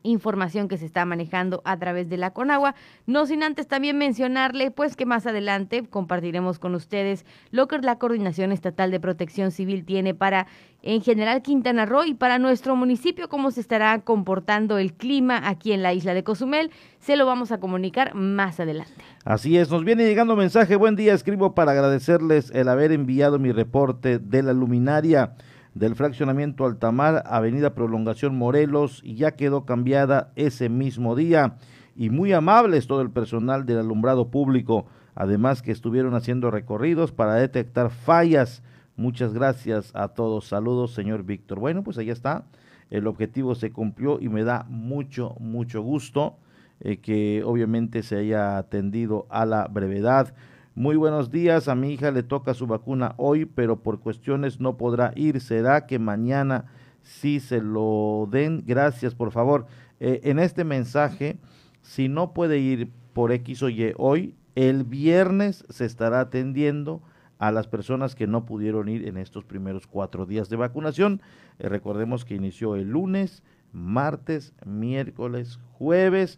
información 0.06 0.68
que 0.68 0.78
se 0.78 0.86
está 0.86 1.06
manejando 1.06 1.62
a 1.66 1.78
través 1.78 2.10
de 2.10 2.18
la 2.18 2.32
Conagua. 2.32 2.76
No 3.06 3.26
sin 3.26 3.43
antes 3.43 3.68
también 3.68 3.97
mencionarle, 3.97 4.72
pues 4.72 4.95
que 4.95 5.06
más 5.06 5.28
adelante 5.28 5.84
compartiremos 5.89 6.60
con 6.60 6.76
ustedes 6.76 7.26
lo 7.51 7.68
que 7.68 7.80
la 7.80 7.97
Coordinación 7.97 8.51
Estatal 8.51 8.91
de 8.91 8.99
Protección 8.99 9.51
Civil 9.51 9.86
tiene 9.86 10.14
para 10.14 10.47
en 10.82 11.01
general 11.01 11.41
Quintana 11.41 11.86
Roo 11.86 12.06
y 12.06 12.14
para 12.14 12.38
nuestro 12.38 12.76
municipio, 12.76 13.28
cómo 13.28 13.49
se 13.49 13.60
estará 13.60 13.99
comportando 14.01 14.78
el 14.78 14.93
clima 14.93 15.41
aquí 15.47 15.72
en 15.72 15.82
la 15.82 15.93
isla 15.93 16.14
de 16.14 16.24
Cozumel. 16.24 16.72
Se 16.99 17.16
lo 17.16 17.26
vamos 17.26 17.51
a 17.51 17.60
comunicar 17.60 18.14
más 18.14 18.60
adelante. 18.60 18.93
Así 19.24 19.58
es, 19.58 19.72
nos 19.72 19.84
viene 19.84 20.06
llegando 20.06 20.36
mensaje. 20.36 20.76
Buen 20.76 20.95
día, 20.95 21.14
escribo 21.14 21.56
para 21.56 21.72
agradecerles 21.72 22.51
el 22.51 22.70
haber 22.70 22.91
enviado 22.91 23.39
mi 23.39 23.51
reporte 23.51 24.20
de 24.20 24.43
la 24.43 24.53
luminaria 24.53 25.34
del 25.76 25.95
fraccionamiento 25.95 26.65
Altamar, 26.65 27.21
Avenida 27.28 27.76
Prolongación 27.76 28.36
Morelos, 28.36 29.03
ya 29.03 29.36
quedó 29.36 29.65
cambiada 29.65 30.32
ese 30.36 30.69
mismo 30.69 31.15
día. 31.15 31.57
Y 31.95 32.09
muy 32.09 32.34
amables 32.34 32.88
todo 32.88 33.01
el 33.01 33.11
personal 33.11 33.67
del 33.67 33.78
alumbrado 33.78 34.32
público, 34.32 34.88
además 35.13 35.61
que 35.61 35.71
estuvieron 35.71 36.15
haciendo 36.15 36.49
recorridos 36.49 37.11
para 37.11 37.36
detectar 37.36 37.91
fallas 37.91 38.63
Muchas 38.97 39.34
gracias 39.34 39.91
a 39.93 40.07
todos. 40.07 40.47
Saludos, 40.47 40.93
señor 40.93 41.23
Víctor. 41.23 41.59
Bueno, 41.59 41.84
pues 41.84 41.97
ahí 41.97 42.09
está. 42.09 42.45
El 42.89 43.07
objetivo 43.07 43.53
se 43.53 43.71
cumplió 43.71 44.21
y 44.21 44.30
me 44.30 44.45
da 44.45 44.65
mucho, 44.69 45.36
mucho 45.39 45.82
gusto 45.82 46.38
eh, 46.80 46.97
que 46.97 47.43
obviamente 47.43 48.03
se 48.03 48.15
haya 48.15 48.57
atendido 48.57 49.28
a 49.30 49.45
la 49.45 49.67
brevedad. 49.67 50.34
Muy 50.78 50.97
buenos 50.97 51.32
días. 51.32 51.69
A 51.69 51.76
mi 51.76 51.93
hija 51.93 52.11
le 52.11 52.21
toca 52.21 52.53
su 52.53 52.67
vacuna 52.67 53.13
hoy, 53.15 53.45
pero 53.45 53.82
por 53.82 54.01
cuestiones 54.01 54.59
no 54.59 54.76
podrá 54.76 55.13
ir. 55.15 55.39
¿Será 55.39 55.86
que 55.86 55.99
mañana 55.99 56.65
sí 57.01 57.39
se 57.39 57.61
lo 57.61 58.28
den? 58.30 58.61
Gracias, 58.67 59.15
por 59.15 59.32
favor. 59.32 59.67
Eh, 60.01 60.19
en 60.26 60.38
este 60.38 60.65
mensaje, 60.65 61.38
si 61.82 62.09
no 62.09 62.34
puede 62.34 62.59
ir 62.59 62.91
por 63.13 63.32
X 63.32 63.63
o 63.63 63.69
Y 63.69 63.93
hoy, 63.95 64.36
el 64.55 64.84
viernes 64.84 65.63
se 65.69 65.86
estará 65.86 66.19
atendiendo 66.19 67.01
a 67.38 67.53
las 67.53 67.67
personas 67.69 68.13
que 68.13 68.28
no 68.28 68.45
pudieron 68.45 68.89
ir 68.89 69.07
en 69.07 69.15
estos 69.15 69.45
primeros 69.45 69.88
cuatro 69.88 70.26
días 70.26 70.49
de 70.49 70.57
vacunación. 70.57 71.21
Eh, 71.57 71.69
recordemos 71.69 72.26
que 72.26 72.36
inició 72.36 72.76
el 72.76 72.89
lunes, 72.89 73.43
martes, 73.71 74.53
miércoles, 74.65 75.57
jueves, 75.71 76.38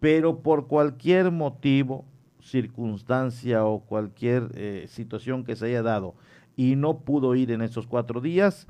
pero 0.00 0.40
por 0.40 0.68
cualquier 0.68 1.30
motivo, 1.32 2.06
circunstancia 2.44 3.64
o 3.64 3.80
cualquier 3.80 4.50
eh, 4.54 4.86
situación 4.88 5.44
que 5.44 5.56
se 5.56 5.66
haya 5.66 5.82
dado 5.82 6.14
y 6.56 6.76
no 6.76 7.00
pudo 7.00 7.34
ir 7.34 7.50
en 7.50 7.62
estos 7.62 7.86
cuatro 7.86 8.20
días, 8.20 8.68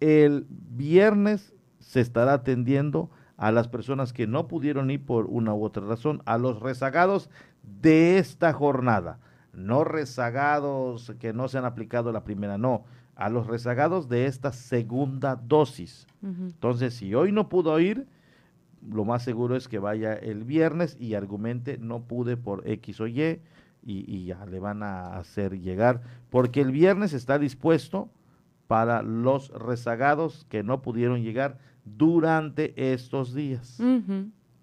el 0.00 0.46
viernes 0.48 1.54
se 1.80 2.00
estará 2.00 2.34
atendiendo 2.34 3.10
a 3.36 3.50
las 3.50 3.68
personas 3.68 4.12
que 4.12 4.26
no 4.26 4.48
pudieron 4.48 4.90
ir 4.90 5.04
por 5.04 5.26
una 5.26 5.54
u 5.54 5.64
otra 5.64 5.84
razón, 5.84 6.22
a 6.24 6.38
los 6.38 6.60
rezagados 6.60 7.28
de 7.62 8.18
esta 8.18 8.52
jornada 8.52 9.18
no 9.56 9.84
rezagados 9.84 11.12
que 11.18 11.32
no 11.32 11.48
se 11.48 11.58
han 11.58 11.64
aplicado 11.64 12.12
la 12.12 12.24
primera, 12.24 12.58
no, 12.58 12.84
a 13.16 13.30
los 13.30 13.46
rezagados 13.46 14.08
de 14.08 14.26
esta 14.26 14.52
segunda 14.52 15.36
dosis. 15.36 16.06
Entonces, 16.22 16.94
si 16.94 17.14
hoy 17.14 17.32
no 17.32 17.48
pudo 17.48 17.78
ir, 17.80 18.06
lo 18.90 19.04
más 19.04 19.22
seguro 19.22 19.56
es 19.56 19.68
que 19.68 19.78
vaya 19.78 20.14
el 20.14 20.44
viernes 20.44 20.96
y 20.98 21.14
argumente 21.14 21.78
no 21.78 22.02
pude 22.02 22.36
por 22.36 22.68
X 22.68 23.00
o 23.00 23.06
Y 23.06 23.40
y, 23.82 24.24
ya 24.24 24.44
le 24.46 24.58
van 24.58 24.82
a 24.82 25.16
hacer 25.16 25.60
llegar, 25.60 26.02
porque 26.28 26.60
el 26.60 26.72
viernes 26.72 27.12
está 27.12 27.38
dispuesto 27.38 28.08
para 28.66 29.02
los 29.02 29.50
rezagados 29.50 30.44
que 30.48 30.64
no 30.64 30.82
pudieron 30.82 31.22
llegar 31.22 31.58
durante 31.84 32.74
estos 32.92 33.32
días. 33.32 33.80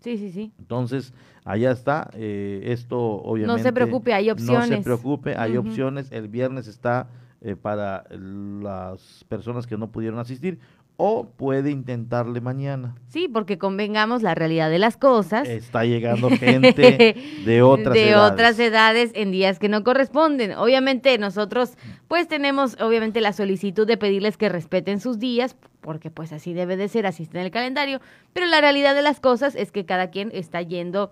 Sí, 0.04 0.18
sí, 0.18 0.32
sí. 0.32 0.52
Entonces, 0.60 1.14
allá 1.46 1.72
está. 1.72 2.10
Eh, 2.14 2.64
esto 2.66 3.00
obviamente... 3.00 3.62
No 3.62 3.64
se 3.64 3.72
preocupe, 3.72 4.14
hay 4.14 4.30
opciones. 4.30 4.70
No 4.70 4.78
se 4.78 4.84
preocupe, 4.84 5.36
hay 5.38 5.56
opciones. 5.56 6.12
El 6.12 6.28
viernes 6.28 6.68
está 6.68 7.08
eh, 7.40 7.56
para 7.56 8.04
las 8.12 9.24
personas 9.30 9.66
que 9.66 9.78
no 9.78 9.92
pudieron 9.92 10.20
asistir 10.20 10.60
o 10.98 11.26
puede 11.26 11.72
intentarle 11.72 12.40
mañana. 12.42 12.96
Sí, 13.08 13.28
porque 13.28 13.58
convengamos 13.58 14.22
la 14.22 14.36
realidad 14.36 14.70
de 14.70 14.80
las 14.80 14.98
cosas. 14.98 15.48
Está 15.48 15.86
llegando 15.86 16.30
gente 16.38 17.16
de 17.46 17.62
otras 17.62 17.94
de 17.94 18.10
edades. 18.10 18.32
otras 18.32 18.60
edades 18.60 19.12
en 19.16 19.32
días 19.32 19.60
que 19.60 19.70
no 19.70 19.84
corresponden. 19.84 20.54
Obviamente 20.54 21.18
nosotros 21.18 21.78
pues 22.08 22.28
tenemos 22.28 22.80
obviamente 22.80 23.22
la 23.22 23.34
solicitud 23.34 23.88
de 23.88 23.98
pedirles 23.98 24.38
que 24.38 24.50
respeten 24.50 25.00
sus 25.00 25.20
días 25.20 25.56
porque 25.82 26.10
pues 26.10 26.32
así 26.32 26.54
debe 26.54 26.78
de 26.78 26.88
ser, 26.88 27.06
así 27.06 27.24
está 27.24 27.40
en 27.40 27.46
el 27.46 27.52
calendario, 27.52 28.00
pero 28.32 28.46
la 28.46 28.62
realidad 28.62 28.96
de 28.96 29.02
las 29.02 29.20
cosas 29.20 29.54
es 29.56 29.72
que 29.72 29.86
cada 29.86 30.10
quien 30.10 30.32
está 30.34 30.62
yendo 30.62 31.12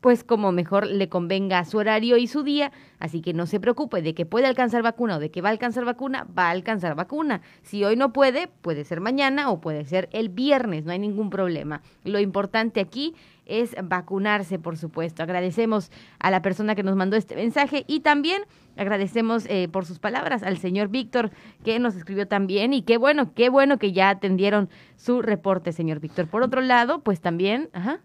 pues 0.00 0.24
como 0.24 0.52
mejor 0.52 0.86
le 0.86 1.08
convenga 1.08 1.64
su 1.64 1.78
horario 1.78 2.16
y 2.16 2.26
su 2.26 2.42
día, 2.42 2.72
así 2.98 3.20
que 3.20 3.34
no 3.34 3.46
se 3.46 3.60
preocupe 3.60 4.02
de 4.02 4.14
que 4.14 4.26
puede 4.26 4.46
alcanzar 4.46 4.82
vacuna 4.82 5.16
o 5.16 5.20
de 5.20 5.30
que 5.30 5.42
va 5.42 5.48
a 5.48 5.52
alcanzar 5.52 5.84
vacuna, 5.84 6.26
va 6.36 6.46
a 6.46 6.50
alcanzar 6.50 6.94
vacuna. 6.94 7.42
Si 7.62 7.84
hoy 7.84 7.96
no 7.96 8.12
puede, 8.12 8.48
puede 8.48 8.84
ser 8.84 9.00
mañana 9.00 9.50
o 9.50 9.60
puede 9.60 9.84
ser 9.84 10.08
el 10.12 10.28
viernes, 10.28 10.84
no 10.84 10.92
hay 10.92 10.98
ningún 10.98 11.30
problema. 11.30 11.82
Lo 12.04 12.18
importante 12.18 12.80
aquí 12.80 13.14
es 13.50 13.74
vacunarse, 13.82 14.58
por 14.58 14.76
supuesto. 14.76 15.22
Agradecemos 15.22 15.90
a 16.18 16.30
la 16.30 16.40
persona 16.40 16.74
que 16.74 16.82
nos 16.82 16.96
mandó 16.96 17.16
este 17.16 17.34
mensaje 17.34 17.84
y 17.86 18.00
también 18.00 18.42
agradecemos 18.76 19.44
eh, 19.46 19.68
por 19.70 19.84
sus 19.84 19.98
palabras 19.98 20.42
al 20.42 20.56
señor 20.58 20.88
Víctor 20.88 21.30
que 21.64 21.78
nos 21.78 21.96
escribió 21.96 22.28
también 22.28 22.72
y 22.72 22.82
qué 22.82 22.96
bueno, 22.96 23.34
qué 23.34 23.50
bueno 23.50 23.78
que 23.78 23.92
ya 23.92 24.08
atendieron 24.08 24.70
su 24.96 25.20
reporte, 25.20 25.72
señor 25.72 26.00
Víctor. 26.00 26.28
Por 26.28 26.42
otro 26.42 26.60
lado, 26.60 27.00
pues 27.00 27.20
también, 27.20 27.68
ajá. 27.72 28.00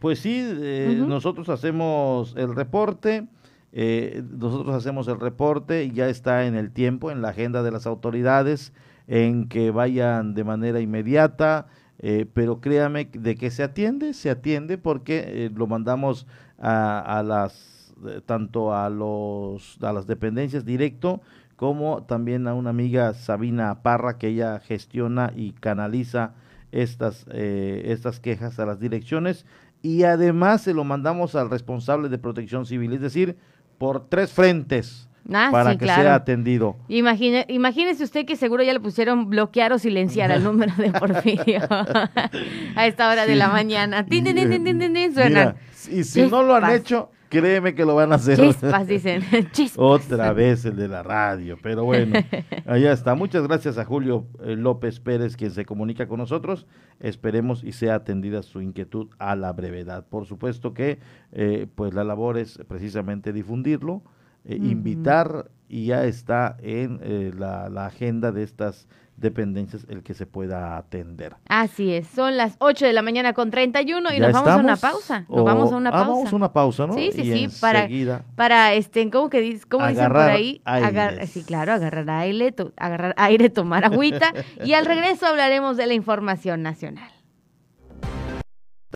Pues 0.00 0.20
sí, 0.20 0.40
eh, 0.42 1.02
nosotros 1.06 1.48
hacemos 1.48 2.34
el 2.36 2.54
reporte, 2.54 3.26
eh, 3.72 4.22
nosotros 4.30 4.74
hacemos 4.74 5.08
el 5.08 5.20
reporte 5.20 5.84
y 5.84 5.92
ya 5.92 6.08
está 6.08 6.46
en 6.46 6.54
el 6.54 6.70
tiempo, 6.70 7.10
en 7.10 7.20
la 7.20 7.30
agenda 7.30 7.62
de 7.62 7.70
las 7.70 7.86
autoridades, 7.86 8.72
en 9.06 9.48
que 9.48 9.70
vayan 9.70 10.34
de 10.34 10.44
manera 10.44 10.80
inmediata, 10.80 11.66
eh, 11.98 12.26
pero 12.32 12.60
créame 12.60 13.10
de 13.12 13.34
que 13.34 13.50
se 13.50 13.62
atiende, 13.62 14.14
se 14.14 14.30
atiende 14.30 14.78
porque 14.78 15.50
lo 15.54 15.66
mandamos 15.66 16.26
a, 16.58 17.18
a 17.18 17.22
las 17.22 17.94
tanto 18.26 18.72
a 18.72 18.88
los 18.90 19.76
a 19.82 19.92
las 19.92 20.06
dependencias 20.06 20.64
directo 20.64 21.20
como 21.56 22.04
también 22.04 22.46
a 22.46 22.54
una 22.54 22.70
amiga 22.70 23.12
Sabina 23.14 23.82
Parra 23.82 24.18
que 24.18 24.28
ella 24.28 24.60
gestiona 24.60 25.32
y 25.34 25.50
canaliza 25.50 26.34
estas, 26.72 27.26
eh, 27.30 27.82
estas 27.86 28.20
quejas 28.20 28.58
a 28.58 28.66
las 28.66 28.80
direcciones 28.80 29.46
y 29.82 30.02
además 30.04 30.62
se 30.62 30.74
lo 30.74 30.84
mandamos 30.84 31.34
al 31.34 31.50
responsable 31.50 32.08
de 32.08 32.18
protección 32.18 32.66
civil, 32.66 32.92
es 32.92 33.00
decir, 33.00 33.36
por 33.78 34.08
tres 34.08 34.32
frentes. 34.32 35.08
Ah, 35.30 35.50
para 35.52 35.76
que 35.76 35.84
sea 35.84 36.14
atendido. 36.14 36.76
Imagine, 36.88 37.44
imagínese 37.48 38.02
usted 38.02 38.24
que 38.24 38.34
seguro 38.34 38.62
ya 38.62 38.72
le 38.72 38.80
pusieron 38.80 39.28
bloquear 39.28 39.74
o 39.74 39.78
silenciar 39.78 40.32
al 40.32 40.42
número 40.42 40.72
de 40.78 40.90
Porfirio 40.90 41.60
a 41.70 42.86
esta 42.86 43.10
hora 43.10 43.26
de 43.26 43.36
la 43.36 43.48
mañana. 43.48 44.06
Tin, 44.06 44.26
y 44.26 46.04
si 46.04 46.22
no 46.22 46.42
lo 46.42 46.54
han 46.54 46.72
hecho, 46.72 47.10
Créeme 47.28 47.74
que 47.74 47.84
lo 47.84 47.94
van 47.94 48.12
a 48.12 48.16
hacer. 48.16 48.38
Chispas, 48.38 48.86
dicen. 48.86 49.22
Chispas. 49.52 49.78
Otra 49.78 50.32
vez 50.32 50.64
el 50.64 50.76
de 50.76 50.88
la 50.88 51.02
radio. 51.02 51.58
Pero 51.62 51.84
bueno, 51.84 52.18
allá 52.66 52.92
está. 52.92 53.14
Muchas 53.14 53.46
gracias 53.46 53.78
a 53.78 53.84
Julio 53.84 54.26
eh, 54.42 54.56
López 54.56 55.00
Pérez, 55.00 55.36
quien 55.36 55.50
se 55.50 55.64
comunica 55.64 56.08
con 56.08 56.18
nosotros. 56.18 56.66
Esperemos 57.00 57.64
y 57.64 57.72
sea 57.72 57.96
atendida 57.96 58.42
su 58.42 58.60
inquietud 58.60 59.08
a 59.18 59.36
la 59.36 59.52
brevedad. 59.52 60.06
Por 60.06 60.26
supuesto 60.26 60.72
que 60.72 60.98
eh, 61.32 61.66
pues 61.74 61.94
la 61.94 62.04
labor 62.04 62.38
es 62.38 62.58
precisamente 62.66 63.32
difundirlo, 63.32 64.02
eh, 64.44 64.56
invitar 64.56 65.50
y 65.68 65.86
ya 65.86 66.04
está 66.06 66.56
en 66.60 67.00
la, 67.38 67.68
la 67.68 67.86
agenda 67.86 68.32
de 68.32 68.42
estas 68.42 68.88
dependencias 69.20 69.86
el 69.88 70.02
que 70.02 70.14
se 70.14 70.26
pueda 70.26 70.76
atender. 70.76 71.36
Así 71.48 71.92
es, 71.92 72.06
son 72.08 72.36
las 72.36 72.56
8 72.58 72.86
de 72.86 72.92
la 72.92 73.02
mañana 73.02 73.32
con 73.32 73.50
31 73.50 74.12
y 74.14 74.20
nos 74.20 74.32
vamos 74.32 74.48
a 74.48 74.56
una 74.56 74.76
pausa. 74.76 75.24
Nos 75.28 75.44
vamos 75.44 75.72
a 75.72 75.76
una 75.76 75.90
pausa. 75.90 76.08
vamos 76.08 76.32
a 76.32 76.36
una 76.36 76.52
pausa, 76.52 76.86
¿no? 76.86 76.94
Sí, 76.94 77.10
sí, 77.12 77.22
sí, 77.22 77.48
para, 77.60 77.88
para 78.36 78.74
este, 78.74 79.10
¿cómo 79.10 79.28
que 79.28 79.40
dice, 79.40 79.66
cómo 79.68 79.86
dicen 79.86 80.08
por 80.08 80.18
ahí? 80.18 80.60
Agar, 80.64 81.26
sí, 81.26 81.42
claro, 81.44 81.72
agarrar 81.72 82.08
aire, 82.10 82.54
agarrar 82.76 83.14
aire, 83.16 83.50
tomar 83.50 83.84
agüita 83.84 84.32
y 84.64 84.74
al 84.74 84.86
regreso 84.86 85.26
hablaremos 85.26 85.76
de 85.76 85.86
la 85.86 85.94
información 85.94 86.62
nacional. 86.62 87.10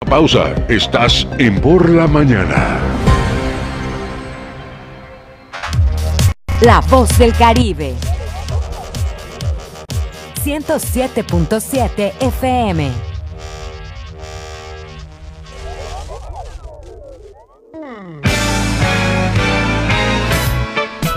Pausa, 0.08 0.54
estás 0.68 1.26
en 1.38 1.60
Por 1.60 1.88
la 1.88 2.06
Mañana. 2.06 2.78
La 6.60 6.80
voz 6.80 7.18
del 7.18 7.32
Caribe. 7.32 7.94
107.7 10.44 12.12
FM. 12.18 13.11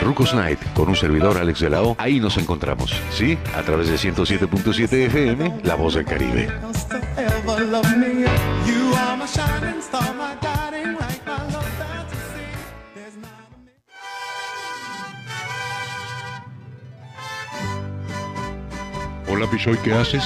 Rucos 0.00 0.34
Night 0.34 0.60
con 0.72 0.88
un 0.88 0.94
servidor 0.94 1.36
Alex 1.36 1.58
de 1.58 1.70
la. 1.70 1.82
Ahí 1.98 2.20
nos 2.20 2.36
encontramos, 2.36 2.94
¿sí? 3.10 3.36
A 3.56 3.62
través 3.62 3.88
de 3.88 3.96
107.7 3.96 4.92
FM, 5.06 5.62
La 5.64 5.74
Voz 5.74 5.94
del 5.94 6.04
Caribe. 6.04 6.48
Hola 19.28 19.50
Pichoy, 19.50 19.76
¿qué 19.78 19.92
haces? 19.92 20.22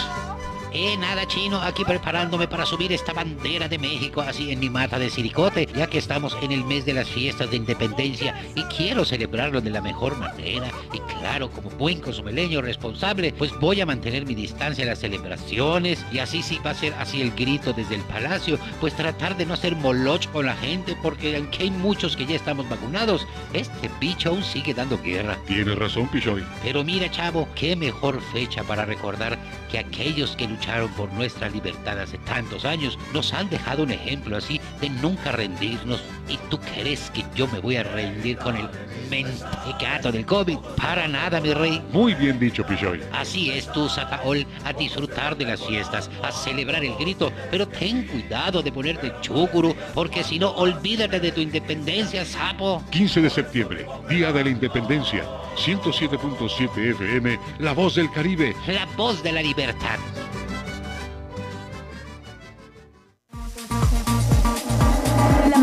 Eh, 0.75 0.97
nada 0.97 1.27
chino, 1.27 1.61
aquí 1.61 1.85
preparándome 1.85 2.49
para 2.49 2.65
subir 2.65 2.93
esta 2.95 3.13
bandera 3.13 3.69
de 3.69 3.79
México 3.79 4.23
así 4.23 4.53
en 4.53 4.59
mi 4.59 4.71
mata 4.71 4.99
de 4.99 5.11
siricote, 5.11 5.69
ya 5.77 5.87
que 5.87 5.99
estamos 5.99 6.35
en 6.41 6.51
el 6.51 6.65
mes 6.65 6.87
de 6.87 6.95
las 6.95 7.09
fiestas 7.09 7.51
de 7.51 7.59
independencia 7.59 8.35
y 8.55 8.63
quiero 8.65 9.05
celebrarlo 9.05 9.61
de 9.61 9.69
la 9.69 9.83
mejor 9.83 10.17
manera. 10.17 10.71
Y 10.95 10.99
claro, 11.19 11.51
como 11.51 11.69
buen 11.73 12.01
consumeleño 12.01 12.63
responsable, 12.63 13.35
pues 13.37 13.53
voy 13.61 13.83
a 13.83 13.87
mantener 13.87 14.25
mi 14.25 14.35
distancia 14.35 14.81
en 14.81 14.89
las 14.89 15.01
celebraciones 15.01 16.07
y 16.11 16.21
así 16.21 16.43
sí 16.43 16.59
va 16.65 16.71
a 16.71 16.75
ser 16.75 16.95
así 16.95 17.21
el 17.21 17.33
grito 17.33 17.75
desde 17.75 17.97
el 17.97 18.03
palacio, 18.03 18.59
pues 18.81 18.97
tratar 18.97 19.37
de 19.37 19.45
no 19.45 19.53
hacer 19.53 19.77
moloch 19.77 20.27
con 20.33 20.47
la 20.47 20.57
gente, 20.57 20.97
porque 21.03 21.37
aunque 21.37 21.65
hay 21.65 21.71
muchos 21.71 22.17
que 22.17 22.25
ya 22.25 22.37
estamos 22.37 22.67
vacunados, 22.71 23.27
este 23.53 23.91
bicho 24.01 24.31
aún 24.31 24.43
sigue 24.43 24.73
dando 24.73 24.99
guerra. 25.03 25.37
Tienes 25.47 25.77
razón, 25.77 26.09
Pichoy. 26.09 26.43
Pero 26.63 26.83
mira, 26.83 27.11
chavo, 27.11 27.47
qué 27.55 27.77
mejor 27.77 28.23
fecha 28.33 28.63
para 28.63 28.87
recordar 28.87 29.39
que 29.71 29.79
aquellos 29.79 30.35
que 30.35 30.47
lucharon 30.47 30.62
por 30.97 31.13
nuestra 31.13 31.49
libertad 31.49 31.99
hace 31.99 32.19
tantos 32.19 32.65
años 32.65 32.99
nos 33.13 33.33
han 33.33 33.51
dejado 33.51 33.83
un 33.83 33.91
ejemplo 33.91 34.37
así 34.37 34.61
de 34.81 34.89
nunca 34.89 35.33
rendirnos. 35.33 36.03
¿Y 36.29 36.37
tú 36.49 36.59
crees 36.59 37.11
que 37.11 37.25
yo 37.35 37.49
me 37.49 37.59
voy 37.59 37.77
a 37.77 37.83
rendir 37.83 38.39
con 38.39 38.57
el 38.57 38.69
mentecato 39.11 40.13
del 40.13 40.25
COVID? 40.25 40.59
Para 40.77 41.09
nada, 41.09 41.41
mi 41.41 41.53
rey. 41.53 41.83
Muy 41.93 42.15
bien 42.15 42.39
dicho, 42.39 42.65
Pichoy. 42.65 43.01
Así 43.13 43.51
es 43.51 43.71
tú, 43.73 43.89
Sataol, 43.89 44.47
a 44.65 44.73
disfrutar 44.73 45.37
de 45.37 45.47
las 45.47 45.61
fiestas, 45.67 46.11
a 46.23 46.31
celebrar 46.31 46.85
el 46.85 46.95
grito, 46.95 47.33
pero 47.51 47.67
ten 47.67 48.07
cuidado 48.07 48.63
de 48.63 48.71
ponerte 48.71 49.13
chúguro, 49.21 49.75
porque 49.95 50.23
si 50.23 50.39
no, 50.39 50.51
olvídate 50.51 51.19
de 51.19 51.33
tu 51.33 51.41
independencia, 51.41 52.25
sapo. 52.25 52.83
15 52.91 53.21
de 53.21 53.31
septiembre, 53.31 53.87
Día 54.09 54.33
de 54.33 54.45
la 54.45 54.51
Independencia. 54.51 55.25
107.7 55.57 56.91
FM, 56.93 57.39
La 57.59 57.73
Voz 57.73 57.97
del 57.97 58.11
Caribe. 58.11 58.55
La 58.67 58.87
voz 58.97 59.23
de 59.23 59.33
la 59.33 59.43
libertad. 59.43 59.99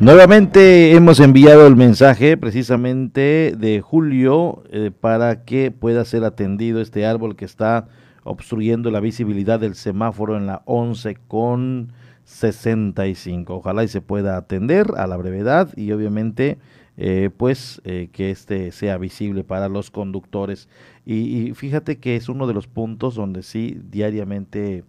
Nuevamente 0.00 0.92
hemos 0.92 1.18
enviado 1.18 1.66
el 1.66 1.74
mensaje 1.74 2.36
precisamente 2.36 3.52
de 3.58 3.80
Julio 3.80 4.62
eh, 4.70 4.92
para 4.92 5.44
que 5.44 5.72
pueda 5.72 6.04
ser 6.04 6.22
atendido 6.22 6.80
este 6.80 7.04
árbol 7.04 7.34
que 7.34 7.44
está 7.44 7.88
obstruyendo 8.22 8.92
la 8.92 9.00
visibilidad 9.00 9.58
del 9.58 9.74
semáforo 9.74 10.36
en 10.36 10.46
la 10.46 10.62
11 10.66 11.16
con 11.26 11.92
65. 12.22 13.56
Ojalá 13.56 13.82
y 13.82 13.88
se 13.88 14.00
pueda 14.00 14.36
atender 14.36 14.86
a 14.96 15.08
la 15.08 15.16
brevedad 15.16 15.76
y 15.76 15.90
obviamente 15.90 16.58
eh, 16.96 17.30
pues 17.36 17.80
eh, 17.84 18.08
que 18.12 18.30
este 18.30 18.70
sea 18.70 18.98
visible 18.98 19.42
para 19.42 19.68
los 19.68 19.90
conductores. 19.90 20.68
Y, 21.06 21.54
fíjate 21.54 21.98
que 21.98 22.14
es 22.14 22.28
uno 22.28 22.46
de 22.46 22.54
los 22.54 22.68
puntos 22.68 23.16
donde 23.16 23.42
sí 23.42 23.80
diariamente 23.90 24.84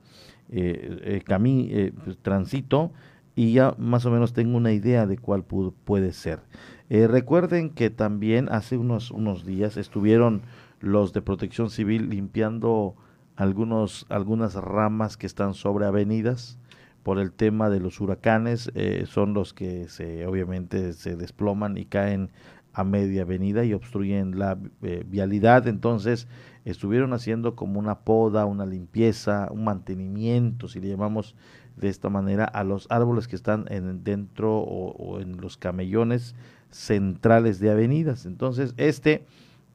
eh, 0.51 1.93
pues, 2.03 2.17
transito 2.21 2.91
y 3.39 3.53
ya 3.53 3.73
más 3.77 4.05
o 4.05 4.11
menos 4.11 4.33
tengo 4.33 4.57
una 4.57 4.73
idea 4.73 5.07
de 5.07 5.17
cuál 5.17 5.45
puede 5.45 6.11
ser. 6.11 6.41
Eh, 6.89 7.07
recuerden 7.07 7.69
que 7.69 7.89
también 7.89 8.49
hace 8.51 8.75
unos, 8.75 9.11
unos 9.11 9.45
días 9.45 9.77
estuvieron 9.77 10.41
los 10.81 11.13
de 11.13 11.21
protección 11.21 11.69
civil 11.69 12.09
limpiando 12.09 12.97
algunos, 13.37 14.05
algunas 14.09 14.55
ramas 14.55 15.15
que 15.15 15.25
están 15.25 15.53
sobre 15.53 15.85
avenidas 15.85 16.59
por 17.01 17.17
el 17.17 17.31
tema 17.31 17.69
de 17.69 17.79
los 17.79 18.01
huracanes, 18.01 18.73
eh, 18.75 19.05
son 19.07 19.33
los 19.33 19.53
que 19.53 19.87
se 19.87 20.27
obviamente 20.27 20.91
se 20.91 21.15
desploman 21.15 21.77
y 21.77 21.85
caen 21.85 22.31
a 22.73 22.83
media 22.83 23.21
avenida 23.21 23.63
y 23.63 23.73
obstruyen 23.73 24.37
la 24.37 24.57
eh, 24.81 25.05
vialidad, 25.07 25.65
entonces 25.69 26.27
estuvieron 26.65 27.13
haciendo 27.13 27.55
como 27.55 27.79
una 27.79 27.99
poda, 27.99 28.45
una 28.45 28.65
limpieza, 28.65 29.47
un 29.49 29.63
mantenimiento, 29.63 30.67
si 30.67 30.81
le 30.81 30.89
llamamos 30.89 31.35
de 31.79 31.89
esta 31.89 32.09
manera 32.09 32.45
a 32.45 32.63
los 32.63 32.87
árboles 32.89 33.27
que 33.27 33.35
están 33.35 33.65
en, 33.69 34.03
dentro 34.03 34.57
o, 34.57 35.19
en 35.19 35.39
los 35.41 35.57
camellones 35.57 36.35
centrales 36.69 37.59
de 37.59 37.71
avenidas. 37.71 38.25
Entonces, 38.25 38.73
este 38.77 39.25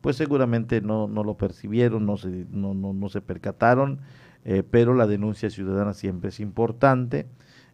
pues 0.00 0.16
seguramente 0.16 0.82
no, 0.82 1.08
no 1.08 1.24
lo 1.24 1.38
percibieron, 1.38 2.04
no 2.04 2.18
se, 2.18 2.46
no, 2.50 2.74
no, 2.74 2.92
no 2.92 3.08
se 3.08 3.22
percataron, 3.22 4.00
eh, 4.44 4.62
pero 4.62 4.92
la 4.92 5.06
denuncia 5.06 5.48
ciudadana 5.48 5.94
siempre 5.94 6.28
es 6.28 6.40
importante 6.40 7.26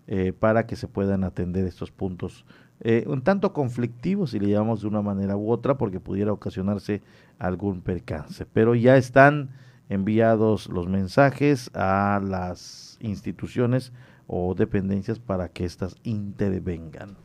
eh, 0.07 0.33
para 0.33 0.65
que 0.67 0.77
se 0.77 0.87
puedan 0.87 1.25
atender 1.25 1.65
estos 1.65 1.91
puntos 1.91 2.45
eh, 2.83 3.05
un 3.07 3.21
tanto 3.21 3.53
conflictivos, 3.53 4.31
si 4.31 4.39
le 4.41 4.49
llamamos 4.49 4.81
de 4.81 4.89
una 4.89 5.03
manera 5.03 5.37
u 5.37 5.51
otra, 5.51 5.77
porque 5.77 6.01
pudiera 6.01 6.33
ocasionarse 6.33 7.03
algún 7.39 7.83
percance. 7.83 8.47
Pero 8.47 8.75
ya 8.75 8.97
están 8.97 9.51
enviados 9.91 10.69
los 10.69 10.89
mensajes 10.89 11.71
a 11.75 12.23
las 12.25 12.97
instituciones 13.01 13.93
o 14.33 14.55
dependencias 14.55 15.19
para 15.19 15.49
que 15.49 15.65
éstas 15.65 15.97
intervengan. 16.05 17.17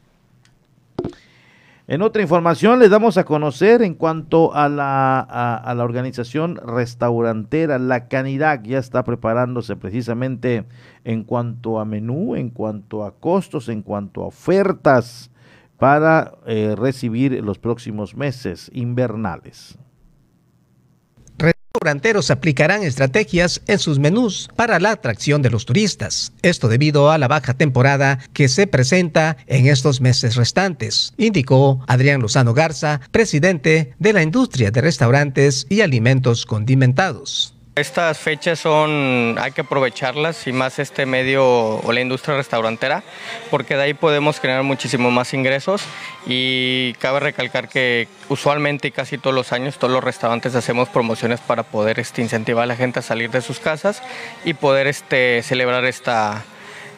En 1.87 2.01
otra 2.01 2.23
información 2.23 2.79
les 2.79 2.89
damos 2.89 3.15
a 3.19 3.25
conocer 3.25 3.83
en 3.83 3.93
cuanto 3.93 4.55
a 4.55 4.69
la, 4.69 5.19
a, 5.19 5.75
la 5.75 5.83
organización 5.83 6.55
restaurantera, 6.55 7.77
la 7.77 8.07
Canidad 8.07 8.63
ya 8.63 8.79
está 8.79 9.03
preparándose 9.03 9.75
precisamente 9.75 10.65
en 11.03 11.23
cuanto 11.23 11.79
a 11.79 11.85
menú, 11.85 12.35
en 12.35 12.49
cuanto 12.49 13.05
a 13.05 13.11
costos, 13.11 13.69
en 13.69 13.83
cuanto 13.83 14.23
a 14.23 14.27
ofertas 14.27 15.29
para 15.77 16.33
eh, 16.47 16.73
recibir 16.75 17.43
los 17.43 17.59
próximos 17.59 18.15
meses 18.15 18.71
invernales 18.73 19.77
restauranteros 21.75 22.31
aplicarán 22.31 22.83
estrategias 22.83 23.61
en 23.67 23.79
sus 23.79 23.99
menús 23.99 24.49
para 24.55 24.79
la 24.79 24.91
atracción 24.91 25.41
de 25.41 25.49
los 25.49 25.65
turistas. 25.65 26.31
Esto 26.41 26.69
debido 26.69 27.11
a 27.11 27.17
la 27.17 27.27
baja 27.27 27.53
temporada 27.53 28.19
que 28.31 28.47
se 28.47 28.65
presenta 28.65 29.35
en 29.45 29.67
estos 29.67 29.99
meses 29.99 30.35
restantes, 30.35 31.13
indicó 31.17 31.83
Adrián 31.87 32.21
Lozano 32.21 32.53
Garza, 32.53 33.01
presidente 33.11 33.93
de 33.99 34.13
la 34.13 34.23
industria 34.23 34.71
de 34.71 34.79
restaurantes 34.81 35.67
y 35.69 35.81
alimentos 35.81 36.45
condimentados. 36.45 37.54
Estas 37.75 38.19
fechas 38.19 38.57
son, 38.57 39.35
hay 39.37 39.51
que 39.51 39.59
aprovecharlas 39.59 40.47
y 40.47 40.53
más 40.53 40.79
este 40.79 41.05
medio 41.05 41.45
o 41.45 41.91
la 41.91 41.99
industria 41.99 42.37
restaurantera, 42.37 43.03
porque 43.51 43.75
de 43.75 43.83
ahí 43.83 43.93
podemos 43.93 44.39
generar 44.39 44.63
muchísimo 44.63 45.11
más 45.11 45.33
ingresos. 45.33 45.83
Y 46.25 46.93
cabe 46.99 47.19
recalcar 47.19 47.67
que 47.67 48.07
usualmente 48.29 48.87
y 48.87 48.91
casi 48.91 49.17
todos 49.17 49.35
los 49.35 49.51
años 49.51 49.77
todos 49.77 49.91
los 49.91 50.01
restaurantes 50.01 50.55
hacemos 50.55 50.87
promociones 50.87 51.41
para 51.41 51.63
poder 51.63 51.99
este, 51.99 52.21
incentivar 52.21 52.63
a 52.63 52.67
la 52.67 52.77
gente 52.77 52.99
a 52.99 53.01
salir 53.01 53.29
de 53.29 53.41
sus 53.41 53.59
casas 53.59 54.01
y 54.45 54.53
poder 54.53 54.87
este, 54.87 55.43
celebrar 55.43 55.83
esta, 55.83 56.45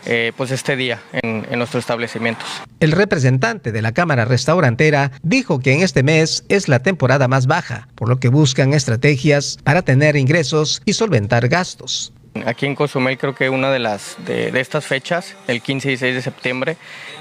eh, 0.10 0.32
pues 0.38 0.51
este 0.51 0.76
día 0.78 1.01
en, 1.12 1.45
en, 1.49 1.60
nuestros 1.60 1.84
establecimientos. 1.84 2.47
El 2.80 2.93
representante 2.93 3.74
de 3.74 3.82
la 3.82 3.91
Cámara 3.91 4.24
Restaurantera 4.24 5.12
dijo 5.22 5.60
que 5.60 5.74
en 5.74 5.82
este 5.82 6.01
mes 6.01 6.45
es 6.47 6.70
la 6.70 6.80
temporada 6.80 7.28
más 7.28 7.45
baja, 7.45 7.89
por 7.95 8.08
lo 8.08 8.18
que 8.18 8.30
buscan 8.30 8.74
estrategias 8.74 9.58
para 9.64 9.82
tener 9.82 10.16
ingresos 10.16 10.82
y 10.86 10.93
solventar 10.93 11.49
gastos. 11.49 12.14
Aquí 12.45 12.66
en 12.66 12.76
Cozumel 12.76 13.18
creo 13.18 13.36
que 13.36 13.49
una 13.49 13.72
de 13.72 13.80
las 13.80 14.16
de, 14.26 14.51
de 14.51 14.60
estas 14.60 14.86
fechas, 14.86 15.36
el 15.47 15.62
15 15.62 15.88
y 15.88 15.91
16 15.91 16.16
de 16.16 16.22
septiembre, 16.22 16.78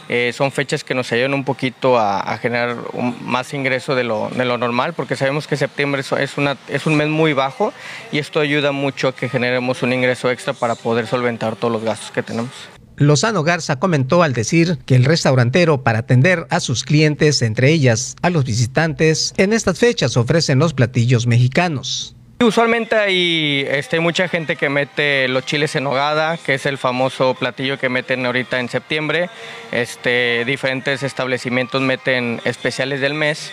eh, 0.08 0.32
son 0.32 0.52
fechas 0.52 0.84
que 0.84 0.94
nos 0.94 1.10
ayudan 1.12 1.34
un 1.34 1.44
poquito 1.44 1.98
a, 1.98 2.20
a 2.20 2.38
generar 2.38 2.76
un, 2.92 3.16
más 3.22 3.52
ingreso 3.54 3.94
de 3.94 4.04
lo, 4.04 4.28
de 4.28 4.44
lo, 4.44 4.58
normal, 4.58 4.92
porque 4.94 5.16
sabemos 5.16 5.46
que 5.46 5.56
septiembre 5.56 6.02
es, 6.02 6.38
una, 6.38 6.56
es 6.68 6.86
un 6.86 6.96
mes 6.96 7.08
muy 7.08 7.32
bajo 7.32 7.72
y 8.12 8.18
esto 8.18 8.40
ayuda 8.40 8.72
mucho 8.72 9.08
a 9.08 9.14
que 9.14 9.28
generemos 9.28 9.82
un 9.82 9.92
ingreso 9.92 10.30
extra 10.30 10.52
para 10.52 10.74
poder 10.74 11.06
solventar 11.06 11.56
todos 11.56 11.72
los 11.72 11.82
gastos 11.82 12.10
que 12.10 12.22
tenemos. 12.22 12.52
Lozano 12.96 13.42
Garza 13.42 13.78
comentó 13.78 14.22
al 14.22 14.32
decir 14.32 14.78
que 14.86 14.96
el 14.96 15.04
restaurantero 15.04 15.82
para 15.82 15.98
atender 15.98 16.46
a 16.48 16.60
sus 16.60 16.82
clientes, 16.82 17.42
entre 17.42 17.70
ellas 17.70 18.16
a 18.22 18.30
los 18.30 18.44
visitantes, 18.44 19.34
en 19.36 19.52
estas 19.52 19.78
fechas 19.78 20.16
ofrecen 20.16 20.58
los 20.58 20.72
platillos 20.72 21.26
mexicanos. 21.26 22.16
Usualmente 22.38 22.96
hay 22.96 23.64
este, 23.66 23.98
mucha 23.98 24.28
gente 24.28 24.56
que 24.56 24.68
mete 24.68 25.26
los 25.26 25.46
chiles 25.46 25.74
en 25.74 25.84
nogada, 25.84 26.36
que 26.36 26.54
es 26.54 26.66
el 26.66 26.76
famoso 26.76 27.34
platillo 27.34 27.78
que 27.78 27.88
meten 27.88 28.26
ahorita 28.26 28.60
en 28.60 28.68
septiembre. 28.68 29.30
Este, 29.72 30.44
diferentes 30.44 31.02
establecimientos 31.02 31.80
meten 31.80 32.42
especiales 32.44 33.00
del 33.00 33.14
mes. 33.14 33.52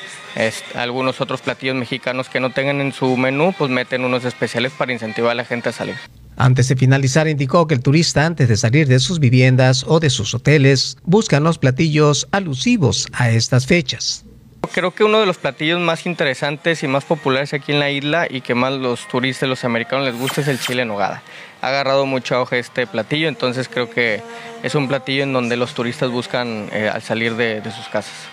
Algunos 0.75 1.21
otros 1.21 1.41
platillos 1.41 1.75
mexicanos 1.75 2.27
que 2.27 2.41
no 2.41 2.49
tengan 2.49 2.81
en 2.81 2.91
su 2.91 3.15
menú, 3.15 3.55
pues 3.57 3.71
meten 3.71 4.03
unos 4.03 4.25
especiales 4.25 4.73
para 4.73 4.91
incentivar 4.91 5.31
a 5.31 5.35
la 5.35 5.45
gente 5.45 5.69
a 5.69 5.71
salir. 5.71 5.95
Antes 6.35 6.67
de 6.67 6.75
finalizar, 6.75 7.29
indicó 7.29 7.67
que 7.67 7.75
el 7.75 7.81
turista, 7.81 8.25
antes 8.25 8.49
de 8.49 8.57
salir 8.57 8.87
de 8.87 8.99
sus 8.99 9.19
viviendas 9.19 9.85
o 9.87 10.01
de 10.01 10.09
sus 10.09 10.33
hoteles, 10.33 10.97
buscan 11.03 11.43
los 11.43 11.57
platillos 11.57 12.27
alusivos 12.31 13.07
a 13.13 13.29
estas 13.29 13.65
fechas. 13.65 14.25
Creo 14.71 14.91
que 14.91 15.03
uno 15.03 15.19
de 15.19 15.25
los 15.27 15.37
platillos 15.37 15.79
más 15.79 16.05
interesantes 16.05 16.81
y 16.81 16.87
más 16.87 17.05
populares 17.05 17.53
aquí 17.53 17.73
en 17.73 17.79
la 17.79 17.91
isla 17.91 18.25
y 18.27 18.41
que 18.41 18.55
más 18.55 18.73
los 18.73 19.07
turistas, 19.07 19.47
los 19.47 19.63
americanos 19.65 20.05
les 20.05 20.17
gusta 20.17 20.41
es 20.41 20.47
el 20.47 20.59
chile 20.59 20.81
en 20.81 20.87
nogada. 20.87 21.21
Ha 21.61 21.67
agarrado 21.67 22.05
mucho 22.07 22.35
auge 22.35 22.57
este 22.57 22.87
platillo, 22.87 23.27
entonces 23.27 23.69
creo 23.69 23.89
que 23.89 24.21
es 24.63 24.73
un 24.73 24.87
platillo 24.87 25.23
en 25.23 25.33
donde 25.33 25.57
los 25.57 25.75
turistas 25.75 26.09
buscan 26.09 26.69
eh, 26.71 26.89
al 26.91 27.03
salir 27.03 27.35
de 27.35 27.61
sus 27.71 27.87
casas. 27.87 28.32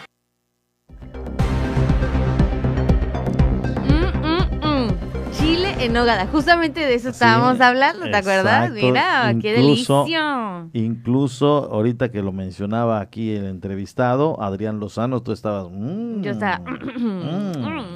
En 5.81 5.93
Nogada. 5.93 6.27
Justamente 6.27 6.81
de 6.81 6.95
eso 6.95 7.09
estábamos 7.11 7.57
sí, 7.57 7.63
hablando, 7.63 8.03
¿te 8.03 8.09
exacto. 8.09 8.31
acuerdas? 8.31 8.71
Mira, 8.71 9.33
incluso, 9.33 9.43
qué 9.43 9.53
delicia. 9.53 10.67
Incluso 10.73 11.73
ahorita 11.73 12.11
que 12.11 12.23
lo 12.23 12.33
mencionaba 12.33 13.01
aquí 13.01 13.33
el 13.35 13.47
entrevistado, 13.47 14.41
Adrián 14.43 14.79
Lozano, 14.79 15.23
tú 15.23 15.33
estabas. 15.33 15.69
Mmm, 15.71 16.23
Yo 16.23 16.33
estaba. 16.33 16.61
Mm. 16.61 17.91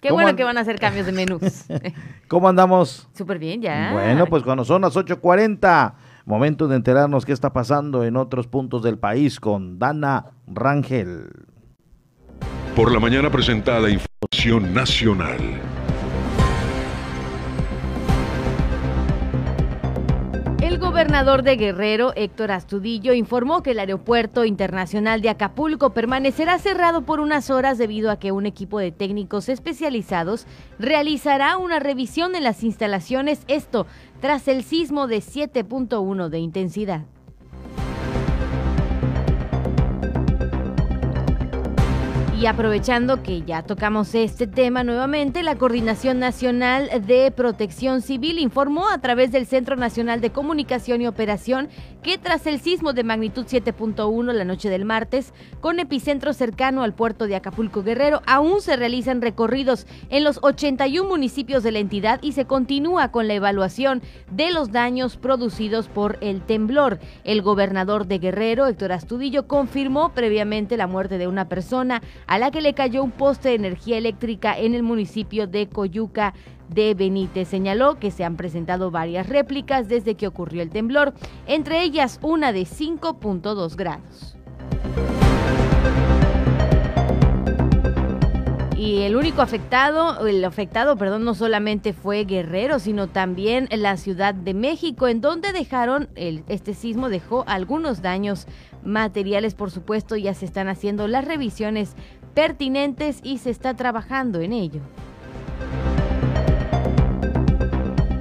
Qué 0.00 0.12
bueno 0.12 0.36
que 0.36 0.44
van 0.44 0.58
a 0.58 0.60
hacer 0.60 0.78
cambios 0.78 1.06
de 1.06 1.12
menús. 1.12 1.64
¿Cómo 2.28 2.48
andamos? 2.48 3.08
Súper 3.14 3.38
bien, 3.38 3.62
ya. 3.62 3.92
Bueno, 3.92 4.26
pues 4.26 4.42
cuando 4.42 4.64
son 4.64 4.82
las 4.82 4.96
8:40, 4.96 5.94
momento 6.24 6.68
de 6.68 6.76
enterarnos 6.76 7.24
qué 7.24 7.32
está 7.32 7.52
pasando 7.52 8.04
en 8.04 8.16
otros 8.16 8.46
puntos 8.46 8.82
del 8.82 8.98
país 8.98 9.40
con 9.40 9.78
Dana 9.78 10.26
Rangel. 10.46 11.30
Por 12.74 12.92
la 12.92 13.00
mañana 13.00 13.30
presentada 13.30 13.88
información 13.88 14.74
nacional. 14.74 15.38
El 20.76 20.82
gobernador 20.82 21.42
de 21.42 21.56
Guerrero, 21.56 22.12
Héctor 22.16 22.50
Astudillo, 22.50 23.14
informó 23.14 23.62
que 23.62 23.70
el 23.70 23.78
aeropuerto 23.78 24.44
internacional 24.44 25.22
de 25.22 25.30
Acapulco 25.30 25.94
permanecerá 25.94 26.58
cerrado 26.58 27.00
por 27.00 27.18
unas 27.18 27.48
horas 27.48 27.78
debido 27.78 28.10
a 28.10 28.18
que 28.18 28.30
un 28.30 28.44
equipo 28.44 28.78
de 28.78 28.92
técnicos 28.92 29.48
especializados 29.48 30.46
realizará 30.78 31.56
una 31.56 31.78
revisión 31.78 32.34
en 32.34 32.44
las 32.44 32.62
instalaciones, 32.62 33.40
esto 33.48 33.86
tras 34.20 34.48
el 34.48 34.64
sismo 34.64 35.06
de 35.06 35.20
7.1 35.20 36.28
de 36.28 36.40
intensidad. 36.40 37.06
Y 42.38 42.44
aprovechando 42.44 43.22
que 43.22 43.40
ya 43.42 43.62
tocamos 43.62 44.14
este 44.14 44.46
tema 44.46 44.84
nuevamente, 44.84 45.42
la 45.42 45.56
Coordinación 45.56 46.18
Nacional 46.18 46.90
de 47.06 47.30
Protección 47.30 48.02
Civil 48.02 48.38
informó 48.38 48.90
a 48.90 48.98
través 48.98 49.32
del 49.32 49.46
Centro 49.46 49.74
Nacional 49.76 50.20
de 50.20 50.28
Comunicación 50.28 51.00
y 51.00 51.06
Operación 51.06 51.70
que 52.06 52.18
tras 52.18 52.46
el 52.46 52.60
sismo 52.60 52.92
de 52.92 53.02
magnitud 53.02 53.46
7.1 53.46 54.32
la 54.32 54.44
noche 54.44 54.70
del 54.70 54.84
martes, 54.84 55.34
con 55.60 55.80
epicentro 55.80 56.32
cercano 56.32 56.84
al 56.84 56.94
puerto 56.94 57.26
de 57.26 57.34
Acapulco 57.34 57.82
Guerrero, 57.82 58.22
aún 58.26 58.60
se 58.60 58.76
realizan 58.76 59.20
recorridos 59.20 59.88
en 60.08 60.22
los 60.22 60.38
81 60.40 61.08
municipios 61.08 61.64
de 61.64 61.72
la 61.72 61.80
entidad 61.80 62.20
y 62.22 62.30
se 62.30 62.44
continúa 62.44 63.10
con 63.10 63.26
la 63.26 63.34
evaluación 63.34 64.02
de 64.30 64.52
los 64.52 64.70
daños 64.70 65.16
producidos 65.16 65.88
por 65.88 66.16
el 66.20 66.42
temblor. 66.42 67.00
El 67.24 67.42
gobernador 67.42 68.06
de 68.06 68.20
Guerrero, 68.20 68.68
Héctor 68.68 68.92
Astudillo, 68.92 69.48
confirmó 69.48 70.10
previamente 70.10 70.76
la 70.76 70.86
muerte 70.86 71.18
de 71.18 71.26
una 71.26 71.48
persona 71.48 72.02
a 72.28 72.38
la 72.38 72.52
que 72.52 72.60
le 72.60 72.74
cayó 72.74 73.02
un 73.02 73.10
poste 73.10 73.48
de 73.48 73.56
energía 73.56 73.98
eléctrica 73.98 74.56
en 74.56 74.76
el 74.76 74.84
municipio 74.84 75.48
de 75.48 75.68
Coyuca 75.68 76.34
de 76.68 76.94
Benítez. 76.94 77.48
Señaló 77.48 77.98
que 77.98 78.10
se 78.10 78.24
han 78.24 78.36
presentado 78.36 78.90
varias 78.90 79.28
réplicas 79.28 79.88
desde 79.88 80.14
que 80.14 80.26
ocurrió 80.26 80.62
el 80.62 80.70
temblor, 80.70 81.14
entre 81.46 81.82
ellas 81.82 82.18
una 82.22 82.52
de 82.52 82.62
5.2 82.62 83.76
grados. 83.76 84.36
Y 88.76 89.02
el 89.02 89.16
único 89.16 89.40
afectado, 89.40 90.26
el 90.26 90.44
afectado, 90.44 90.96
perdón, 90.96 91.24
no 91.24 91.34
solamente 91.34 91.94
fue 91.94 92.24
Guerrero, 92.24 92.78
sino 92.78 93.08
también 93.08 93.68
la 93.70 93.96
Ciudad 93.96 94.34
de 94.34 94.52
México, 94.52 95.08
en 95.08 95.22
donde 95.22 95.52
dejaron, 95.52 96.10
el, 96.14 96.44
este 96.48 96.74
sismo 96.74 97.08
dejó 97.08 97.44
algunos 97.46 98.02
daños 98.02 98.46
materiales, 98.84 99.54
por 99.54 99.70
supuesto, 99.70 100.14
ya 100.16 100.34
se 100.34 100.44
están 100.44 100.68
haciendo 100.68 101.08
las 101.08 101.24
revisiones 101.24 101.96
pertinentes 102.34 103.20
y 103.22 103.38
se 103.38 103.48
está 103.48 103.74
trabajando 103.74 104.40
en 104.40 104.52
ello. 104.52 104.82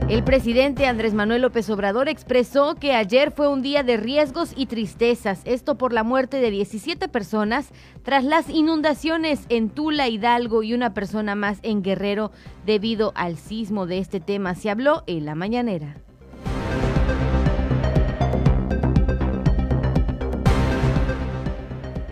El 0.08 0.24
presidente 0.24 0.86
Andrés 0.86 1.16
Manuel 1.16 1.42
López 1.42 1.68
Obrador 1.72 2.10
expresó 2.10 2.76
que 2.76 2.94
ayer 2.94 3.32
fue 3.32 3.48
un 3.48 3.64
día 3.64 3.82
de 3.82 3.98
riesgos 3.98 4.54
y 4.56 4.68
tristezas, 4.68 5.42
esto 5.46 5.80
por 5.80 5.94
la 5.94 6.04
muerte 6.04 6.38
de 6.38 6.52
17 6.52 7.08
personas 7.08 7.70
tras 8.04 8.24
las 8.24 8.48
inundaciones 8.48 9.48
en 9.50 9.72
Tula, 9.72 10.08
Hidalgo 10.08 10.62
y 10.62 10.76
una 10.76 10.94
persona 10.94 11.34
más 11.34 11.58
en 11.64 11.82
Guerrero 11.82 12.32
debido 12.68 13.14
al 13.16 13.36
sismo 13.36 13.88
de 13.88 13.98
este 13.98 14.20
tema. 14.20 14.54
Se 14.54 14.70
habló 14.70 15.04
en 15.08 15.26
la 15.26 15.34
mañanera. 15.34 15.96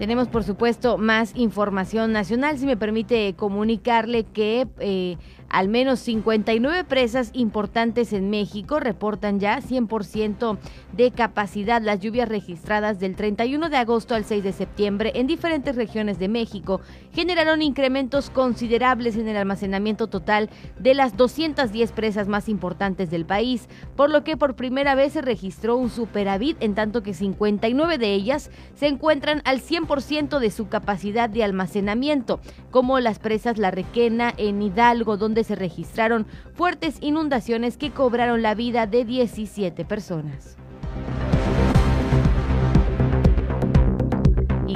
Tenemos, 0.03 0.28
por 0.28 0.44
supuesto, 0.44 0.98
más 0.98 1.32
información 1.34 2.11
nacional. 2.11 2.57
Si 2.57 2.65
me 2.65 2.76
permite 2.76 3.36
comunicarle 3.36 4.26
que 4.26 4.68
eh, 4.80 5.15
al 5.53 5.69
menos 5.69 5.99
59 5.99 6.84
presas 6.84 7.30
importantes 7.34 8.11
en 8.11 8.31
México 8.31 8.80
reportan 8.80 9.39
ya 9.39 9.61
100% 9.61 10.57
de 10.93 11.11
capacidad. 11.11 11.80
Las 11.80 11.99
lluvias 11.99 12.27
registradas 12.27 12.99
del 12.99 13.15
31 13.15 13.69
de 13.69 13.77
agosto 13.77 14.15
al 14.15 14.25
6 14.25 14.43
de 14.43 14.51
septiembre 14.51 15.11
en 15.13 15.27
diferentes 15.27 15.75
regiones 15.75 16.17
de 16.17 16.27
México 16.27 16.81
generaron 17.11 17.61
incrementos 17.61 18.31
considerables 18.31 19.15
en 19.15 19.27
el 19.27 19.38
almacenamiento 19.38 20.07
total 20.07 20.49
de 20.80 20.95
las 20.95 21.15
210 21.17 21.91
presas 21.91 22.27
más 22.27 22.49
importantes 22.49 23.11
del 23.11 23.25
país, 23.25 23.69
por 23.95 24.09
lo 24.09 24.23
que 24.23 24.38
por 24.38 24.55
primera 24.55 24.95
vez 24.95 25.13
se 25.13 25.21
registró 25.21 25.77
un 25.77 25.91
superávit, 25.91 26.57
en 26.61 26.73
tanto 26.73 27.03
que 27.03 27.13
59 27.13 27.99
de 27.99 28.11
ellas 28.11 28.49
se 28.73 28.88
encuentran 28.88 29.43
al 29.45 29.61
100% 29.61 30.39
de 30.39 30.49
su 30.49 30.67
capacidad 30.67 31.30
de 31.30 31.43
almacenamiento, 31.43 32.39
como 32.71 32.99
las 32.99 33.19
presas 33.19 33.59
La 33.59 33.69
Requena 33.69 34.34
en 34.38 34.59
Hidalgo, 34.59 35.15
donde 35.15 35.43
se 35.44 35.56
registraron 35.56 36.26
fuertes 36.53 36.98
inundaciones 37.02 37.78
que 37.78 37.91
cobraron 37.91 38.41
la 38.41 38.56
vida 38.56 38.88
de 38.88 39.06
17 39.06 39.86
personas. 39.86 40.57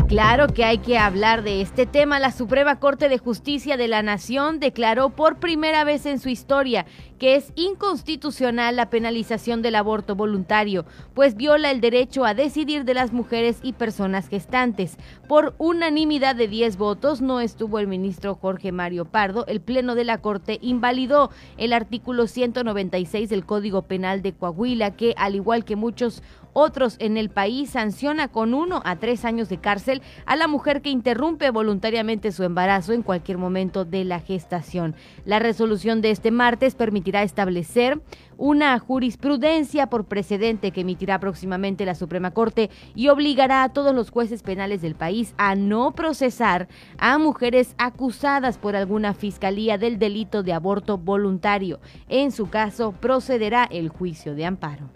Claro 0.07 0.47
que 0.47 0.63
hay 0.63 0.79
que 0.79 0.97
hablar 0.97 1.43
de 1.43 1.61
este 1.61 1.85
tema. 1.85 2.19
La 2.19 2.31
Suprema 2.31 2.79
Corte 2.79 3.09
de 3.09 3.17
Justicia 3.17 3.77
de 3.77 3.87
la 3.87 4.01
Nación 4.01 4.59
declaró 4.59 5.09
por 5.09 5.37
primera 5.37 5.83
vez 5.83 6.05
en 6.05 6.19
su 6.19 6.29
historia 6.29 6.85
que 7.17 7.35
es 7.35 7.51
inconstitucional 7.55 8.75
la 8.75 8.89
penalización 8.89 9.61
del 9.61 9.75
aborto 9.75 10.15
voluntario, 10.15 10.85
pues 11.13 11.35
viola 11.35 11.71
el 11.71 11.81
derecho 11.81 12.25
a 12.25 12.33
decidir 12.33 12.85
de 12.85 12.93
las 12.93 13.11
mujeres 13.11 13.59
y 13.63 13.73
personas 13.73 14.29
gestantes. 14.29 14.97
Por 15.27 15.55
unanimidad 15.57 16.35
de 16.35 16.47
10 16.47 16.77
votos, 16.77 17.21
no 17.21 17.39
estuvo 17.39 17.79
el 17.79 17.87
ministro 17.87 18.35
Jorge 18.35 18.71
Mario 18.71 19.05
Pardo. 19.05 19.45
El 19.47 19.61
Pleno 19.61 19.95
de 19.95 20.03
la 20.03 20.19
Corte 20.19 20.59
invalidó 20.61 21.31
el 21.57 21.73
artículo 21.73 22.27
196 22.27 23.29
del 23.29 23.45
Código 23.45 23.83
Penal 23.83 24.21
de 24.21 24.33
Coahuila, 24.33 24.95
que, 24.95 25.13
al 25.17 25.35
igual 25.35 25.65
que 25.65 25.75
muchos 25.75 26.21
otros 26.57 26.95
en 26.97 27.17
el 27.17 27.29
país 27.29 27.69
sanciona 27.69 28.29
con 28.29 28.55
uno 28.55 28.81
a 28.83 28.95
tres 28.95 29.25
años 29.25 29.47
de 29.47 29.59
cárcel 29.59 30.01
a 30.25 30.35
la 30.35 30.47
mujer 30.47 30.81
que 30.81 30.89
interrumpe 30.89 31.51
voluntariamente 31.51 32.31
su 32.31 32.43
embarazo 32.43 32.93
en 32.93 33.03
cualquier 33.03 33.37
momento 33.37 33.85
de 33.85 34.03
la 34.03 34.19
gestación. 34.19 34.95
La 35.23 35.37
resolución 35.37 36.01
de 36.01 36.09
este 36.09 36.31
martes 36.31 36.73
permitirá 36.73 37.21
establecer 37.21 38.01
una 38.37 38.79
jurisprudencia 38.79 39.87
por 39.87 40.05
precedente 40.05 40.71
que 40.71 40.81
emitirá 40.81 41.19
próximamente 41.19 41.85
la 41.85 41.93
Suprema 41.93 42.31
Corte 42.31 42.71
y 42.95 43.09
obligará 43.09 43.61
a 43.61 43.69
todos 43.69 43.93
los 43.93 44.09
jueces 44.09 44.41
penales 44.41 44.81
del 44.81 44.95
país 44.95 45.35
a 45.37 45.53
no 45.53 45.91
procesar 45.91 46.67
a 46.97 47.19
mujeres 47.19 47.75
acusadas 47.77 48.57
por 48.57 48.75
alguna 48.75 49.13
fiscalía 49.13 49.77
del 49.77 49.99
delito 49.99 50.41
de 50.41 50.53
aborto 50.53 50.97
voluntario. 50.97 51.79
En 52.09 52.31
su 52.31 52.49
caso, 52.49 52.93
procederá 52.93 53.65
el 53.69 53.89
juicio 53.89 54.33
de 54.33 54.45
amparo. 54.45 54.89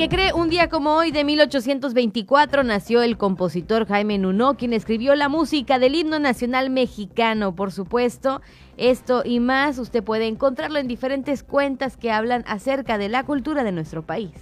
¿Y 0.00 0.04
qué 0.04 0.16
cree? 0.16 0.32
Un 0.32 0.48
día 0.48 0.70
como 0.70 0.94
hoy 0.94 1.10
de 1.10 1.24
1824 1.24 2.64
nació 2.64 3.02
el 3.02 3.18
compositor 3.18 3.86
Jaime 3.86 4.16
Nuno, 4.16 4.56
quien 4.56 4.72
escribió 4.72 5.14
la 5.14 5.28
música 5.28 5.78
del 5.78 5.94
himno 5.94 6.18
nacional 6.18 6.70
mexicano, 6.70 7.54
por 7.54 7.70
supuesto. 7.70 8.40
Esto 8.78 9.20
y 9.26 9.40
más 9.40 9.78
usted 9.78 10.02
puede 10.02 10.26
encontrarlo 10.26 10.78
en 10.78 10.88
diferentes 10.88 11.42
cuentas 11.42 11.98
que 11.98 12.10
hablan 12.10 12.44
acerca 12.46 12.96
de 12.96 13.10
la 13.10 13.24
cultura 13.24 13.62
de 13.62 13.72
nuestro 13.72 14.00
país. 14.06 14.32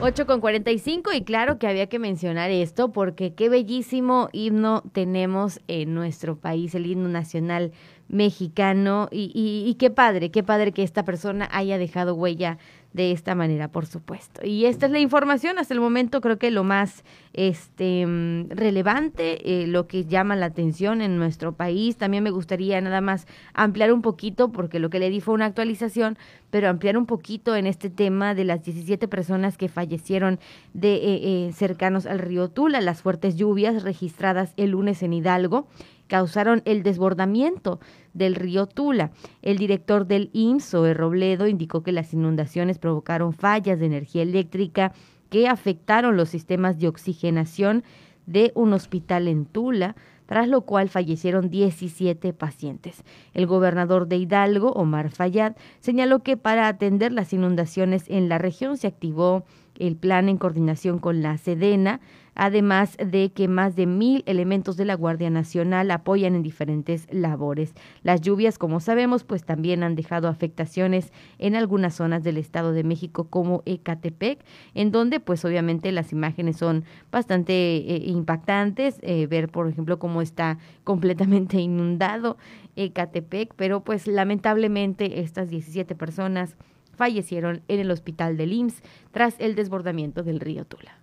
8 0.00 0.26
con 0.26 0.40
45 0.40 1.12
y 1.12 1.22
claro 1.22 1.58
que 1.58 1.66
había 1.66 1.88
que 1.88 1.98
mencionar 1.98 2.50
esto 2.50 2.92
porque 2.92 3.34
qué 3.34 3.50
bellísimo 3.50 4.30
himno 4.32 4.82
tenemos 4.92 5.60
en 5.68 5.92
nuestro 5.92 6.38
país, 6.38 6.74
el 6.74 6.86
himno 6.86 7.08
nacional 7.08 7.72
mexicano 7.72 7.97
y, 8.10 9.64
y, 9.66 9.74
qué 9.74 9.90
padre, 9.90 10.30
qué 10.30 10.42
padre 10.42 10.72
que 10.72 10.82
esta 10.82 11.04
persona 11.04 11.48
haya 11.52 11.78
dejado 11.78 12.14
huella 12.14 12.58
de 12.92 13.12
esta 13.12 13.34
manera, 13.34 13.68
por 13.68 13.84
supuesto. 13.84 14.44
Y 14.44 14.64
esta 14.64 14.86
es 14.86 14.92
la 14.92 14.98
información 14.98 15.58
hasta 15.58 15.74
el 15.74 15.80
momento, 15.80 16.22
creo 16.22 16.38
que 16.38 16.50
lo 16.50 16.64
más 16.64 17.04
este 17.34 18.06
mm, 18.06 18.48
relevante, 18.48 19.62
eh, 19.62 19.66
lo 19.66 19.86
que 19.86 20.06
llama 20.06 20.36
la 20.36 20.46
atención 20.46 21.02
en 21.02 21.18
nuestro 21.18 21.52
país. 21.52 21.96
También 21.96 22.24
me 22.24 22.30
gustaría 22.30 22.80
nada 22.80 23.02
más 23.02 23.26
ampliar 23.52 23.92
un 23.92 24.00
poquito, 24.00 24.50
porque 24.50 24.78
lo 24.78 24.88
que 24.88 25.00
le 25.00 25.10
di 25.10 25.20
fue 25.20 25.34
una 25.34 25.44
actualización, 25.44 26.16
pero 26.50 26.68
ampliar 26.70 26.96
un 26.96 27.04
poquito 27.04 27.54
en 27.56 27.66
este 27.66 27.90
tema 27.90 28.34
de 28.34 28.44
las 28.44 28.64
17 28.64 29.06
personas 29.06 29.58
que 29.58 29.68
fallecieron 29.68 30.40
de 30.72 30.94
eh, 30.94 31.00
eh, 31.48 31.52
cercanos 31.52 32.06
al 32.06 32.18
río 32.18 32.48
Tula, 32.48 32.80
las 32.80 33.02
fuertes 33.02 33.36
lluvias 33.36 33.82
registradas 33.82 34.54
el 34.56 34.70
lunes 34.70 35.02
en 35.02 35.12
Hidalgo 35.12 35.68
causaron 36.08 36.62
el 36.64 36.82
desbordamiento 36.82 37.78
del 38.14 38.34
río 38.34 38.66
Tula. 38.66 39.12
El 39.42 39.58
director 39.58 40.06
del 40.06 40.30
IMSS, 40.32 40.96
Robledo, 40.96 41.46
indicó 41.46 41.82
que 41.82 41.92
las 41.92 42.12
inundaciones 42.12 42.78
provocaron 42.78 43.32
fallas 43.32 43.78
de 43.78 43.86
energía 43.86 44.22
eléctrica 44.22 44.92
que 45.30 45.46
afectaron 45.46 46.16
los 46.16 46.30
sistemas 46.30 46.78
de 46.78 46.88
oxigenación 46.88 47.84
de 48.26 48.52
un 48.54 48.72
hospital 48.72 49.28
en 49.28 49.46
Tula, 49.46 49.94
tras 50.26 50.46
lo 50.46 50.60
cual 50.62 50.90
fallecieron 50.90 51.48
17 51.48 52.34
pacientes. 52.34 53.02
El 53.32 53.46
gobernador 53.46 54.08
de 54.08 54.16
Hidalgo, 54.18 54.72
Omar 54.72 55.10
Fayad, 55.10 55.56
señaló 55.80 56.22
que 56.22 56.36
para 56.36 56.68
atender 56.68 57.12
las 57.12 57.32
inundaciones 57.32 58.04
en 58.08 58.28
la 58.28 58.36
región 58.36 58.76
se 58.76 58.86
activó 58.86 59.44
el 59.78 59.96
plan 59.96 60.28
en 60.28 60.36
coordinación 60.36 60.98
con 60.98 61.22
la 61.22 61.38
Sedena, 61.38 62.00
además 62.38 62.96
de 63.04 63.32
que 63.32 63.48
más 63.48 63.74
de 63.76 63.86
mil 63.86 64.22
elementos 64.26 64.76
de 64.76 64.84
la 64.84 64.94
Guardia 64.94 65.28
Nacional 65.28 65.90
apoyan 65.90 66.36
en 66.36 66.42
diferentes 66.42 67.06
labores. 67.10 67.74
Las 68.02 68.20
lluvias, 68.20 68.58
como 68.58 68.78
sabemos, 68.78 69.24
pues 69.24 69.44
también 69.44 69.82
han 69.82 69.96
dejado 69.96 70.28
afectaciones 70.28 71.12
en 71.38 71.56
algunas 71.56 71.96
zonas 71.96 72.22
del 72.22 72.38
Estado 72.38 72.72
de 72.72 72.84
México 72.84 73.24
como 73.28 73.62
Ecatepec, 73.66 74.44
en 74.74 74.92
donde 74.92 75.18
pues 75.18 75.44
obviamente 75.44 75.90
las 75.90 76.12
imágenes 76.12 76.56
son 76.56 76.84
bastante 77.10 77.52
eh, 77.52 78.04
impactantes, 78.06 79.00
eh, 79.02 79.26
ver 79.26 79.48
por 79.48 79.68
ejemplo 79.68 79.98
cómo 79.98 80.22
está 80.22 80.58
completamente 80.84 81.60
inundado 81.60 82.38
Ecatepec, 82.76 83.52
pero 83.56 83.82
pues 83.82 84.06
lamentablemente 84.06 85.20
estas 85.20 85.50
17 85.50 85.96
personas 85.96 86.56
fallecieron 86.94 87.62
en 87.66 87.80
el 87.80 87.90
hospital 87.90 88.36
del 88.36 88.52
IMSS 88.52 88.82
tras 89.10 89.34
el 89.40 89.56
desbordamiento 89.56 90.22
del 90.22 90.38
río 90.38 90.64
Tula. 90.64 90.97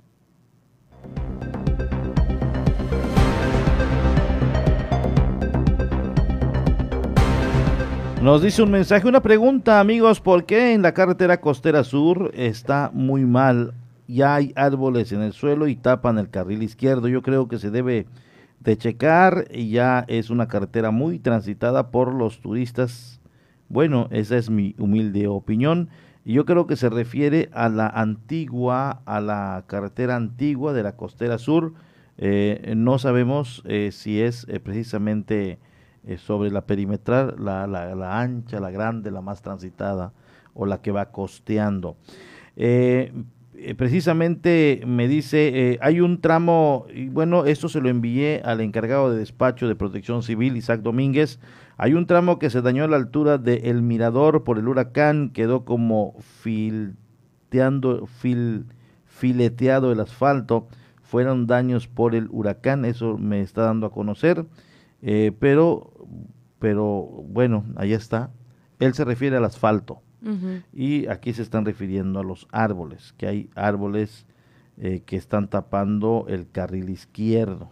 Nos 8.25 8.41
dice 8.41 8.63
un 8.63 8.71
mensaje, 8.71 9.07
una 9.07 9.21
pregunta, 9.21 9.79
amigos, 9.79 10.19
¿por 10.19 10.45
qué 10.45 10.73
en 10.73 10.81
la 10.81 10.95
carretera 10.95 11.39
costera 11.39 11.83
sur 11.83 12.31
está 12.33 12.89
muy 12.91 13.23
mal? 13.23 13.75
Ya 14.07 14.33
hay 14.33 14.51
árboles 14.55 15.11
en 15.11 15.21
el 15.21 15.31
suelo 15.31 15.67
y 15.67 15.75
tapan 15.75 16.17
el 16.17 16.31
carril 16.31 16.63
izquierdo. 16.63 17.07
Yo 17.07 17.21
creo 17.21 17.47
que 17.47 17.59
se 17.59 17.69
debe 17.69 18.07
de 18.61 18.77
checar 18.77 19.45
y 19.53 19.69
ya 19.69 20.05
es 20.07 20.31
una 20.31 20.47
carretera 20.47 20.89
muy 20.89 21.19
transitada 21.19 21.91
por 21.91 22.15
los 22.15 22.41
turistas. 22.41 23.21
Bueno, 23.69 24.07
esa 24.09 24.37
es 24.37 24.49
mi 24.49 24.73
humilde 24.79 25.27
opinión. 25.27 25.89
Y 26.25 26.33
yo 26.33 26.45
creo 26.45 26.65
que 26.65 26.75
se 26.75 26.89
refiere 26.89 27.49
a 27.53 27.69
la 27.69 27.87
antigua, 27.87 29.03
a 29.05 29.21
la 29.21 29.63
carretera 29.67 30.15
antigua 30.15 30.73
de 30.73 30.81
la 30.81 30.95
costera 30.95 31.37
sur. 31.37 31.73
Eh, 32.17 32.73
no 32.75 32.97
sabemos 32.97 33.61
eh, 33.65 33.91
si 33.91 34.19
es 34.19 34.47
eh, 34.49 34.59
precisamente 34.59 35.59
sobre 36.17 36.51
la 36.51 36.65
perimetral, 36.65 37.35
la, 37.39 37.65
la, 37.65 37.95
la, 37.95 38.19
ancha, 38.19 38.59
la 38.59 38.69
grande, 38.69 39.09
la 39.09 39.21
más 39.21 39.41
transitada 39.41 40.13
o 40.53 40.67
la 40.67 40.79
que 40.81 40.91
va 40.91 41.11
costeando. 41.11 41.97
precisamente 43.75 44.83
me 44.85 45.07
dice, 45.07 45.79
hay 45.81 46.01
un 46.01 46.21
tramo, 46.21 46.85
y 46.93 47.09
bueno, 47.09 47.45
esto 47.45 47.69
se 47.69 47.81
lo 47.81 47.89
envié 47.89 48.43
al 48.45 48.61
encargado 48.61 49.11
de 49.11 49.17
despacho 49.17 49.67
de 49.67 49.75
protección 49.75 50.21
civil, 50.21 50.57
Isaac 50.57 50.81
Domínguez, 50.81 51.39
hay 51.77 51.93
un 51.93 52.05
tramo 52.05 52.39
que 52.39 52.49
se 52.49 52.61
dañó 52.61 52.85
a 52.85 52.87
la 52.87 52.95
altura 52.95 53.37
del 53.37 53.81
Mirador 53.81 54.43
por 54.43 54.57
el 54.57 54.67
huracán, 54.67 55.31
quedó 55.31 55.65
como 55.65 56.15
filteando, 56.19 58.05
fil, 58.07 58.65
fileteado 59.05 59.91
el 59.91 59.99
asfalto. 59.99 60.67
Fueron 61.03 61.47
daños 61.47 61.87
por 61.87 62.15
el 62.15 62.29
huracán, 62.31 62.85
eso 62.85 63.17
me 63.17 63.41
está 63.41 63.63
dando 63.63 63.87
a 63.87 63.91
conocer. 63.91 64.45
Eh, 65.01 65.33
pero, 65.37 65.91
pero 66.59 67.01
bueno, 67.27 67.65
ahí 67.75 67.93
está. 67.93 68.31
Él 68.79 68.93
se 68.93 69.03
refiere 69.03 69.37
al 69.37 69.45
asfalto. 69.45 70.01
Y 70.73 71.05
aquí 71.05 71.33
se 71.33 71.43
están 71.43 71.65
refiriendo 71.65 72.19
a 72.19 72.23
los 72.23 72.47
árboles, 72.51 73.13
que 73.15 73.27
hay 73.27 73.49
árboles 73.53 74.25
eh, 74.77 75.03
que 75.05 75.17
están 75.17 75.49
tapando 75.49 76.25
el 76.27 76.49
carril 76.49 76.89
izquierdo. 76.89 77.69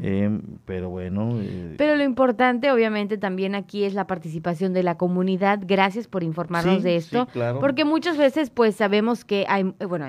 Eh, 0.00 0.40
pero 0.64 0.90
bueno. 0.90 1.38
Eh, 1.40 1.74
pero 1.76 1.96
lo 1.96 2.04
importante, 2.04 2.70
obviamente, 2.70 3.18
también 3.18 3.54
aquí 3.54 3.84
es 3.84 3.94
la 3.94 4.06
participación 4.06 4.72
de 4.72 4.82
la 4.82 4.96
comunidad. 4.96 5.60
Gracias 5.62 6.06
por 6.06 6.22
informarnos 6.22 6.82
de 6.82 6.96
esto. 6.96 7.26
Porque 7.60 7.84
muchas 7.84 8.16
veces, 8.16 8.50
pues, 8.50 8.76
sabemos 8.76 9.24
que 9.24 9.44
hay, 9.48 9.64
bueno, 9.86 10.06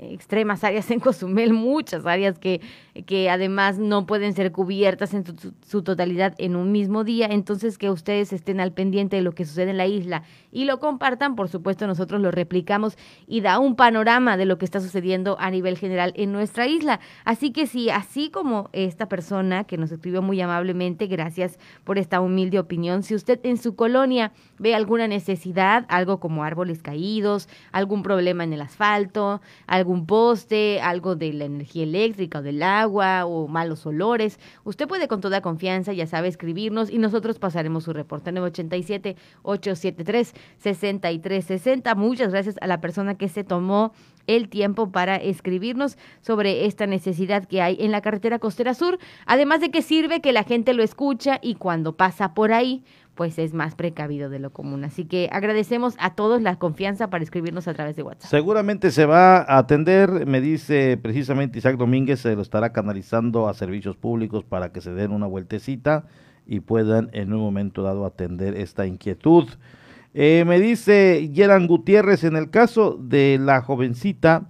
extremas 0.00 0.64
áreas 0.64 0.90
en 0.90 1.00
Cozumel, 1.00 1.52
muchas 1.52 2.06
áreas 2.06 2.38
que, 2.38 2.60
que 3.06 3.30
además 3.30 3.78
no 3.78 4.06
pueden 4.06 4.32
ser 4.34 4.52
cubiertas 4.52 5.14
en 5.14 5.24
su, 5.66 5.82
totalidad 5.82 6.34
en 6.38 6.56
un 6.56 6.70
mismo 6.72 7.04
día. 7.04 7.26
Entonces, 7.30 7.78
que 7.78 7.90
ustedes 7.90 8.32
estén 8.32 8.60
al 8.60 8.72
pendiente 8.72 9.16
de 9.16 9.22
lo 9.22 9.32
que 9.32 9.44
sucede 9.44 9.70
en 9.70 9.76
la 9.76 9.86
isla 9.86 10.22
y 10.52 10.64
lo 10.64 10.78
compartan, 10.78 11.34
por 11.34 11.48
supuesto, 11.48 11.86
nosotros 11.86 12.20
lo 12.20 12.30
replicamos 12.30 12.96
y 13.26 13.40
da 13.40 13.58
un 13.58 13.74
panorama 13.74 14.36
de 14.36 14.46
lo 14.46 14.58
que 14.58 14.64
está 14.64 14.80
sucediendo 14.80 15.36
a 15.40 15.50
nivel 15.50 15.76
general 15.76 16.12
en 16.16 16.32
nuestra 16.32 16.66
isla. 16.66 17.00
Así 17.24 17.50
que 17.52 17.66
si 17.66 17.90
así 17.90 18.30
como 18.30 18.70
esta 18.72 19.07
persona 19.08 19.64
que 19.64 19.76
nos 19.76 19.92
escribió 19.92 20.22
muy 20.22 20.40
amablemente, 20.40 21.06
gracias 21.06 21.58
por 21.84 21.98
esta 21.98 22.20
humilde 22.20 22.58
opinión. 22.58 23.02
Si 23.02 23.14
usted 23.14 23.40
en 23.44 23.56
su 23.56 23.74
colonia 23.74 24.32
ve 24.58 24.74
alguna 24.74 25.08
necesidad, 25.08 25.84
algo 25.88 26.20
como 26.20 26.44
árboles 26.44 26.82
caídos, 26.82 27.48
algún 27.72 28.02
problema 28.02 28.44
en 28.44 28.52
el 28.52 28.60
asfalto, 28.60 29.40
algún 29.66 30.06
poste, 30.06 30.80
algo 30.80 31.16
de 31.16 31.32
la 31.32 31.44
energía 31.44 31.82
eléctrica 31.82 32.38
o 32.38 32.42
del 32.42 32.62
agua 32.62 33.24
o 33.26 33.48
malos 33.48 33.86
olores, 33.86 34.38
usted 34.64 34.86
puede 34.86 35.08
con 35.08 35.20
toda 35.20 35.40
confianza, 35.40 35.92
ya 35.92 36.06
sabe, 36.06 36.28
escribirnos 36.28 36.90
y 36.90 36.98
nosotros 36.98 37.38
pasaremos 37.38 37.84
su 37.84 37.92
reporte 37.92 38.32
987 38.32 39.16
873 39.42 40.34
6360. 40.58 41.94
Muchas 41.94 42.30
gracias 42.30 42.56
a 42.60 42.66
la 42.66 42.80
persona 42.80 43.16
que 43.16 43.28
se 43.28 43.44
tomó 43.44 43.92
el 44.28 44.48
tiempo 44.48 44.92
para 44.92 45.16
escribirnos 45.16 45.98
sobre 46.20 46.66
esta 46.66 46.86
necesidad 46.86 47.48
que 47.48 47.60
hay 47.60 47.76
en 47.80 47.90
la 47.90 48.00
carretera 48.00 48.38
costera 48.38 48.74
sur, 48.74 48.98
además 49.26 49.60
de 49.60 49.70
que 49.70 49.82
sirve 49.82 50.20
que 50.20 50.32
la 50.32 50.44
gente 50.44 50.74
lo 50.74 50.84
escucha 50.84 51.40
y 51.42 51.56
cuando 51.56 51.96
pasa 51.96 52.34
por 52.34 52.52
ahí, 52.52 52.84
pues 53.18 53.36
es 53.40 53.52
más 53.52 53.74
precavido 53.74 54.30
de 54.30 54.38
lo 54.38 54.50
común. 54.50 54.84
Así 54.84 55.04
que 55.04 55.28
agradecemos 55.32 55.96
a 55.98 56.14
todos 56.14 56.40
la 56.40 56.56
confianza 56.56 57.10
para 57.10 57.24
escribirnos 57.24 57.66
a 57.66 57.74
través 57.74 57.96
de 57.96 58.04
WhatsApp. 58.04 58.30
Seguramente 58.30 58.92
se 58.92 59.06
va 59.06 59.38
a 59.38 59.58
atender, 59.58 60.24
me 60.24 60.40
dice 60.40 60.96
precisamente 60.96 61.58
Isaac 61.58 61.78
Domínguez, 61.78 62.20
se 62.20 62.36
lo 62.36 62.42
estará 62.42 62.72
canalizando 62.72 63.48
a 63.48 63.54
servicios 63.54 63.96
públicos 63.96 64.44
para 64.44 64.70
que 64.70 64.80
se 64.80 64.92
den 64.92 65.10
una 65.10 65.26
vueltecita 65.26 66.04
y 66.46 66.60
puedan 66.60 67.10
en 67.12 67.32
un 67.32 67.40
momento 67.40 67.82
dado 67.82 68.06
atender 68.06 68.54
esta 68.54 68.86
inquietud. 68.86 69.48
Eh, 70.14 70.44
me 70.46 70.58
dice 70.58 71.30
Yeran 71.32 71.66
Gutiérrez, 71.66 72.24
en 72.24 72.36
el 72.36 72.50
caso 72.50 72.98
de 73.00 73.38
la 73.40 73.60
jovencita 73.60 74.48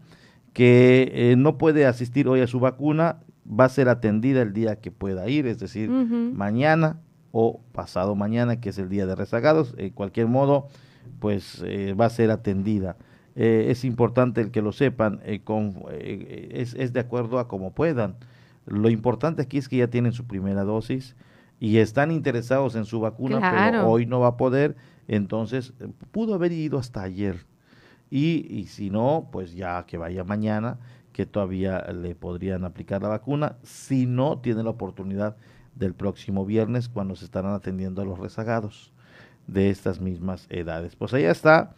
que 0.53 1.11
eh, 1.13 1.37
no 1.37 1.59
puede 1.59 1.87
asistir 1.87 2.29
hoy 2.29 2.41
a 2.41 2.47
su 2.47 2.61
vacuna, 2.61 3.21
va 3.49 3.65
a 3.65 3.69
ser 3.69 3.89
atendida 3.89 4.43
el 4.43 4.53
día 4.53 4.77
que 4.77 4.91
pueda 4.91 5.29
ir, 5.29 5.47
es 5.47 5.59
decir, 5.59 5.89
mañana 5.91 7.01
o 7.33 7.61
pasado 7.73 8.15
mañana, 8.15 8.61
que 8.61 8.71
es 8.71 8.79
el 8.79 8.89
día 8.89 9.07
de 9.07 9.15
rezagados. 9.15 9.75
En 9.79 9.91
cualquier 9.91 10.27
modo, 10.27 10.69
pues 11.19 11.63
eh, 11.67 11.95
va 11.95 12.07
a 12.07 12.11
ser 12.11 12.31
atendida. 12.31 12.97
es 13.35 13.85
importante 13.85 14.41
el 14.41 14.51
que 14.51 14.63
lo 14.63 14.73
sepan, 14.73 15.21
con, 15.45 15.77
es, 15.91 16.75
es, 16.75 16.93
de 16.93 17.01
acuerdo 17.01 17.39
a 17.39 17.49
como 17.49 17.73
puedan. 17.73 18.17
Lo 18.67 18.91
importante 18.91 19.43
aquí 19.43 19.59
es 19.59 19.69
que 19.69 19.79
ya 19.79 19.89
tienen 19.89 20.13
su 20.13 20.27
primera 20.27 20.65
dosis 20.65 21.15
y 21.61 21.79
están 21.79 22.11
interesados 22.11 22.75
en 22.77 22.85
su 22.85 23.01
vacuna, 23.01 23.41
pero 23.41 23.89
hoy 23.89 24.07
no 24.07 24.21
va 24.21 24.29
a 24.29 24.37
poder 24.37 24.77
entonces, 25.09 25.73
pudo 26.13 26.35
haber 26.35 26.53
ido 26.53 26.79
hasta 26.79 27.03
ayer. 27.03 27.47
Y, 28.11 28.47
y 28.55 28.67
si 28.67 28.91
no, 28.91 29.29
pues 29.33 29.55
ya 29.55 29.85
que 29.87 29.97
vaya 29.97 30.23
mañana, 30.23 30.79
que 31.13 31.27
todavía 31.27 31.81
le 31.93 32.15
podrían 32.15 32.65
aplicar 32.65 33.03
la 33.03 33.09
vacuna. 33.09 33.57
Si 33.63 34.07
no, 34.07 34.39
tiene 34.39 34.63
la 34.63 34.71
oportunidad 34.71 35.37
del 35.75 35.95
próximo 35.95 36.45
viernes, 36.45 36.89
cuando 36.89 37.17
se 37.17 37.25
estarán 37.25 37.55
atendiendo 37.55 38.03
a 38.03 38.05
los 38.05 38.19
rezagados 38.19 38.93
de 39.47 39.71
estas 39.71 40.01
mismas 40.01 40.47
edades. 40.51 40.95
Pues 40.95 41.15
allá 41.15 41.31
está. 41.31 41.75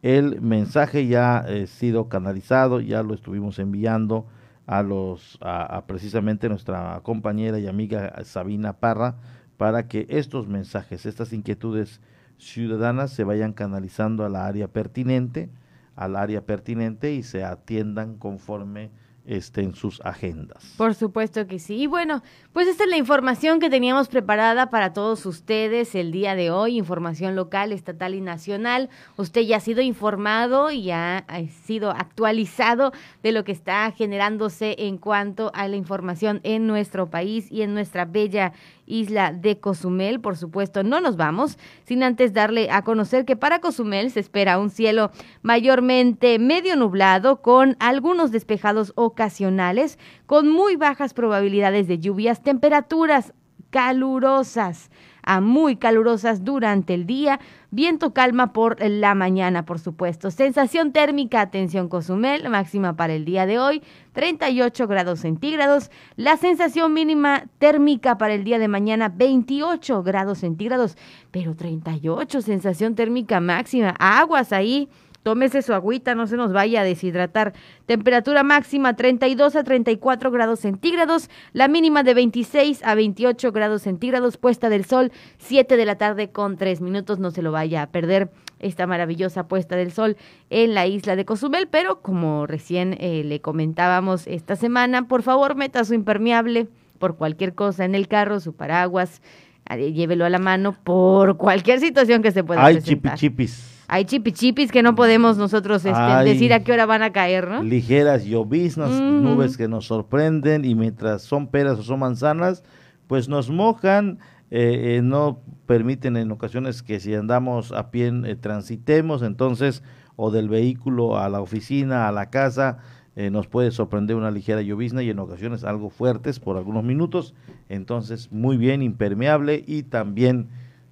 El 0.00 0.40
mensaje 0.40 1.08
ya 1.08 1.38
ha 1.38 1.66
sido 1.66 2.08
canalizado, 2.08 2.80
ya 2.80 3.02
lo 3.02 3.14
estuvimos 3.14 3.58
enviando 3.58 4.26
a 4.68 4.82
los 4.82 5.38
a, 5.40 5.82
precisamente 5.86 6.48
nuestra 6.50 7.00
compañera 7.02 7.58
y 7.58 7.66
amiga 7.66 8.14
Sabina 8.24 8.74
Parra 8.74 9.16
para 9.56 9.88
que 9.88 10.06
estos 10.10 10.46
mensajes, 10.46 11.06
estas 11.06 11.32
inquietudes 11.32 12.02
ciudadanas 12.36 13.10
se 13.10 13.24
vayan 13.24 13.54
canalizando 13.54 14.26
a 14.26 14.28
la 14.28 14.46
área 14.46 14.68
pertinente, 14.68 15.48
al 15.96 16.16
área 16.16 16.44
pertinente 16.44 17.14
y 17.14 17.22
se 17.22 17.44
atiendan 17.44 18.18
conforme 18.18 18.90
estén 19.28 19.74
sus 19.74 20.00
agendas. 20.00 20.74
Por 20.76 20.94
supuesto 20.94 21.46
que 21.46 21.58
sí. 21.58 21.82
Y 21.82 21.86
bueno, 21.86 22.22
pues 22.52 22.66
esta 22.66 22.84
es 22.84 22.90
la 22.90 22.96
información 22.96 23.60
que 23.60 23.70
teníamos 23.70 24.08
preparada 24.08 24.70
para 24.70 24.92
todos 24.92 25.26
ustedes 25.26 25.94
el 25.94 26.10
día 26.10 26.34
de 26.34 26.50
hoy, 26.50 26.78
información 26.78 27.36
local, 27.36 27.72
estatal 27.72 28.14
y 28.14 28.20
nacional. 28.20 28.88
Usted 29.16 29.42
ya 29.42 29.58
ha 29.58 29.60
sido 29.60 29.82
informado 29.82 30.70
y 30.70 30.90
ha 30.90 31.24
sido 31.64 31.90
actualizado 31.90 32.92
de 33.22 33.32
lo 33.32 33.44
que 33.44 33.52
está 33.52 33.90
generándose 33.92 34.74
en 34.78 34.98
cuanto 34.98 35.50
a 35.54 35.68
la 35.68 35.76
información 35.76 36.40
en 36.42 36.66
nuestro 36.66 37.10
país 37.10 37.50
y 37.52 37.62
en 37.62 37.74
nuestra 37.74 38.06
bella 38.06 38.52
isla 38.88 39.32
de 39.32 39.60
Cozumel. 39.60 40.20
Por 40.20 40.36
supuesto, 40.36 40.82
no 40.82 41.00
nos 41.00 41.16
vamos 41.16 41.58
sin 41.84 42.02
antes 42.02 42.32
darle 42.32 42.70
a 42.70 42.82
conocer 42.82 43.24
que 43.24 43.36
para 43.36 43.60
Cozumel 43.60 44.10
se 44.10 44.20
espera 44.20 44.58
un 44.58 44.70
cielo 44.70 45.10
mayormente 45.42 46.38
medio 46.38 46.76
nublado 46.76 47.42
con 47.42 47.76
algunos 47.78 48.32
despejados 48.32 48.92
ocasionales, 48.96 49.98
con 50.26 50.48
muy 50.48 50.76
bajas 50.76 51.14
probabilidades 51.14 51.86
de 51.86 51.98
lluvias, 51.98 52.42
temperaturas 52.42 53.32
calurosas 53.70 54.90
a 55.28 55.42
muy 55.42 55.76
calurosas 55.76 56.42
durante 56.42 56.94
el 56.94 57.04
día, 57.04 57.38
viento 57.70 58.14
calma 58.14 58.54
por 58.54 58.82
la 58.82 59.14
mañana, 59.14 59.66
por 59.66 59.78
supuesto. 59.78 60.30
Sensación 60.30 60.90
térmica, 60.90 61.42
atención 61.42 61.88
Cozumel, 61.88 62.48
máxima 62.48 62.96
para 62.96 63.12
el 63.12 63.26
día 63.26 63.44
de 63.44 63.58
hoy, 63.58 63.82
38 64.14 64.88
grados 64.88 65.20
centígrados. 65.20 65.90
La 66.16 66.38
sensación 66.38 66.94
mínima 66.94 67.44
térmica 67.58 68.16
para 68.16 68.32
el 68.32 68.42
día 68.42 68.58
de 68.58 68.68
mañana, 68.68 69.12
28 69.14 70.02
grados 70.02 70.38
centígrados, 70.38 70.96
pero 71.30 71.54
38, 71.54 72.40
sensación 72.40 72.94
térmica 72.94 73.38
máxima. 73.38 73.94
Aguas 73.98 74.50
ahí 74.54 74.88
Tómese 75.28 75.60
su 75.60 75.74
agüita, 75.74 76.14
no 76.14 76.26
se 76.26 76.38
nos 76.38 76.54
vaya 76.54 76.80
a 76.80 76.84
deshidratar. 76.84 77.52
Temperatura 77.84 78.42
máxima 78.44 78.96
32 78.96 79.56
a 79.56 79.62
34 79.62 80.30
grados 80.30 80.60
centígrados, 80.60 81.28
la 81.52 81.68
mínima 81.68 82.02
de 82.02 82.14
26 82.14 82.82
a 82.82 82.94
28 82.94 83.52
grados 83.52 83.82
centígrados, 83.82 84.38
puesta 84.38 84.70
del 84.70 84.86
sol 84.86 85.12
7 85.36 85.76
de 85.76 85.84
la 85.84 85.96
tarde 85.96 86.30
con 86.30 86.56
3 86.56 86.80
minutos, 86.80 87.18
no 87.18 87.30
se 87.30 87.42
lo 87.42 87.52
vaya 87.52 87.82
a 87.82 87.90
perder 87.90 88.30
esta 88.58 88.86
maravillosa 88.86 89.48
puesta 89.48 89.76
del 89.76 89.92
sol 89.92 90.16
en 90.48 90.72
la 90.72 90.86
isla 90.86 91.14
de 91.14 91.26
Cozumel, 91.26 91.68
pero 91.68 92.00
como 92.00 92.46
recién 92.46 92.96
eh, 92.98 93.22
le 93.22 93.42
comentábamos 93.42 94.26
esta 94.28 94.56
semana, 94.56 95.08
por 95.08 95.22
favor 95.22 95.56
meta 95.56 95.84
su 95.84 95.92
impermeable 95.92 96.68
por 96.98 97.18
cualquier 97.18 97.54
cosa 97.54 97.84
en 97.84 97.94
el 97.94 98.08
carro, 98.08 98.40
su 98.40 98.54
paraguas, 98.54 99.20
eh, 99.68 99.92
llévelo 99.92 100.24
a 100.24 100.30
la 100.30 100.38
mano 100.38 100.72
por 100.72 101.36
cualquier 101.36 101.80
situación 101.80 102.22
que 102.22 102.32
se 102.32 102.42
pueda 102.44 102.64
Hay 102.64 102.76
presentar. 102.76 103.18
chipichipis. 103.18 103.77
Hay 103.88 104.04
chipichipis 104.04 104.70
que 104.70 104.82
no 104.82 104.94
podemos 104.94 105.38
nosotros 105.38 105.84
este, 105.84 106.24
decir 106.24 106.52
a 106.52 106.62
qué 106.62 106.72
hora 106.72 106.86
van 106.86 107.02
a 107.02 107.10
caer, 107.10 107.48
¿no? 107.48 107.62
Ligeras 107.62 108.24
lloviznas, 108.24 108.90
nubes 108.90 109.56
que 109.56 109.66
nos 109.66 109.86
sorprenden 109.86 110.64
y 110.64 110.74
mientras 110.74 111.22
son 111.22 111.48
peras 111.48 111.78
o 111.78 111.82
son 111.82 112.00
manzanas, 112.00 112.62
pues 113.06 113.28
nos 113.28 113.50
mojan, 113.50 114.18
eh, 114.50 114.96
eh, 114.96 115.02
no 115.02 115.40
permiten 115.66 116.16
en 116.16 116.30
ocasiones 116.30 116.82
que 116.82 117.00
si 117.00 117.14
andamos 117.14 117.72
a 117.72 117.90
pie 117.90 118.12
eh, 118.24 118.36
transitemos, 118.36 119.22
entonces, 119.22 119.82
o 120.16 120.30
del 120.30 120.48
vehículo 120.48 121.18
a 121.18 121.28
la 121.30 121.40
oficina, 121.40 122.08
a 122.08 122.12
la 122.12 122.28
casa, 122.28 122.78
eh, 123.18 123.30
nos 123.30 123.48
puede 123.48 123.72
sorprender 123.72 124.14
una 124.14 124.30
ligera 124.30 124.62
llovizna 124.62 125.02
y 125.02 125.10
en 125.10 125.18
ocasiones 125.18 125.64
algo 125.64 125.90
fuertes 125.90 126.38
por 126.38 126.56
algunos 126.56 126.84
minutos, 126.84 127.34
entonces 127.68 128.30
muy 128.30 128.56
bien, 128.56 128.80
impermeable 128.80 129.64
y 129.66 129.82
también 129.82 130.46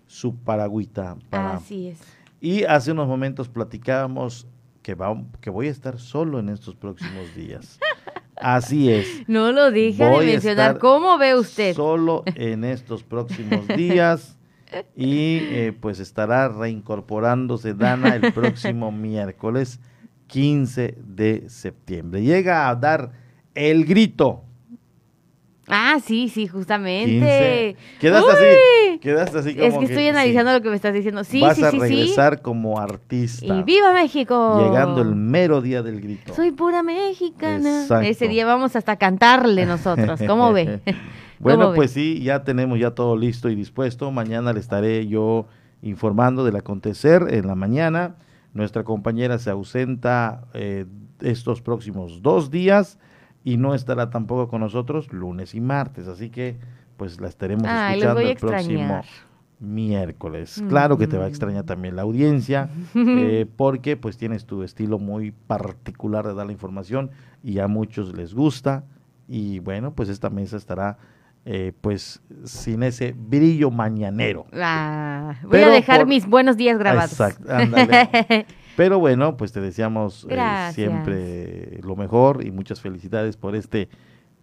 su 0.09 0.35
paragüita 0.35 1.19
para 1.31 1.55
Así 1.55 1.87
es. 1.87 2.16
Y 2.41 2.65
hace 2.65 2.93
unos 2.93 3.09
momentos 3.09 3.49
platicábamos 3.49 4.47
que, 4.83 4.95
va, 4.95 5.17
que 5.41 5.51
voy 5.51 5.69
a 5.69 5.71
estar 5.71 5.99
solo 5.99 6.39
en 6.39 6.49
estos 6.49 6.75
próximos 6.77 7.35
días. 7.35 7.79
Así 8.37 8.91
es. 8.93 9.07
No 9.29 9.51
lo 9.53 9.71
deja 9.71 10.09
Voy 10.09 10.27
de 10.27 10.31
a 10.31 10.35
mencionar. 10.35 10.67
estar 10.67 10.79
¿Cómo 10.81 11.19
ve 11.19 11.35
usted? 11.35 11.75
Solo 11.75 12.23
en 12.35 12.65
estos 12.65 13.03
próximos 13.03 13.67
días. 13.69 14.37
Y 14.95 15.39
eh, 15.43 15.73
pues 15.81 16.01
estará 16.01 16.49
reincorporándose 16.49 17.73
Dana 17.75 18.15
el 18.17 18.33
próximo 18.33 18.91
miércoles 18.93 19.81
15 20.27 20.97
de 20.99 21.49
septiembre. 21.49 22.23
Llega 22.23 22.69
a 22.69 22.75
dar 22.75 23.13
el 23.55 23.85
grito. 23.85 24.43
Ah, 25.69 25.99
sí, 26.05 26.29
sí, 26.29 26.43
15. 26.43 26.49
justamente. 26.49 27.77
Quedaste 28.01 28.31
Uy. 28.31 28.37
así. 28.37 28.99
Quedaste 29.01 29.39
así 29.39 29.55
como 29.55 29.67
Es 29.67 29.79
que 29.79 29.85
estoy 29.85 30.03
sí. 30.05 30.09
analizando 30.09 30.53
lo 30.53 30.63
que 30.63 30.69
me 30.71 30.77
estás 30.77 30.95
diciendo. 30.95 31.25
Sí, 31.25 31.41
Vas 31.41 31.57
sí, 31.57 31.65
a 31.65 31.71
sí, 31.71 31.79
regresar 31.79 32.41
como 32.41 32.79
artista. 32.79 33.47
Y 33.47 33.63
viva 33.65 33.93
México. 33.93 34.63
Llegando 34.65 35.03
el 35.03 35.15
mero 35.15 35.61
día 35.61 35.83
del 35.83 36.01
grito. 36.01 36.35
Soy 36.35 36.53
pura 36.53 36.83
mexicana. 36.83 37.83
Exacto. 37.83 38.09
Ese 38.09 38.29
día 38.29 38.47
vamos 38.47 38.77
hasta 38.77 38.93
a 38.93 38.97
cantarle 38.97 39.67
nosotros. 39.67 40.21
¿Cómo 40.27 40.53
ve? 40.53 40.81
Bueno, 41.39 41.59
¿Cómo 41.65 41.71
ve? 41.73 41.77
pues 41.77 41.91
sí, 41.91 42.23
ya 42.23 42.45
tenemos 42.45 42.79
ya 42.79 42.93
todo 42.93 43.15
listo 43.15 43.51
y 43.51 43.55
dispuesto. 43.55 44.11
Mañana 44.11 44.55
le 44.55 44.61
estaré 44.61 45.07
yo 45.07 45.47
informando 45.83 46.47
del 46.47 46.57
acontecer 46.57 47.27
en 47.29 47.47
la 47.47 47.55
mañana. 47.55 48.17
Nuestra 48.55 48.85
compañera 48.85 49.39
se 49.39 49.51
ausenta 49.51 50.47
eh, 50.55 50.87
estos 51.21 51.61
próximos 51.61 52.23
dos 52.23 52.51
días 52.51 52.99
y 53.47 53.59
no 53.59 53.75
estará 53.77 54.11
tampoco 54.11 54.49
con 54.49 54.61
nosotros 54.61 55.13
lunes 55.13 55.55
y 55.55 55.61
martes. 55.61 56.09
Así 56.09 56.31
que 56.31 56.57
pues 56.97 57.21
la 57.21 57.29
estaremos 57.29 57.65
escuchando 57.93 58.21
el 58.21 58.37
próximo 58.37 59.03
miércoles. 59.61 60.65
Claro 60.69 60.99
que 60.99 61.07
te 61.07 61.17
va 61.17 61.27
a 61.27 61.29
extrañar 61.29 61.65
también 61.65 61.95
la 61.95 62.03
audiencia, 62.03 62.69
eh, 62.97 63.47
porque 63.57 63.97
pues 63.97 64.17
tienes 64.17 64.47
tu 64.47 64.65
estilo 64.65 64.99
muy 64.99 65.31
particular 65.31 66.27
de 66.27 66.35
dar 66.35 66.47
la 66.47 66.53
información 66.53 67.13
y 67.45 67.61
a 67.61 67.69
muchos 67.69 68.15
les 68.17 68.35
gusta. 68.35 68.83
Y 69.29 69.61
bueno, 69.61 69.93
pues 69.93 70.09
esta 70.09 70.29
mesa 70.29 70.57
estará 70.57 70.99
eh, 71.45 71.73
pues 71.81 72.21
sin 72.45 72.83
ese 72.83 73.15
brillo 73.17 73.71
mañanero. 73.71 74.47
Ah, 74.53 75.37
voy 75.43 75.53
Pero 75.53 75.69
a 75.69 75.71
dejar 75.71 75.99
por- 76.01 76.09
mis 76.09 76.27
buenos 76.27 76.57
días 76.57 76.79
grabados. 76.79 77.13
Exacto, 77.13 77.45
ándale. 77.53 78.47
Pero 78.77 78.99
bueno, 78.99 79.37
pues 79.37 79.53
te 79.53 79.61
deseamos 79.61 80.27
eh, 80.31 80.71
siempre 80.73 81.81
lo 81.83 81.97
mejor 81.97 82.45
y 82.45 82.51
muchas 82.51 82.81
felicidades 82.81 83.37
por 83.37 83.57
este 83.57 83.89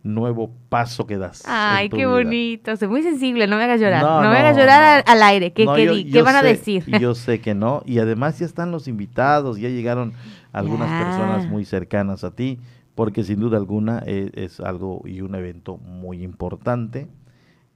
nuevo 0.04 0.52
paso 0.70 1.08
que 1.08 1.18
das. 1.18 1.44
Ay, 1.46 1.88
qué 1.90 1.98
vida. 1.98 2.10
bonito. 2.10 2.76
Soy 2.76 2.88
muy 2.90 3.04
sensible. 3.04 3.48
No 3.48 3.56
me 3.58 3.64
hagas 3.64 3.80
llorar. 3.80 4.02
No, 4.02 4.22
No, 4.22 4.30
me 4.32 4.38
hagas 4.38 4.58
llorar 4.58 5.04
no. 5.06 5.12
al, 5.14 5.24
aire. 5.24 5.54
¿Qué, 5.54 5.66
qué 5.76 5.86
yo- 5.86 5.94
qué 5.94 6.04
yo 6.06 6.24
van 6.26 6.36
a 6.36 6.44
decir? 6.44 6.84
Yo 7.00 7.16
sé 7.16 7.40
que 7.40 7.56
no. 7.56 7.84
Y 7.86 8.00
además 8.00 8.40
ya 8.40 8.46
están 8.46 8.72
los 8.72 8.88
invitados, 8.88 9.58
ya 9.58 9.70
llegaron 9.70 10.14
algunas 10.52 10.90
Ya. 10.90 11.00
personas 11.06 11.48
muy 11.48 11.64
cercanas 11.64 12.24
a 12.24 12.32
ti, 12.36 12.60
porque 12.96 13.24
sin 13.24 13.40
duda 13.40 13.58
alguna 13.58 14.04
eh, 14.06 14.30
es, 14.34 14.60
algo 14.60 15.02
y 15.06 15.22
un 15.22 15.36
evento 15.36 15.78
muy 15.78 16.22
importante. 16.24 17.08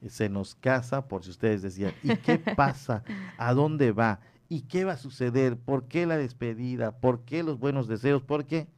Se 0.06 0.28
nos 0.28 0.54
casa, 0.54 1.08
por 1.08 1.24
si 1.24 1.30
ustedes 1.30 1.62
decían, 1.62 1.92
¿y 2.02 2.14
qué 2.16 2.38
pasa? 2.56 3.02
¿A 3.36 3.54
dónde 3.54 3.90
va? 3.92 4.20
¿Y 4.48 4.62
qué 4.62 4.84
va 4.84 4.92
a 4.92 4.96
suceder? 4.96 5.58
¿Por 5.58 5.88
qué 5.88 6.06
la 6.06 6.16
despedida? 6.16 7.00
¿Por 7.00 7.24
qué 7.24 7.42
los 7.42 7.58
buenos 7.58 7.86
deseos? 7.86 8.22
Porque 8.22 8.68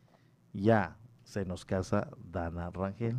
ya 0.53 0.97
se 1.23 1.45
nos 1.45 1.65
casa 1.65 2.11
Dana 2.31 2.71
Rangel. 2.71 3.17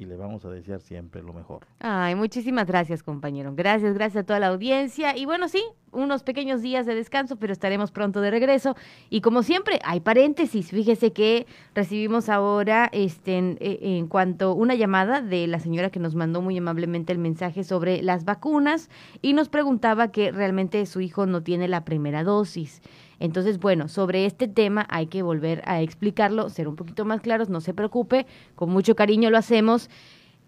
Y 0.00 0.06
le 0.06 0.16
vamos 0.16 0.46
a 0.46 0.50
desear 0.50 0.80
siempre 0.80 1.22
lo 1.22 1.34
mejor. 1.34 1.66
Ay, 1.78 2.14
muchísimas 2.14 2.66
gracias, 2.66 3.02
compañero. 3.02 3.52
Gracias, 3.54 3.92
gracias 3.92 4.22
a 4.22 4.26
toda 4.26 4.40
la 4.40 4.46
audiencia. 4.46 5.14
Y 5.14 5.26
bueno, 5.26 5.46
sí, 5.46 5.62
unos 5.92 6.22
pequeños 6.22 6.62
días 6.62 6.86
de 6.86 6.94
descanso, 6.94 7.36
pero 7.36 7.52
estaremos 7.52 7.92
pronto 7.92 8.22
de 8.22 8.30
regreso. 8.30 8.76
Y 9.10 9.20
como 9.20 9.42
siempre, 9.42 9.78
hay 9.84 10.00
paréntesis. 10.00 10.70
Fíjese 10.70 11.12
que 11.12 11.46
recibimos 11.74 12.30
ahora, 12.30 12.88
este, 12.92 13.36
en, 13.36 13.58
eh, 13.60 13.78
en 13.82 14.06
cuanto 14.06 14.54
una 14.54 14.74
llamada 14.74 15.20
de 15.20 15.46
la 15.46 15.60
señora 15.60 15.90
que 15.90 16.00
nos 16.00 16.14
mandó 16.14 16.40
muy 16.40 16.56
amablemente 16.56 17.12
el 17.12 17.18
mensaje 17.18 17.62
sobre 17.62 18.02
las 18.02 18.24
vacunas 18.24 18.88
y 19.20 19.34
nos 19.34 19.50
preguntaba 19.50 20.10
que 20.10 20.32
realmente 20.32 20.86
su 20.86 21.02
hijo 21.02 21.26
no 21.26 21.42
tiene 21.42 21.68
la 21.68 21.84
primera 21.84 22.24
dosis. 22.24 22.80
Entonces, 23.20 23.60
bueno, 23.60 23.86
sobre 23.88 24.26
este 24.26 24.48
tema 24.48 24.86
hay 24.88 25.06
que 25.06 25.22
volver 25.22 25.62
a 25.66 25.82
explicarlo, 25.82 26.48
ser 26.48 26.66
un 26.66 26.74
poquito 26.74 27.04
más 27.04 27.20
claros, 27.20 27.48
no 27.48 27.60
se 27.60 27.74
preocupe, 27.74 28.26
con 28.56 28.70
mucho 28.70 28.96
cariño 28.96 29.30
lo 29.30 29.38
hacemos. 29.38 29.90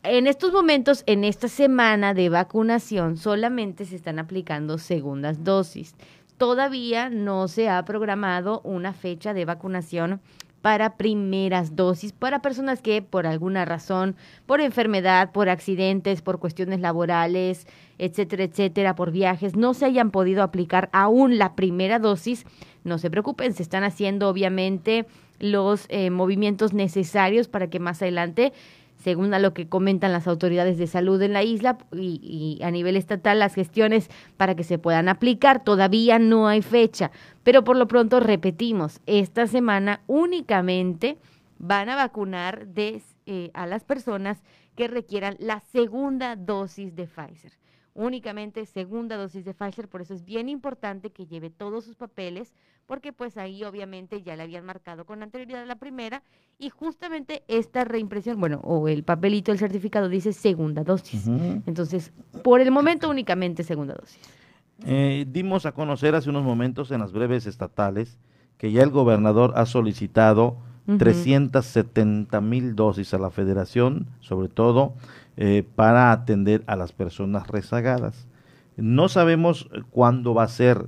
En 0.03 0.27
estos 0.27 0.53
momentos, 0.53 1.05
en 1.07 1.23
esta 1.23 1.47
semana 1.47 2.15
de 2.15 2.29
vacunación, 2.29 3.17
solamente 3.17 3.85
se 3.85 3.95
están 3.95 4.19
aplicando 4.19 4.79
segundas 4.79 5.45
dosis. 5.45 5.95
Todavía 6.39 7.09
no 7.09 7.47
se 7.47 7.69
ha 7.69 7.85
programado 7.85 8.63
una 8.65 8.95
fecha 8.95 9.33
de 9.33 9.45
vacunación 9.45 10.21
para 10.63 10.97
primeras 10.97 11.77
dosis 11.77 12.13
para 12.13 12.41
personas 12.41 12.81
que 12.81 13.03
por 13.03 13.27
alguna 13.27 13.65
razón, 13.65 14.17
por 14.47 14.61
enfermedad, 14.61 15.33
por 15.33 15.49
accidentes, 15.49 16.23
por 16.23 16.39
cuestiones 16.39 16.81
laborales, 16.81 17.67
etcétera, 18.03 18.43
etcétera, 18.43 18.97
por 18.97 19.13
viajes, 19.13 19.55
no 19.55 19.75
se 19.75 19.85
hayan 19.85 20.11
podido 20.11 20.43
aplicar 20.43 20.91
aún 20.93 21.39
la 21.39 21.55
primera 21.55 22.01
dosis. 22.01 22.45
No 22.83 22.99
se 22.99 23.11
preocupen, 23.11 23.55
se 23.55 23.63
están 23.63 23.85
haciendo 23.85 24.29
obviamente 24.29 25.07
los 25.39 25.87
eh, 25.89 26.11
movimientos 26.11 26.73
necesarios 26.73 27.47
para 27.47 27.71
que 27.71 27.79
más 27.79 28.03
adelante 28.03 28.53
según 28.97 29.35
a 29.35 29.39
lo 29.39 29.53
que 29.53 29.69
comentan 29.69 30.13
las 30.13 30.29
autoridades 30.29 30.79
de 30.79 30.87
salud 30.87 31.21
en 31.23 31.33
la 31.33 31.43
isla 31.43 31.79
y, 31.93 32.61
a 32.63 32.71
nivel 32.71 32.97
estatal 32.97 33.39
las 33.41 33.55
gestiones 33.55 34.09
para 34.37 34.55
que 34.55 34.63
se 34.63 34.79
puedan 34.79 35.09
aplicar. 35.09 35.65
Todavía 35.65 36.19
no 36.19 36.47
hay 36.47 36.63
fecha, 36.63 37.11
pero 37.43 37.65
por 37.65 37.77
lo 37.77 37.89
pronto 37.89 38.21
repetimos, 38.21 39.01
esta 39.07 39.47
semana 39.47 40.03
únicamente 40.07 41.19
van 41.59 41.89
a 41.89 41.97
vacunar 41.97 42.69
eh, 42.77 43.51
a 43.55 43.67
las 43.67 43.85
personas 43.85 44.43
que 44.77 44.89
requieran 44.89 45.37
la 45.39 45.61
segunda 45.73 46.37
dosis 46.37 46.95
de 46.95 47.07
Pfizer. 47.07 47.62
Únicamente 47.95 48.65
segunda 48.65 49.19
dosis 49.19 49.45
de 49.45 49.53
Pfizer, 49.53 49.87
por 49.87 50.01
eso 50.01 50.15
es 50.15 50.25
bien 50.25 50.49
importante 50.49 51.11
que 51.11 51.27
lleve 51.27 51.51
todos 51.51 51.85
sus 51.85 51.95
papeles, 51.95 52.55
porque 52.87 53.13
pues 53.13 53.37
ahí 53.37 53.63
obviamente 53.65 54.23
ya 54.23 54.35
le 54.35 54.45
habían 54.45 54.65
marcado 54.65 55.05
con 55.05 55.23
anterioridad 55.23 55.67
la 55.67 55.77
primera 55.77 56.23
y 56.59 56.71
justamente 56.71 57.43
esta 57.49 57.85
reimpresión, 57.85 58.41
bueno, 58.41 58.61
o 58.65 58.89
el 58.89 59.05
papelito, 59.05 59.53
el 59.53 59.59
certificado 59.59 60.09
dice 60.09 60.33
segunda 60.33 60.85
dosis. 60.85 61.29
Entonces, 61.67 62.13
por 62.43 62.63
el 62.63 62.71
momento 62.71 63.11
únicamente 63.11 63.63
segunda 63.63 63.95
dosis. 63.95 64.23
Eh, 64.87 65.27
dimos 65.29 65.67
a 65.67 65.73
conocer 65.73 66.15
hace 66.15 66.31
unos 66.31 66.45
momentos 66.45 66.91
en 66.93 67.01
las 67.01 67.13
breves 67.13 67.47
estatales 67.47 68.19
que 68.57 68.73
ya 68.73 68.83
el 68.83 68.91
gobernador 68.91 69.53
ha 69.55 69.67
solicitado 69.67 70.57
Ujú. 70.87 70.99
370 70.99 72.41
mil 72.41 72.75
dosis 72.75 73.15
a 73.15 73.19
la 73.19 73.31
federación, 73.31 74.09
sobre 74.21 74.49
todo 74.49 74.95
eh, 75.37 75.67
para 75.75 76.13
atender 76.13 76.63
a 76.67 76.77
las 76.77 76.93
personas 76.93 77.49
rezagadas. 77.49 78.29
No 78.77 79.09
sabemos 79.09 79.69
eh, 79.73 79.83
cuándo 79.91 80.35
va 80.35 80.45
a 80.45 80.49
ser, 80.49 80.87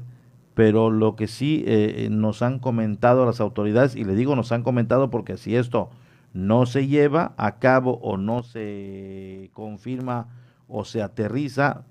pero 0.54 0.90
lo 0.90 1.16
que 1.16 1.26
sí 1.26 1.64
eh, 1.66 2.08
nos 2.10 2.42
han 2.42 2.58
comentado 2.58 3.24
las 3.26 3.40
autoridades, 3.40 3.96
y 3.96 4.04
le 4.04 4.14
digo 4.14 4.36
nos 4.36 4.52
han 4.52 4.62
comentado 4.62 5.10
porque 5.10 5.36
si 5.36 5.56
esto 5.56 5.90
no 6.32 6.66
se 6.66 6.86
lleva 6.88 7.32
a 7.36 7.58
cabo 7.58 7.98
o 8.02 8.16
no 8.16 8.42
se 8.42 9.50
confirma 9.54 10.28
o 10.68 10.84
se 10.84 11.02
aterriza, 11.02 11.84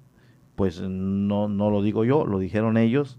pues 0.56 0.82
no, 0.82 1.48
no 1.48 1.72
lo 1.72 1.82
digo 1.82 2.06
yo, 2.06 2.26
lo 2.26 2.40
dijeron 2.40 2.78
ellos, 2.78 3.18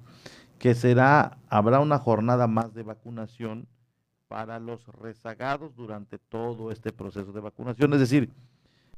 que 0.58 0.74
será, 0.74 1.38
habrá 1.48 1.80
una 1.80 1.98
jornada 1.98 2.46
más 2.46 2.72
de 2.74 2.82
vacunación 2.82 3.66
para 4.28 4.58
los 4.58 4.86
rezagados 4.86 5.74
durante 5.76 6.18
todo 6.18 6.70
este 6.70 6.92
proceso 6.92 7.32
de 7.32 7.40
vacunación. 7.40 7.92
Es 7.92 8.00
decir, 8.00 8.30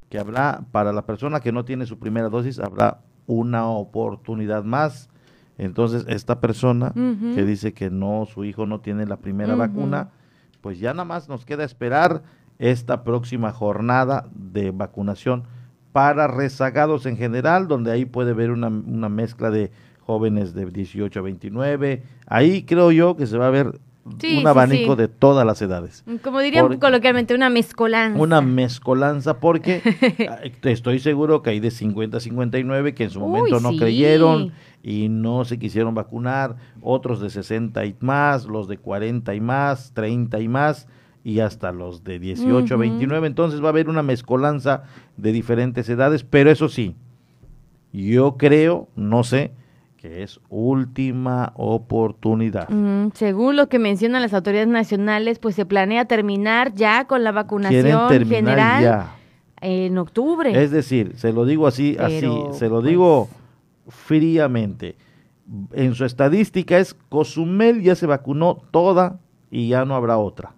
que 0.08 0.18
habrá, 0.18 0.64
para 0.72 0.92
la 0.92 1.06
persona 1.06 1.40
que 1.40 1.52
no 1.52 1.64
tiene 1.64 1.86
su 1.86 1.98
primera 1.98 2.28
dosis, 2.28 2.58
habrá 2.58 3.00
una 3.26 3.66
oportunidad 3.66 4.64
más. 4.64 5.08
Entonces, 5.58 6.04
esta 6.08 6.40
persona 6.40 6.92
que 6.94 7.44
dice 7.44 7.72
que 7.72 7.90
no, 7.90 8.26
su 8.26 8.44
hijo 8.44 8.66
no 8.66 8.80
tiene 8.80 9.06
la 9.06 9.16
primera 9.16 9.54
vacuna, 9.54 10.10
pues 10.60 10.78
ya 10.78 10.92
nada 10.92 11.04
más 11.04 11.28
nos 11.28 11.44
queda 11.44 11.64
esperar 11.64 12.22
esta 12.58 13.04
próxima 13.04 13.52
jornada 13.52 14.28
de 14.34 14.70
vacunación 14.70 15.44
para 15.92 16.26
rezagados 16.26 17.06
en 17.06 17.16
general, 17.16 17.68
donde 17.68 17.90
ahí 17.90 18.04
puede 18.04 18.34
ver 18.34 18.50
una, 18.50 18.68
una 18.68 19.08
mezcla 19.08 19.50
de 19.50 19.70
jóvenes 20.00 20.54
de 20.54 20.66
18 20.66 21.18
a 21.18 21.22
29. 21.22 22.02
Ahí 22.26 22.64
creo 22.64 22.92
yo 22.92 23.16
que 23.16 23.26
se 23.26 23.38
va 23.38 23.46
a 23.46 23.50
ver 23.50 23.80
Sí, 24.20 24.38
un 24.38 24.46
abanico 24.46 24.94
sí. 24.94 25.02
de 25.02 25.08
todas 25.08 25.44
las 25.46 25.60
edades. 25.62 26.04
Como 26.22 26.40
dirían 26.40 26.68
Por- 26.68 26.78
coloquialmente, 26.78 27.34
una 27.34 27.50
mezcolanza. 27.50 28.20
Una 28.20 28.40
mezcolanza 28.40 29.40
porque 29.40 29.82
estoy 30.62 30.98
seguro 31.00 31.42
que 31.42 31.50
hay 31.50 31.60
de 31.60 31.70
50 31.70 32.16
a 32.16 32.20
59 32.20 32.94
que 32.94 33.04
en 33.04 33.10
su 33.10 33.20
Uy, 33.20 33.26
momento 33.30 33.60
no 33.60 33.76
creyeron 33.76 34.52
y 34.82 35.08
no 35.08 35.44
se 35.44 35.58
quisieron 35.58 35.94
vacunar, 35.94 36.56
otros 36.80 37.20
de 37.20 37.30
60 37.30 37.84
y 37.86 37.96
más, 38.00 38.46
los 38.46 38.68
de 38.68 38.78
40 38.78 39.34
y 39.34 39.40
más, 39.40 39.92
30 39.94 40.40
y 40.40 40.48
más 40.48 40.86
y 41.24 41.40
hasta 41.40 41.72
los 41.72 42.04
de 42.04 42.20
18 42.20 42.74
a 42.74 42.76
Ujú. 42.76 42.80
29. 42.82 43.26
Entonces 43.26 43.60
va 43.60 43.66
a 43.66 43.70
haber 43.70 43.88
una 43.88 44.04
mezcolanza 44.04 44.84
de 45.16 45.32
diferentes 45.32 45.88
edades, 45.88 46.22
pero 46.22 46.50
eso 46.52 46.68
sí, 46.68 46.94
yo 47.92 48.36
creo, 48.36 48.88
no 48.94 49.24
sé, 49.24 49.52
que 49.96 50.22
es 50.22 50.40
última 50.48 51.52
oportunidad. 51.56 52.68
Mm, 52.68 53.12
según 53.14 53.56
lo 53.56 53.68
que 53.68 53.78
mencionan 53.78 54.22
las 54.22 54.34
autoridades 54.34 54.68
nacionales, 54.68 55.38
pues 55.38 55.54
se 55.54 55.66
planea 55.66 56.04
terminar 56.04 56.74
ya 56.74 57.06
con 57.06 57.24
la 57.24 57.32
vacunación 57.32 58.08
general 58.26 58.82
ya. 58.82 59.16
en 59.60 59.98
octubre. 59.98 60.62
Es 60.62 60.70
decir, 60.70 61.14
se 61.16 61.32
lo 61.32 61.44
digo 61.44 61.66
así, 61.66 61.94
Pero, 61.96 62.08
pues 62.08 62.24
así, 62.52 62.58
se 62.58 62.68
lo 62.68 62.82
digo 62.82 63.28
fríamente. 63.88 64.96
En 65.72 65.94
su 65.94 66.04
estadística 66.04 66.78
es 66.78 66.94
Cozumel 67.08 67.82
ya 67.82 67.94
se 67.94 68.06
vacunó 68.06 68.62
toda 68.70 69.20
y 69.50 69.68
ya 69.68 69.84
no 69.84 69.94
habrá 69.94 70.18
otra. 70.18 70.52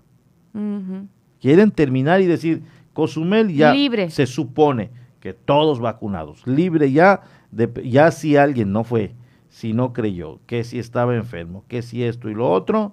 Quieren 1.41 1.71
terminar 1.71 2.21
y 2.21 2.27
decir, 2.27 2.63
Cozumel 2.93 3.55
ya 3.55 3.73
Libre. 3.73 4.11
se 4.11 4.27
supone 4.27 4.91
que 5.21 5.33
todos 5.33 5.79
vacunados, 5.79 6.45
libre 6.47 6.91
ya, 6.91 7.21
de, 7.53 7.71
ya 7.85 8.11
si 8.11 8.37
alguien 8.37 8.73
no 8.73 8.83
fue, 8.83 9.15
si 9.59 9.73
no 9.73 9.93
creyó, 9.93 10.39
que 10.47 10.63
si 10.63 10.79
estaba 10.79 11.17
enfermo, 11.17 11.65
que 11.67 11.83
si 11.83 12.05
esto 12.05 12.31
y 12.31 12.35
lo 12.35 12.49
otro, 12.49 12.93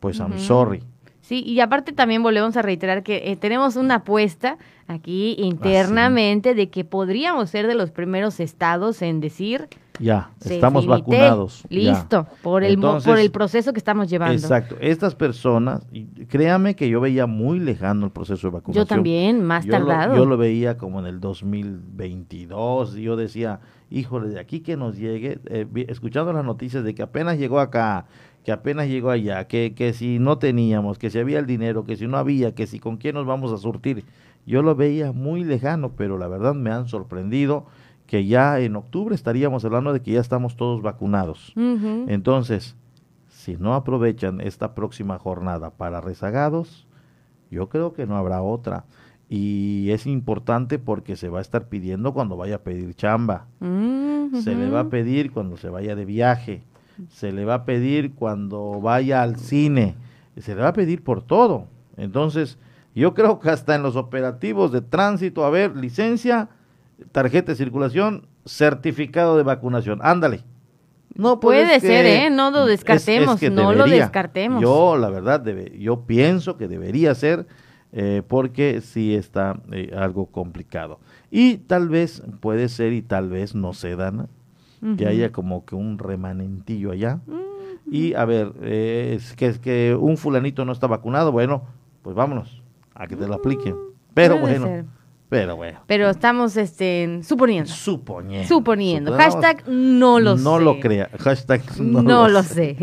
pues 0.00 0.18
I'm 0.18 0.38
sorry. 0.38 0.82
Sí, 1.28 1.42
y 1.46 1.60
aparte 1.60 1.92
también 1.92 2.22
volvemos 2.22 2.56
a 2.56 2.62
reiterar 2.62 3.02
que 3.02 3.30
eh, 3.30 3.36
tenemos 3.36 3.76
una 3.76 3.96
apuesta 3.96 4.56
aquí 4.86 5.36
internamente 5.38 6.54
de 6.54 6.70
que 6.70 6.86
podríamos 6.86 7.50
ser 7.50 7.66
de 7.66 7.74
los 7.74 7.90
primeros 7.90 8.40
estados 8.40 9.02
en 9.02 9.20
decir 9.20 9.68
Ya, 10.00 10.30
"Se 10.40 10.54
estamos 10.54 10.86
vacunados. 10.86 11.64
ya". 11.68 11.78
Listo, 11.92 12.26
por 12.42 12.64
el 12.64 12.78
por 12.78 13.02
proceso 13.30 13.74
que 13.74 13.78
estamos 13.78 14.08
llevando. 14.08 14.36
Exacto. 14.40 14.76
Estas 14.80 15.14
personas, 15.14 15.86
y 15.92 16.04
créame 16.24 16.74
que 16.74 16.88
yo 16.88 16.98
veía 16.98 17.26
muy 17.26 17.58
lejano 17.60 18.06
el 18.06 18.12
proceso 18.12 18.46
de 18.46 18.54
vacunación. 18.54 18.84
Yo 18.84 18.88
también, 18.88 19.42
más 19.44 19.66
Yo 19.66 19.78
lo- 19.78 19.86
tardado. 19.86 20.16
yo 20.16 20.24
lo 20.24 20.38
veía 20.38 20.78
como 20.78 20.98
en 21.00 21.04
el 21.06 21.20
2022 21.20 22.96
y 22.96 23.02
yo 23.02 23.16
decía, 23.16 23.60
híjole, 23.90 24.28
de 24.28 24.40
aquí 24.40 24.60
que 24.60 24.76
nos 24.76 24.96
llegue, 24.96 25.40
eh, 25.46 25.66
escuchando 25.88 26.32
las 26.32 26.44
noticias 26.44 26.84
de 26.84 26.94
que 26.94 27.02
apenas 27.02 27.38
llegó 27.38 27.60
acá, 27.60 28.06
que 28.48 28.52
apenas 28.52 28.88
llegó 28.88 29.10
allá, 29.10 29.46
que, 29.46 29.74
que 29.74 29.92
si 29.92 30.18
no 30.18 30.38
teníamos, 30.38 30.96
que 30.98 31.10
si 31.10 31.18
había 31.18 31.38
el 31.38 31.44
dinero, 31.44 31.84
que 31.84 31.96
si 31.96 32.06
no 32.06 32.16
había, 32.16 32.54
que 32.54 32.66
si 32.66 32.80
con 32.80 32.96
quién 32.96 33.14
nos 33.14 33.26
vamos 33.26 33.52
a 33.52 33.58
surtir. 33.58 34.06
Yo 34.46 34.62
lo 34.62 34.74
veía 34.74 35.12
muy 35.12 35.44
lejano, 35.44 35.90
pero 35.90 36.16
la 36.16 36.28
verdad 36.28 36.54
me 36.54 36.70
han 36.70 36.88
sorprendido 36.88 37.66
que 38.06 38.24
ya 38.24 38.58
en 38.58 38.74
octubre 38.76 39.14
estaríamos 39.14 39.66
hablando 39.66 39.92
de 39.92 40.00
que 40.00 40.12
ya 40.12 40.20
estamos 40.22 40.56
todos 40.56 40.80
vacunados. 40.80 41.52
Entonces, 42.08 42.74
si 43.28 43.58
no 43.58 43.74
aprovechan 43.74 44.40
esta 44.40 44.74
próxima 44.74 45.18
jornada 45.18 45.68
para 45.68 46.00
rezagados, 46.00 46.86
yo 47.50 47.68
creo 47.68 47.92
que 47.92 48.06
no 48.06 48.16
habrá 48.16 48.40
otra. 48.40 48.86
Y 49.28 49.90
es 49.90 50.06
importante 50.06 50.78
porque 50.78 51.16
se 51.16 51.28
va 51.28 51.40
a 51.40 51.42
estar 51.42 51.68
pidiendo 51.68 52.14
cuando 52.14 52.38
vaya 52.38 52.54
a 52.54 52.62
pedir 52.62 52.94
chamba. 52.94 53.44
Mm, 53.60 54.36
Se 54.36 54.54
le 54.54 54.70
va 54.70 54.80
a 54.80 54.88
pedir 54.88 55.32
cuando 55.32 55.58
se 55.58 55.68
vaya 55.68 55.94
de 55.94 56.06
viaje. 56.06 56.62
Se 57.08 57.32
le 57.32 57.44
va 57.44 57.54
a 57.54 57.64
pedir 57.64 58.14
cuando 58.14 58.80
vaya 58.80 59.22
al 59.22 59.36
cine. 59.36 59.94
Se 60.38 60.54
le 60.54 60.62
va 60.62 60.68
a 60.68 60.72
pedir 60.72 61.02
por 61.02 61.22
todo. 61.22 61.66
Entonces, 61.96 62.58
yo 62.94 63.14
creo 63.14 63.38
que 63.38 63.50
hasta 63.50 63.74
en 63.74 63.82
los 63.82 63.96
operativos 63.96 64.72
de 64.72 64.80
tránsito, 64.80 65.44
a 65.44 65.50
ver, 65.50 65.76
licencia, 65.76 66.48
tarjeta 67.12 67.52
de 67.52 67.56
circulación, 67.56 68.26
certificado 68.44 69.36
de 69.36 69.42
vacunación. 69.44 70.00
Ándale. 70.02 70.42
No 71.14 71.40
pues, 71.40 71.62
Puede 71.64 71.76
es 71.76 71.82
ser, 71.82 72.04
que- 72.04 72.26
¿eh? 72.26 72.30
No 72.30 72.50
lo 72.50 72.58
es- 72.66 72.74
es 72.74 72.84
descartemos, 72.84 73.40
que 73.40 73.50
no 73.50 73.72
lo 73.72 73.86
descartemos. 73.86 74.62
Yo, 74.62 74.96
la 74.96 75.08
verdad, 75.10 75.40
debe, 75.40 75.76
yo 75.78 76.02
pienso 76.06 76.56
que 76.56 76.68
debería 76.68 77.14
ser 77.14 77.46
eh, 77.92 78.22
porque 78.28 78.82
sí 78.82 79.14
está 79.14 79.60
eh, 79.72 79.92
algo 79.96 80.26
complicado. 80.26 81.00
Y 81.30 81.56
tal 81.56 81.88
vez 81.88 82.22
puede 82.40 82.68
ser 82.68 82.92
y 82.92 83.00
tal 83.02 83.30
vez 83.30 83.54
no 83.54 83.72
se 83.72 83.96
dan 83.96 84.28
que 84.96 85.06
haya 85.06 85.32
como 85.32 85.64
que 85.64 85.74
un 85.74 85.98
remanentillo 85.98 86.92
allá. 86.92 87.20
Y 87.90 88.14
a 88.14 88.24
ver, 88.24 88.52
eh, 88.62 89.14
es 89.16 89.34
que, 89.34 89.46
es 89.46 89.58
que 89.58 89.96
un 89.98 90.16
fulanito 90.16 90.64
no 90.64 90.72
está 90.72 90.86
vacunado, 90.86 91.32
bueno, 91.32 91.62
pues 92.02 92.14
vámonos 92.14 92.62
a 92.94 93.06
que 93.06 93.16
te 93.16 93.26
lo 93.26 93.34
apliquen. 93.34 93.74
Pero 94.14 94.36
Mm, 94.36 94.40
puede 94.40 94.58
bueno, 94.58 94.66
ser. 94.66 94.84
pero 95.28 95.56
bueno. 95.56 95.78
Pero 95.86 96.10
estamos 96.10 96.56
este, 96.56 97.20
suponiendo. 97.22 97.70
Suponiendo. 97.70 98.46
Suponiendo. 98.48 99.12
Hashtag 99.16 99.64
no 99.68 100.20
lo 100.20 100.36
sé. 100.36 100.44
No 100.44 100.58
lo 100.58 100.80
crea. 100.80 101.08
Hashtag 101.18 101.62
no, 101.80 102.02
No, 102.02 102.28
lo 102.28 102.42
sé. 102.42 102.76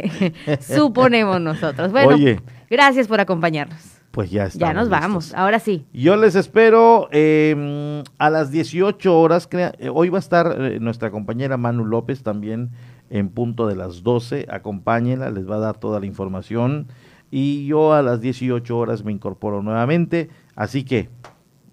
Suponemos 0.61 1.39
nosotros. 1.41 1.91
Bueno, 1.91 2.15
Oye. 2.15 2.39
gracias 2.69 3.07
por 3.07 3.19
acompañarnos. 3.19 3.94
Pues 4.15 4.31
ya 4.31 4.45
está. 4.45 4.67
Ya 4.67 4.73
nos 4.73 4.87
vamos. 4.87 5.33
Ahora 5.33 5.59
sí. 5.59 5.85
Yo 5.91 6.15
les 6.15 6.35
espero 6.35 7.09
eh, 7.11 8.01
a 8.17 8.29
las 8.29 8.49
18 8.49 9.19
horas. 9.19 9.45
crea- 9.45 9.73
eh, 9.77 9.89
hoy 9.93 10.07
va 10.07 10.17
a 10.17 10.19
estar 10.19 10.55
eh, 10.57 10.79
nuestra 10.79 11.11
compañera 11.11 11.57
Manu 11.57 11.83
López 11.85 12.23
también 12.23 12.69
en 13.09 13.27
punto 13.27 13.67
de 13.67 13.75
las 13.75 14.03
12. 14.03 14.45
Acompáñenla, 14.49 15.31
les 15.31 15.49
va 15.49 15.57
a 15.57 15.59
dar 15.59 15.77
toda 15.77 15.99
la 15.99 16.05
información. 16.05 16.87
Y 17.29 17.65
yo 17.65 17.91
a 17.93 18.01
las 18.01 18.21
18 18.21 18.77
horas 18.77 19.03
me 19.03 19.11
incorporo 19.11 19.61
nuevamente. 19.61 20.29
Así 20.55 20.85
que, 20.85 21.09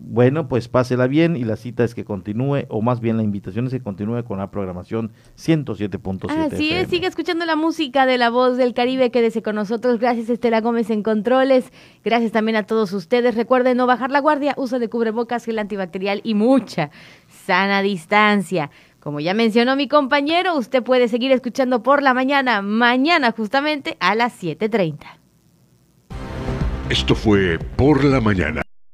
bueno, 0.05 0.49
pues 0.49 0.69
pásela 0.69 1.07
bien 1.07 1.37
y 1.37 1.45
la 1.45 1.57
cita 1.57 1.85
es 1.85 1.95
que 1.95 2.05
continúe, 2.05 2.67
o 2.69 2.83
más 2.83 3.01
bien 3.01 3.17
la 3.17 3.23
invitación 3.23 3.67
es 3.67 3.73
que 3.73 3.81
continúe 3.81 4.25
con 4.25 4.39
la 4.39 4.51
programación 4.51 5.13
107.7. 5.39 6.31
Así 6.31 6.69
FM. 6.71 6.81
es, 6.81 6.89
sigue 6.89 7.07
escuchando 7.07 7.45
la 7.45 7.57
música 7.57 8.05
de 8.05 8.19
la 8.19 8.31
voz 8.31 8.57
del 8.57 8.75
Caribe, 8.75 9.11
quédese 9.11 9.43
con 9.43 9.55
nosotros. 9.55 10.01
Gracias 10.01 10.29
Estela 10.29 10.61
Gómez 10.61 10.91
en 10.91 11.03
controles. 11.03 11.73
Gracias 12.05 12.33
también 12.33 12.57
a 12.57 12.65
todos 12.65 12.93
ustedes. 12.93 13.35
Recuerden 13.35 13.77
no 13.77 13.87
bajar 13.87 14.11
la 14.11 14.21
guardia, 14.21 14.55
uso 14.57 14.79
de 14.79 14.89
cubrebocas, 14.89 15.45
gel 15.45 15.59
antibacterial 15.59 16.21
y 16.25 16.35
mucha 16.35 16.91
sana 17.29 17.83
distancia. 17.83 18.71
Como 18.99 19.21
ya 19.21 19.35
mencionó 19.35 19.77
mi 19.77 19.89
compañero, 19.89 20.57
usted 20.57 20.83
puede 20.83 21.09
seguir 21.09 21.33
escuchando 21.33 21.83
por 21.83 22.03
la 22.03 22.15
mañana, 22.15 22.63
mañana 22.63 23.33
justamente 23.33 23.97
a 24.01 24.15
las 24.15 24.41
7.30. 24.43 24.99
Esto 26.89 27.15
fue 27.15 27.59
Por 27.77 28.05
la 28.05 28.21
Mañana. 28.21 28.63